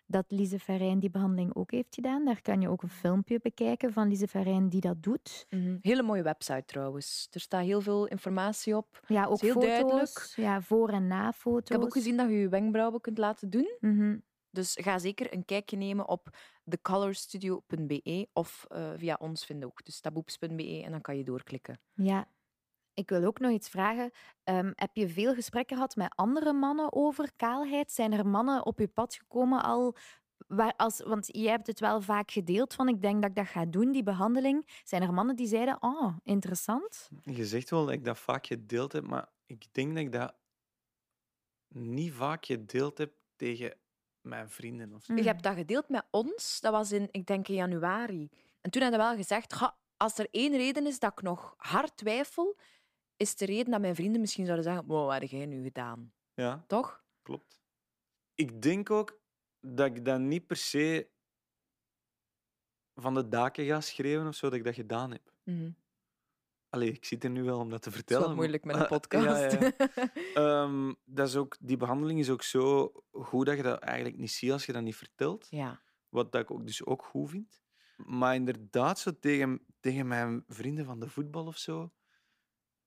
dat 0.10 0.32
Lise 0.32 0.60
Verijn 0.60 1.00
die 1.00 1.10
behandeling 1.10 1.56
ook 1.56 1.72
heeft 1.72 1.96
gedaan. 1.96 2.26
Daar 2.26 2.42
kan 2.42 2.62
je 2.62 2.70
ook 2.70 2.84
een 2.84 2.90
filmpje 2.90 3.40
bekijken 3.42 3.94
van 3.94 4.08
Lise 4.08 4.28
Verijn 4.28 4.70
die 4.70 4.82
dat 4.82 5.04
doet. 5.04 5.46
Mhm. 5.50 5.78
Hele 5.82 6.02
mooie 6.04 6.24
website 6.24 6.64
trouwens. 6.66 7.28
Er 7.32 7.40
staat 7.40 7.64
heel 7.64 7.82
veel 7.82 8.08
informatie 8.08 8.76
op. 8.76 9.00
Ja, 9.08 9.26
ook 9.26 9.42
heel 9.42 9.54
foto's. 9.54 9.70
duidelijk. 9.70 10.34
Ja, 10.36 10.62
voor- 10.62 10.90
en 10.90 11.08
na-foto's. 11.08 11.66
Ik 11.70 11.72
heb 11.72 11.82
ook 11.82 11.94
gezien 11.94 12.18
dat 12.18 12.30
je 12.30 12.36
je 12.36 12.50
wenkbrauwen 12.50 13.02
kunt 13.02 13.18
laten 13.18 13.50
doen. 13.50 13.78
Mhm. 13.80 14.18
Dus 14.52 14.78
ga 14.82 15.00
zeker 15.00 15.34
een 15.34 15.46
kijkje 15.46 15.78
nemen 15.78 16.08
op 16.08 16.30
thecolorstudio.be 16.64 18.28
of 18.34 18.66
eh, 18.70 18.92
via 18.96 19.18
ons 19.20 19.46
vinden 19.46 19.68
ook. 19.68 19.86
Dus 19.86 20.00
taboeps.be 20.00 20.82
en 20.84 20.92
dan 20.92 21.02
kan 21.02 21.18
je 21.18 21.24
doorklikken. 21.24 21.80
Ja. 21.94 22.28
Ik 22.94 23.10
wil 23.10 23.24
ook 23.24 23.40
nog 23.40 23.52
iets 23.52 23.70
vragen. 23.70 24.12
Ehm, 24.44 24.72
heb 24.76 24.96
je 24.96 25.10
veel 25.10 25.34
gesprekken 25.34 25.76
gehad 25.76 25.96
met 25.96 26.14
andere 26.16 26.54
mannen 26.54 26.94
over 26.94 27.32
kaalheid? 27.36 27.92
Zijn 27.92 28.14
er 28.14 28.28
mannen 28.28 28.66
op 28.66 28.80
je 28.80 28.88
pad 28.88 29.16
gekomen 29.16 29.64
al? 29.64 29.96
Waar, 30.48 30.74
als, 30.78 31.00
want 31.00 31.28
jij 31.32 31.52
hebt 31.52 31.68
het 31.68 31.80
wel 31.80 32.02
vaak 32.02 32.32
gedeeld 32.32 32.74
van 32.74 32.88
ik 32.88 33.02
denk 33.02 33.22
dat 33.22 33.30
ik 33.30 33.36
dat 33.36 33.48
ga 33.48 33.66
doen, 33.66 33.92
die 33.92 34.04
behandeling. 34.04 34.82
Zijn 34.84 35.02
er 35.02 35.14
mannen 35.14 35.36
die 35.36 35.48
zeiden, 35.48 35.78
oh, 35.84 36.18
interessant? 36.24 37.10
Je 37.24 37.46
zegt 37.46 37.70
wel 37.70 37.86
dat 37.86 37.94
ik 37.94 38.06
dat 38.06 38.20
vaak 38.20 38.48
gedeeld 38.48 38.92
heb, 38.92 39.08
maar 39.08 39.30
ik 39.46 39.66
denk 39.72 39.96
dat 39.96 40.04
ik 40.04 40.12
dat 40.12 40.36
niet 41.68 42.14
vaak 42.14 42.46
gedeeld 42.46 42.98
heb 42.98 43.14
tegen 43.36 43.78
mijn 44.22 44.50
vrienden. 44.50 44.94
Of 44.94 45.04
zo. 45.04 45.14
Mm. 45.14 45.20
Je 45.20 45.26
hebt 45.26 45.44
dat 45.44 45.56
gedeeld 45.56 45.90
met 45.90 46.06
ons. 46.10 46.60
Dat 46.60 46.72
was 46.72 46.92
in, 46.92 47.08
ik 47.12 47.26
denk, 47.26 47.48
in 47.48 47.56
januari. 47.56 48.30
En 48.62 48.72
toen 48.72 48.82
hadden 48.82 49.00
we 49.00 49.06
wel 49.06 49.16
gezegd, 49.16 49.54
"Ga, 49.54 49.78
als 49.98 50.18
er 50.18 50.28
één 50.32 50.58
reden 50.58 50.88
is 50.88 51.00
dat 51.00 51.12
ik 51.12 51.22
nog 51.22 51.54
hard 51.58 51.98
twijfel, 51.98 52.58
is 53.18 53.36
de 53.36 53.46
reden 53.46 53.72
dat 53.72 53.82
mijn 53.82 53.96
vrienden 53.96 54.22
misschien 54.22 54.46
zouden 54.46 54.66
zeggen, 54.66 54.86
wow, 54.86 55.08
wat 55.08 55.22
heb 55.22 55.30
jij 55.30 55.46
nu 55.46 55.64
gedaan? 55.64 56.14
Ja, 56.34 56.64
Toch? 56.68 57.04
klopt. 57.22 57.62
Ik 58.34 58.62
denk 58.62 58.90
ook 58.90 59.20
dat 59.60 59.86
ik 59.88 60.06
dat 60.06 60.20
niet 60.20 60.48
per 60.48 60.56
se 60.56 61.10
van 62.96 63.14
de 63.14 63.28
daken 63.28 63.66
ga 63.66 63.82
schreeuwen 63.82 64.28
of 64.28 64.36
zo, 64.36 64.50
dat 64.50 64.58
ik 64.60 64.66
dat 64.66 64.74
gedaan 64.74 65.12
heb. 65.12 65.34
Mhm. 65.44 65.72
Allee, 66.70 66.92
ik 66.92 67.06
zit 67.06 67.24
er 67.24 67.30
nu 67.30 67.44
wel 67.44 67.60
om 67.60 67.70
dat 67.70 67.82
te 67.82 67.90
Het 67.90 67.98
is 67.98 68.04
vertellen. 68.04 68.28
wel 68.28 68.36
moeilijk 68.36 68.64
met 68.64 68.74
een 68.76 68.80
maar- 68.82 68.90
podcast. 68.90 69.52
Ja, 69.52 69.72
ja. 69.78 70.12
Ehm, 70.64 70.94
dat 71.06 71.28
is 71.28 71.36
ook, 71.36 71.58
die 71.60 71.78
behandeling 71.78 72.20
is 72.20 72.30
ook 72.30 72.44
zo 72.44 72.92
goed 73.12 73.46
dat 73.46 73.58
je 73.58 73.64
dat 73.64 73.80
eigenlijk 73.80 74.18
niet 74.18 74.32
ziet 74.32 74.52
als 74.52 74.66
je 74.66 74.74
dat 74.74 74.82
niet 74.84 74.96
vertelt. 74.96 75.48
ja. 75.50 75.82
Wat 76.10 76.32
dat 76.32 76.42
ik 76.42 76.52
ook, 76.52 76.66
dus 76.66 76.86
ook 76.86 77.04
goed 77.04 77.30
vind. 77.30 77.62
Maar 77.98 78.36
inderdaad, 78.36 79.00
zo 79.00 79.12
tegen, 79.20 79.62
tegen 79.80 80.08
mijn 80.08 80.44
vrienden 80.48 80.86
van 80.86 81.00
de 81.00 81.10
voetbal 81.10 81.46
of 81.46 81.58
zo, 81.58 81.92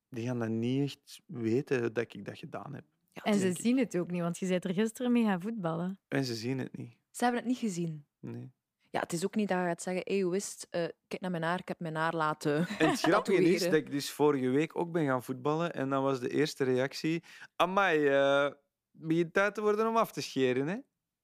die 0.08 0.26
gaan 0.26 0.38
dat 0.38 0.48
niet 0.48 0.82
echt 0.82 1.20
weten 1.26 1.92
dat 1.92 2.14
ik 2.14 2.24
dat 2.24 2.38
gedaan 2.38 2.74
heb. 2.74 2.84
Ja, 3.12 3.22
En 3.22 3.34
ze 3.38 3.48
ik. 3.48 3.60
zien 3.60 3.78
het 3.78 3.96
ook 3.98 4.10
niet, 4.10 4.20
want 4.20 4.38
je 4.38 4.46
bent 4.48 4.64
er 4.64 4.74
gisteren 4.74 5.12
mee 5.12 5.24
gaan 5.24 5.40
voetballen. 5.40 5.98
En 6.08 6.24
ze 6.24 6.34
zien 6.34 6.58
het 6.58 6.76
niet. 6.76 6.96
Ze 7.10 7.24
hebben 7.24 7.40
het 7.40 7.50
niet 7.50 7.58
gezien. 7.60 8.06
Nee. 8.20 8.52
Ja, 8.92 9.00
het 9.00 9.12
is 9.12 9.24
ook 9.24 9.34
niet 9.34 9.48
dat 9.48 9.58
je 9.58 9.64
gaat 9.64 9.82
zeggen, 9.82 10.04
is 10.04 10.50
het? 10.50 10.66
Eh, 10.70 10.88
kijk 11.06 11.22
naar 11.22 11.30
mijn 11.30 11.42
haar, 11.42 11.58
ik 11.60 11.68
heb 11.68 11.80
mijn 11.80 11.94
haar 11.94 12.14
laten... 12.14 12.66
En 12.78 12.88
het 12.90 13.00
grappige 13.10 13.42
is 13.42 13.62
dat 13.62 13.72
ik 13.72 13.90
dus 13.90 14.10
vorige 14.10 14.48
week 14.48 14.76
ook 14.76 14.92
ben 14.92 15.06
gaan 15.06 15.22
voetballen. 15.22 15.72
En 15.74 15.88
dan 15.88 16.02
was 16.02 16.20
de 16.20 16.28
eerste 16.28 16.64
reactie... 16.64 17.22
Amai, 17.56 18.06
eh 18.06 18.50
begint 18.90 19.32
tijd 19.32 19.54
te 19.54 19.60
worden 19.60 19.86
om 19.88 19.96
af 19.96 20.12
te 20.12 20.20
scheren, 20.20 20.66
hè? 20.68 20.76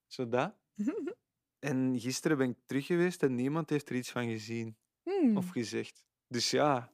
Zo 0.07 0.29
dat. 0.29 0.55
En 1.59 2.01
gisteren 2.01 2.39
ben 2.39 2.51
ik 2.51 2.57
terug 2.67 2.87
geweest 2.87 3.23
en 3.23 3.35
niemand 3.35 3.71
heeft 3.71 3.89
er 3.89 3.97
iets 3.97 4.11
van 4.11 4.29
gezien 4.29 4.77
Hmm. 5.03 5.37
of 5.37 5.51
gezegd. 5.51 6.05
Dus 6.27 6.51
ja... 6.51 6.93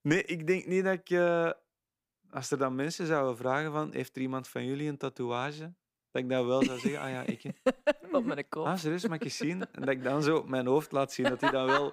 Nee, 0.00 0.24
ik 0.24 0.46
denk 0.46 0.66
niet 0.66 0.84
dat 0.84 0.92
ik... 0.92 1.10
eh, 1.10 1.50
als 2.30 2.50
er 2.50 2.58
dan 2.58 2.74
mensen 2.74 3.06
zouden 3.06 3.36
vragen 3.36 3.72
van... 3.72 3.92
Heeft 3.92 4.16
er 4.16 4.22
iemand 4.22 4.48
van 4.48 4.64
jullie 4.66 4.88
een 4.88 4.96
tatoeage? 4.96 5.74
Dat 6.12 6.22
ik 6.22 6.28
dan 6.28 6.46
wel 6.46 6.62
zou 6.62 6.78
zeggen... 6.78 7.00
Ah 7.00 7.10
ja, 7.10 7.22
ik. 7.22 7.42
Op 8.12 8.24
mijn 8.34 8.48
kop. 8.48 8.66
Ah, 8.66 8.76
serieus, 8.76 9.06
mag 9.06 9.16
ik 9.16 9.24
eens 9.24 9.36
zien? 9.36 9.66
En 9.72 9.80
dat 9.80 9.88
ik 9.88 10.02
dan 10.02 10.22
zo 10.22 10.42
mijn 10.42 10.66
hoofd 10.66 10.92
laat 10.92 11.12
zien. 11.12 11.28
Dat 11.28 11.40
die 11.40 11.50
dan 11.50 11.66
wel 11.66 11.92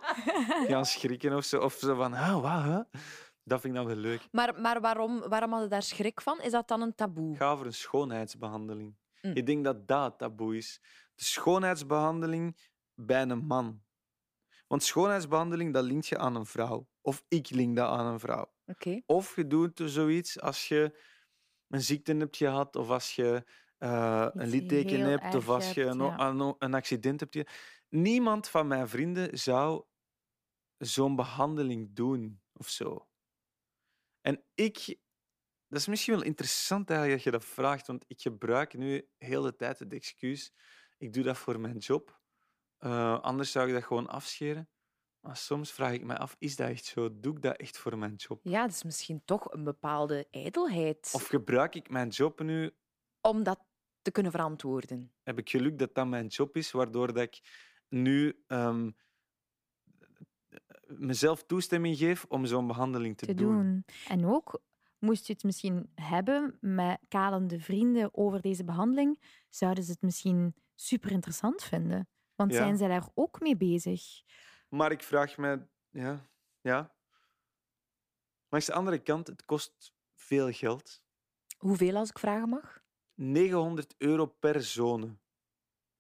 gaan 0.68 0.86
schrikken 0.86 1.36
of 1.36 1.44
zo. 1.44 1.60
Of 1.60 1.74
zo 1.74 1.96
van... 1.96 2.14
Ah, 2.14 2.42
wat, 2.42 2.64
hè? 2.64 3.00
Dat 3.44 3.62
vind 3.62 3.74
ik 3.74 3.80
dan 3.80 3.86
wel 3.86 3.96
leuk. 3.96 4.28
Maar, 4.32 4.62
maar 4.62 4.82
waarom, 4.82 5.20
waarom 5.20 5.52
hadden 5.52 5.70
daar 5.70 5.84
schrik 5.84 6.22
van? 6.22 6.42
Is 6.42 6.52
dat 6.52 6.68
dan 6.68 6.82
een 6.82 6.96
taboe? 6.96 7.36
Gaat 7.36 7.54
over 7.54 7.66
een 7.66 7.74
schoonheidsbehandeling. 7.74 8.96
Mm. 9.22 9.32
Ik 9.34 9.46
denk 9.46 9.64
dat 9.64 9.88
dat 9.88 10.18
taboe 10.18 10.58
is. 10.58 10.80
De 11.16 11.24
schoonheidsbehandeling 11.24 12.58
bij 12.96 13.22
een 13.22 13.46
man. 13.46 13.82
Want 14.68 14.84
schoonheidsbehandeling, 14.84 15.74
dat 15.74 15.84
linkt 15.84 16.08
je 16.08 16.18
aan 16.18 16.36
een 16.36 16.46
vrouw. 16.46 16.88
Of 17.02 17.24
ik 17.28 17.50
link 17.50 17.76
dat 17.76 17.90
aan 17.90 18.06
een 18.06 18.20
vrouw. 18.20 18.52
Oké. 18.66 19.02
Of 19.06 19.36
je 19.36 19.48
doet 19.48 19.82
zoiets 19.86 20.40
als 20.40 20.68
je 20.68 21.00
een 21.68 21.82
ziekte 21.82 22.16
hebt 22.16 22.38
gehad, 22.38 22.76
of 22.76 22.90
als 22.90 23.16
je 23.16 23.44
eh, 23.80 24.28
een 24.34 24.50
heel 24.50 25.06
hebt, 25.06 25.36
of 25.36 25.50
als 25.50 25.74
je 25.74 25.82
hebt, 25.82 25.94
een, 25.94 26.38
ja. 26.38 26.56
een, 26.60 26.74
accident 26.74 27.20
hebt. 27.20 27.52
Niemand 27.90 28.50
van 28.50 28.68
mijn 28.68 28.90
vrienden 28.90 29.38
zou 29.38 29.86
zo'n 30.78 31.16
behandeling 31.16 31.96
doen 31.96 32.42
of 32.54 32.70
zo. 32.70 33.08
En 34.22 34.44
ik, 34.54 35.00
dat 35.68 35.80
is 35.80 35.88
misschien 35.88 36.14
wel 36.14 36.24
interessant 36.24 36.90
eigenlijk 36.90 37.24
dat 37.24 37.34
je 37.34 37.40
dat 37.40 37.50
vraagt, 37.50 37.88
want 37.88 38.06
ik 38.08 38.22
gebruik 38.22 38.74
nu 38.74 39.10
heel 39.18 39.42
de 39.42 39.56
tijd 39.56 39.80
het 39.80 39.94
excuus. 39.94 40.54
Ik 40.98 41.14
doe 41.14 41.24
dat 41.24 41.38
voor 41.38 41.60
mijn 41.60 41.78
job. 41.78 42.20
Eh, 42.78 43.20
anders 43.20 43.52
zou 43.52 43.68
ik 43.68 43.74
dat 43.74 43.84
gewoon 43.84 44.08
afscheren. 44.08 44.70
Maar 45.20 45.38
soms 45.38 45.72
vraag 45.72 45.94
ik 45.94 46.04
me 46.04 46.18
af, 46.18 46.36
is 46.40 46.56
dat 46.56 46.70
echt 46.70 46.86
zo? 46.86 47.20
Doe 47.20 47.36
ik 47.36 47.42
dat 47.42 47.58
echt 47.58 47.78
voor 47.78 47.98
mijn 47.98 48.16
job? 48.16 48.40
Ja, 48.44 48.62
dat 48.62 48.76
is 48.76 48.84
misschien 48.84 49.22
toch 49.26 49.52
een 49.52 49.64
bepaalde 49.64 50.28
ijdelheid 50.32 51.10
Of 51.14 51.28
gebruik 51.28 51.76
ik 51.76 51.90
mijn 51.90 52.10
job 52.10 52.42
nu, 52.42 52.76
om 53.22 53.44
dat 53.44 53.69
te 54.02 54.12
kunnen 54.12 54.32
verantwoorden. 54.32 55.12
heb 55.24 55.38
ik 55.38 55.50
geluk 55.50 55.80
dat 55.80 55.96
dat 55.96 56.08
mijn 56.08 56.28
job 56.28 56.56
is, 56.56 56.72
waardoor 56.72 57.08
dat 57.14 57.24
ik 57.24 57.40
nu 57.90 58.44
ehm, 58.48 58.92
mezelf 60.88 61.44
toestemming 61.44 61.98
geef 61.98 62.26
om 62.26 62.46
zo'n 62.46 62.68
behandeling 62.68 63.18
te, 63.18 63.26
te 63.26 63.34
doen. 63.34 63.86
En 64.08 64.26
ook, 64.26 64.62
moest 65.00 65.28
je 65.28 65.34
het 65.34 65.44
misschien 65.44 65.92
hebben 65.96 66.58
met 66.62 67.00
kalende 67.08 67.60
vrienden 67.60 68.10
over 68.18 68.42
deze 68.42 68.64
behandeling, 68.64 69.44
zouden 69.50 69.84
ze 69.84 69.92
het 69.92 70.02
misschien 70.02 70.56
super 70.76 71.12
interessant 71.12 71.64
vinden. 71.64 72.08
Want 72.36 72.52
Ja. 72.52 72.58
zijn 72.58 72.78
zij 72.78 72.88
daar 72.88 73.10
ook 73.14 73.40
mee 73.40 73.58
bezig? 73.58 74.02
Maar 74.70 74.92
ik 74.92 75.04
vraag 75.04 75.38
me, 75.38 75.68
ja, 75.90 76.30
ja. 76.62 76.96
Langs 78.50 78.66
de 78.68 78.74
andere 78.74 79.00
kant, 79.00 79.28
het 79.28 79.46
kost 79.46 79.94
veel 80.16 80.52
geld. 80.52 81.02
Hoeveel, 81.58 81.96
als 81.96 82.10
ik 82.10 82.20
vragen 82.20 82.50
mag? 82.50 82.82
900 83.20 83.96
euro 83.98 84.26
per 84.26 84.62
zone. 84.64 85.18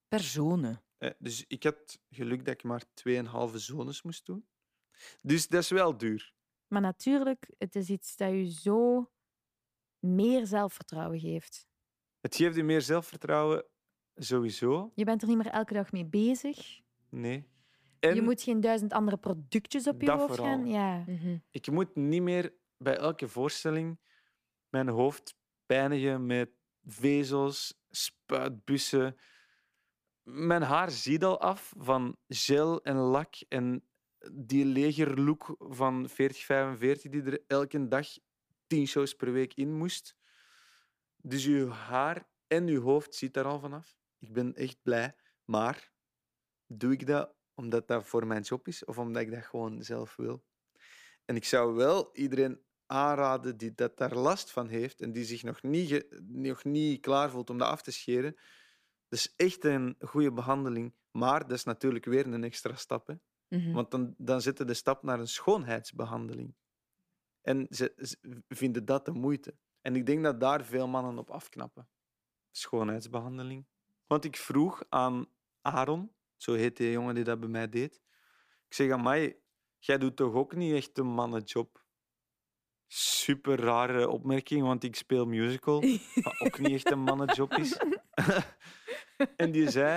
Personen. 0.07 0.83
Eh, 0.97 1.11
Dus 1.17 1.45
ik 1.47 1.63
had 1.63 1.99
geluk 2.09 2.45
dat 2.45 2.53
ik 2.53 2.63
maar 2.63 2.83
2,5 2.93 3.55
zones 3.55 4.01
moest 4.01 4.25
doen. 4.25 4.47
Dus 5.21 5.47
dat 5.47 5.61
is 5.61 5.69
wel 5.69 5.97
duur. 5.97 6.33
Maar 6.67 6.81
natuurlijk, 6.81 7.49
het 7.57 7.75
is 7.75 7.89
iets 7.89 8.15
dat 8.15 8.29
je 8.31 8.51
zo 8.51 9.11
meer 9.99 10.47
zelfvertrouwen 10.47 11.19
geeft. 11.19 11.67
Het 12.19 12.35
geeft 12.35 12.55
je 12.55 12.63
meer 12.63 12.81
zelfvertrouwen, 12.81 13.65
sowieso. 14.15 14.91
Je 14.95 15.03
bent 15.05 15.21
er 15.21 15.27
niet 15.27 15.37
meer 15.37 15.47
elke 15.51 15.73
dag 15.73 15.91
mee 15.91 16.05
bezig. 16.05 16.81
Nee. 17.09 17.47
En 17.99 18.15
Je 18.15 18.21
moet 18.21 18.41
geen 18.41 18.61
duizend 18.61 18.93
andere 18.93 19.17
productjes 19.17 19.87
op 19.87 20.01
je 20.01 20.07
Dat 20.07 20.19
hoofd 20.19 20.39
gaan. 20.39 20.65
Ja. 20.67 21.03
Mhm. 21.07 21.37
ik 21.51 21.71
moet 21.71 21.95
niet 21.95 22.21
meer 22.21 22.53
bij 22.77 22.97
elke 22.97 23.27
voorstelling 23.27 23.99
mijn 24.69 24.87
hoofd 24.87 25.35
pijnigen 25.65 26.25
met 26.25 26.58
vezels, 26.85 27.81
spuitbussen. 27.89 29.17
Mijn 30.23 30.61
haar 30.61 30.91
ziet 30.91 31.23
al 31.23 31.39
af 31.39 31.73
van 31.77 32.17
gel 32.27 32.83
en 32.83 32.95
lak 32.95 33.35
en 33.47 33.89
die 34.31 34.65
legerlook 34.65 35.55
van 35.57 36.09
40, 36.09 36.45
45 36.45 37.11
die 37.11 37.23
er 37.23 37.43
elke 37.47 37.87
dag 37.87 38.07
tien 38.67 38.87
shows 38.87 39.13
per 39.13 39.31
week 39.31 39.53
in 39.53 39.77
moest. 39.77 40.15
Dus 41.15 41.45
uw 41.45 41.69
haar 41.69 42.29
en 42.47 42.67
uw 42.67 42.81
hoofd 42.81 43.15
ziet 43.15 43.33
daar 43.33 43.45
al 43.45 43.59
vanaf. 43.59 43.97
Ik 44.19 44.33
ben 44.33 44.53
echt 44.55 44.81
blij. 44.81 45.15
Maar 45.45 45.91
doe 46.67 46.91
ik 46.91 47.07
dat 47.07 47.33
omdat 47.53 47.87
dat 47.87 48.05
voor 48.05 48.27
mijn 48.27 48.41
job 48.41 48.67
is 48.67 48.85
of 48.85 48.97
omdat 48.97 49.21
ik 49.21 49.31
dat 49.31 49.45
gewoon 49.45 49.83
zelf 49.83 50.15
wil? 50.15 50.43
En 51.25 51.35
ik 51.35 51.45
zou 51.45 51.73
wel 51.73 52.09
iedereen 52.13 52.61
aanraden 52.89 53.57
die 53.57 53.73
dat 53.75 53.97
daar 53.97 54.15
last 54.15 54.51
van 54.51 54.67
heeft 54.67 55.01
en 55.01 55.11
die 55.11 55.23
zich 55.23 55.43
nog 55.43 55.61
niet, 55.61 56.05
nog 56.27 56.63
niet 56.63 57.01
klaar 57.01 57.29
voelt 57.29 57.49
om 57.49 57.57
dat 57.57 57.67
af 57.67 57.81
te 57.81 57.91
scheren. 57.91 58.31
Dat 59.07 59.19
is 59.19 59.33
echt 59.35 59.63
een 59.63 59.95
goede 59.99 60.31
behandeling. 60.31 60.93
Maar 61.11 61.39
dat 61.39 61.57
is 61.57 61.63
natuurlijk 61.63 62.05
weer 62.05 62.27
een 62.27 62.43
extra 62.43 62.75
stap. 62.75 63.07
Hè? 63.07 63.13
Mhm. 63.47 63.71
Want 63.71 63.91
dan, 63.91 64.13
dan 64.17 64.41
zetten 64.41 64.67
de 64.67 64.73
stap 64.73 65.03
naar 65.03 65.19
een 65.19 65.27
schoonheidsbehandeling. 65.27 66.55
En 67.41 67.67
ze, 67.69 67.93
ze 67.97 68.17
vinden 68.47 68.85
dat 68.85 69.05
de 69.05 69.11
moeite. 69.11 69.55
En 69.81 69.95
ik 69.95 70.05
denk 70.05 70.23
dat 70.23 70.39
daar 70.39 70.65
veel 70.65 70.87
mannen 70.87 71.17
op 71.17 71.29
afknappen. 71.29 71.89
Schoonheidsbehandeling. 72.51 73.65
Want 74.07 74.25
ik 74.25 74.37
vroeg 74.37 74.83
aan 74.89 75.25
Aaron, 75.61 76.11
zo 76.35 76.53
heet 76.53 76.77
die 76.77 76.91
jongen 76.91 77.15
die 77.15 77.23
dat 77.23 77.39
bij 77.39 77.49
mij 77.49 77.69
deed. 77.69 78.01
Ik 78.67 78.73
zeg 78.73 78.91
aan 78.91 79.03
mij, 79.03 79.39
jij 79.79 79.97
doet 79.97 80.15
toch 80.15 80.33
ook 80.33 80.55
niet 80.55 80.73
echt 80.73 80.97
een 80.97 81.07
mannenjob? 81.07 81.87
Super 82.91 83.59
rare 83.59 84.09
opmerking, 84.09 84.61
want 84.61 84.83
ik 84.83 84.95
speel 84.95 85.25
musical, 85.25 85.81
wat 86.13 86.39
ook 86.39 86.59
niet 86.59 86.71
echt 86.71 86.91
een 86.91 86.99
mannenjob 86.99 87.53
is. 87.53 87.77
en 89.35 89.51
die 89.51 89.69
zei, 89.69 89.95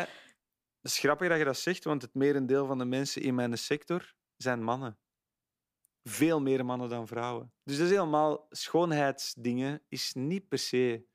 het 0.81 0.91
is 0.91 0.99
grappig 0.99 1.29
dat 1.29 1.39
je 1.39 1.45
dat 1.45 1.59
zegt, 1.59 1.85
want 1.85 2.03
het 2.03 2.15
merendeel 2.15 2.67
van 2.67 2.79
de 2.79 2.85
mensen 2.85 3.23
in 3.23 3.35
mijn 3.35 3.59
sector 3.59 4.15
zijn 4.37 4.63
mannen. 4.63 4.99
Veel 6.03 6.41
meer 6.41 6.65
mannen 6.65 6.89
dan 6.89 7.07
vrouwen. 7.07 7.53
Dus 7.65 7.77
dat 7.77 7.87
is 7.87 7.93
helemaal 7.93 8.47
schoonheidsdingen 8.51 9.83
is 9.89 10.13
niet 10.15 10.49
per 10.49 10.59
se 10.59 11.07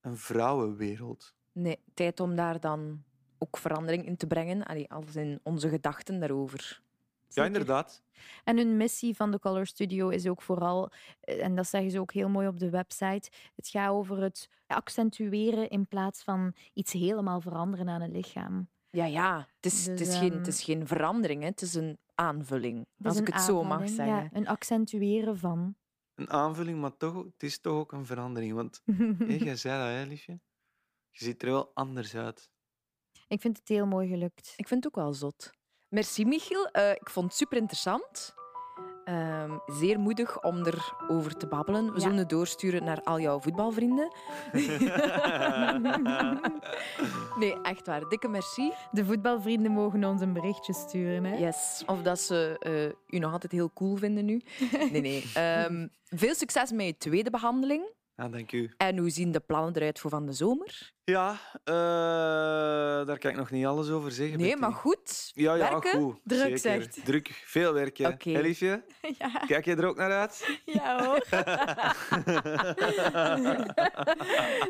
een 0.00 0.16
vrouwenwereld. 0.16 1.34
Nee, 1.52 1.84
tijd 1.94 2.20
om 2.20 2.36
daar 2.36 2.60
dan 2.60 3.04
ook 3.38 3.56
verandering 3.56 4.06
in 4.06 4.16
te 4.16 4.26
brengen. 4.26 4.62
Allee, 4.62 4.90
als 4.90 5.16
in 5.16 5.40
onze 5.42 5.68
gedachten 5.68 6.20
daarover. 6.20 6.82
Ja, 7.34 7.42
Zeker. 7.42 7.60
inderdaad. 7.60 8.02
En 8.44 8.56
hun 8.56 8.76
missie 8.76 9.16
van 9.16 9.30
de 9.30 9.38
Color 9.38 9.66
Studio 9.66 10.08
is 10.08 10.26
ook 10.26 10.42
vooral, 10.42 10.90
eh, 11.20 11.44
en 11.44 11.54
dat 11.54 11.66
zeggen 11.66 11.90
ze 11.90 12.00
ook 12.00 12.12
heel 12.12 12.28
mooi 12.28 12.48
op 12.48 12.58
de 12.58 12.70
website, 12.70 13.30
het 13.56 13.68
gaat 13.68 13.90
over 13.90 14.22
het 14.22 14.48
accentueren 14.66 15.68
in 15.68 15.86
plaats 15.86 16.22
van 16.22 16.54
iets 16.72 16.92
helemaal 16.92 17.40
veranderen 17.40 17.88
aan 17.88 18.00
het 18.00 18.10
lichaam. 18.12 18.68
Ja, 18.90 19.04
ja. 19.04 19.48
Het 19.60 19.72
is, 19.72 19.86
het 19.86 19.98
Dus, 19.98 20.08
is, 20.08 20.16
geen, 20.16 20.28
ehm, 20.30 20.38
het 20.38 20.46
is 20.46 20.62
geen 20.62 20.86
verandering, 20.86 21.40
hè. 21.42 21.48
het 21.48 21.62
is 21.62 21.74
een 21.74 21.98
aanvulling. 22.14 22.78
Het 22.78 22.86
is 22.98 23.06
als 23.06 23.16
ik 23.20 23.26
het 23.26 23.42
zo 23.42 23.64
mag 23.64 23.88
zeggen. 23.88 24.06
Ja, 24.06 24.28
een 24.32 24.46
accentueren 24.48 25.38
van. 25.38 25.76
Een 26.14 26.30
aanvulling, 26.30 26.80
maar 26.80 26.96
toch, 26.96 27.14
het 27.24 27.42
is 27.42 27.58
toch 27.60 27.74
ook 27.74 27.92
een 27.92 28.06
verandering. 28.06 28.52
Want 28.54 28.82
hé, 29.18 29.34
jij 29.34 29.56
zei 29.56 29.78
dat, 29.78 30.02
hè, 30.02 30.10
liefje? 30.10 30.40
Je 31.10 31.24
ziet 31.24 31.42
er 31.42 31.50
wel 31.50 31.70
anders 31.74 32.14
uit. 32.14 32.50
Ik 33.28 33.40
vind 33.40 33.58
het 33.58 33.68
heel 33.68 33.86
mooi 33.86 34.08
gelukt. 34.08 34.52
Ik 34.56 34.68
vind 34.68 34.84
het 34.84 34.94
ook 34.96 35.04
wel 35.04 35.12
zot. 35.12 35.52
Merci, 35.94 36.24
Michiel. 36.24 36.66
Eh, 36.66 36.90
ik 36.90 37.10
vond 37.10 37.26
het 37.26 37.36
super 37.36 37.56
interessant. 37.58 38.34
Ehm, 39.04 39.50
zeer 39.66 39.98
moedig 39.98 40.42
om 40.42 40.66
erover 40.66 41.36
te 41.36 41.46
babbelen. 41.46 41.86
We 41.86 41.92
Ja. 41.94 42.00
zullen 42.00 42.16
het 42.16 42.28
doorsturen 42.28 42.84
naar 42.84 43.02
al 43.02 43.20
jouw 43.20 43.40
voetbalvrienden. 43.40 44.12
nee, 47.38 47.60
echt 47.62 47.86
waar. 47.86 48.08
Dikke 48.08 48.28
merci. 48.28 48.72
De 48.90 49.04
voetbalvrienden 49.04 49.72
mogen 49.72 50.04
ons 50.04 50.20
een 50.20 50.32
berichtje 50.32 50.72
sturen. 50.72 51.24
Hè? 51.24 51.36
Yes. 51.36 51.82
Of 51.86 52.02
dat 52.02 52.20
ze 52.20 52.56
eh, 52.60 53.16
u 53.16 53.18
nog 53.18 53.32
altijd 53.32 53.52
heel 53.52 53.72
cool 53.72 53.96
vinden 53.96 54.24
nu. 54.24 54.42
Nee, 54.90 55.00
nee. 55.00 55.24
Ehm, 55.34 55.86
veel 56.08 56.34
succes 56.34 56.72
met 56.72 56.86
je 56.86 56.96
tweede 56.96 57.30
behandeling. 57.30 57.92
Ja, 58.16 58.28
dank 58.28 58.52
u. 58.52 58.70
En 58.76 58.98
hoe 58.98 59.10
zien 59.10 59.32
de 59.32 59.40
plannen 59.40 59.76
eruit 59.76 59.98
voor 59.98 60.10
van 60.10 60.26
de 60.26 60.32
zomer? 60.32 60.92
Ja, 61.06 61.30
eh, 61.64 61.74
daar 63.06 63.18
kan 63.18 63.30
ik 63.30 63.36
nog 63.36 63.50
niet 63.50 63.66
alles 63.66 63.90
over 63.90 64.10
zeggen. 64.12 64.38
Nee, 64.38 64.46
Betty. 64.46 64.60
maar 64.60 64.72
goed. 64.72 65.30
Ja, 65.34 65.54
ja, 65.54 65.70
werken. 65.70 66.00
goed. 66.00 66.20
Druk, 66.24 66.40
zeker. 66.40 66.58
zegt. 66.58 67.04
Druk, 67.04 67.42
veel 67.46 67.72
werken. 67.72 68.06
Oké. 68.12 68.30
Hè, 68.30 68.40
liefje? 68.40 68.84
Ja, 69.18 69.28
Kijk 69.46 69.64
je 69.64 69.74
er 69.76 69.86
ook 69.86 69.96
naar 69.96 70.12
uit? 70.12 70.58
ja 70.64 71.04
hoor. 71.04 71.24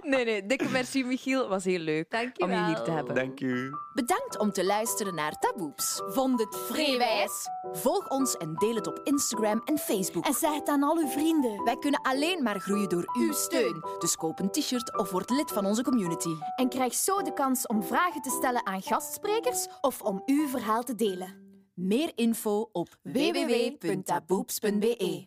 Nee, 0.03 0.25
nee. 0.25 0.47
Dikke 0.47 0.69
merci, 0.69 1.05
Michiel. 1.05 1.49
Was 1.49 1.65
heel 1.65 1.79
leuk 1.79 2.11
Dank 2.11 2.43
om 2.43 2.51
je 2.51 2.65
hier 2.65 2.81
te 2.83 2.91
hebben. 2.91 3.15
Dank 3.15 3.41
u. 3.41 3.71
Bedankt 3.95 4.39
om 4.39 4.53
te 4.53 4.65
luisteren 4.65 5.15
naar 5.15 5.39
Taboeps. 5.39 6.03
Vond 6.07 6.41
het 6.41 6.57
vreewijs? 6.57 7.49
Volg 7.73 8.09
ons 8.09 8.37
en 8.37 8.55
deel 8.55 8.75
het 8.75 8.87
op 8.87 9.01
Instagram 9.05 9.63
en 9.65 9.79
Facebook. 9.79 10.27
En 10.27 10.35
zeg 10.35 10.55
het 10.55 10.69
aan 10.69 10.83
al 10.83 10.97
uw 10.97 11.09
vrienden. 11.09 11.65
Wij 11.65 11.77
kunnen 11.79 12.01
alleen 12.03 12.43
maar 12.43 12.61
groeien 12.61 12.89
door 12.89 13.05
uw 13.19 13.33
steun. 13.33 13.85
Dus 13.99 14.17
koop 14.17 14.39
een 14.39 14.51
t-shirt 14.51 14.99
of 14.99 15.11
word 15.11 15.31
lid 15.31 15.53
van 15.53 15.67
onze 15.67 15.83
En 16.57 16.69
krijg 16.69 16.95
zo 16.95 17.23
de 17.23 17.33
kans 17.33 17.67
om 17.67 17.83
vragen 17.83 18.23
te 18.23 18.31
stellen 18.31 18.67
aan 18.67 18.83
gastsprekers 18.83 19.67
of 19.81 20.03
om 20.03 20.23
uw 20.27 20.49
verhaal 20.49 20.83
te 20.83 20.95
delen. 20.95 21.35
Meer 21.75 22.13
info 22.15 22.69
op 22.73 22.89
www.taboeps.be. 23.03 25.27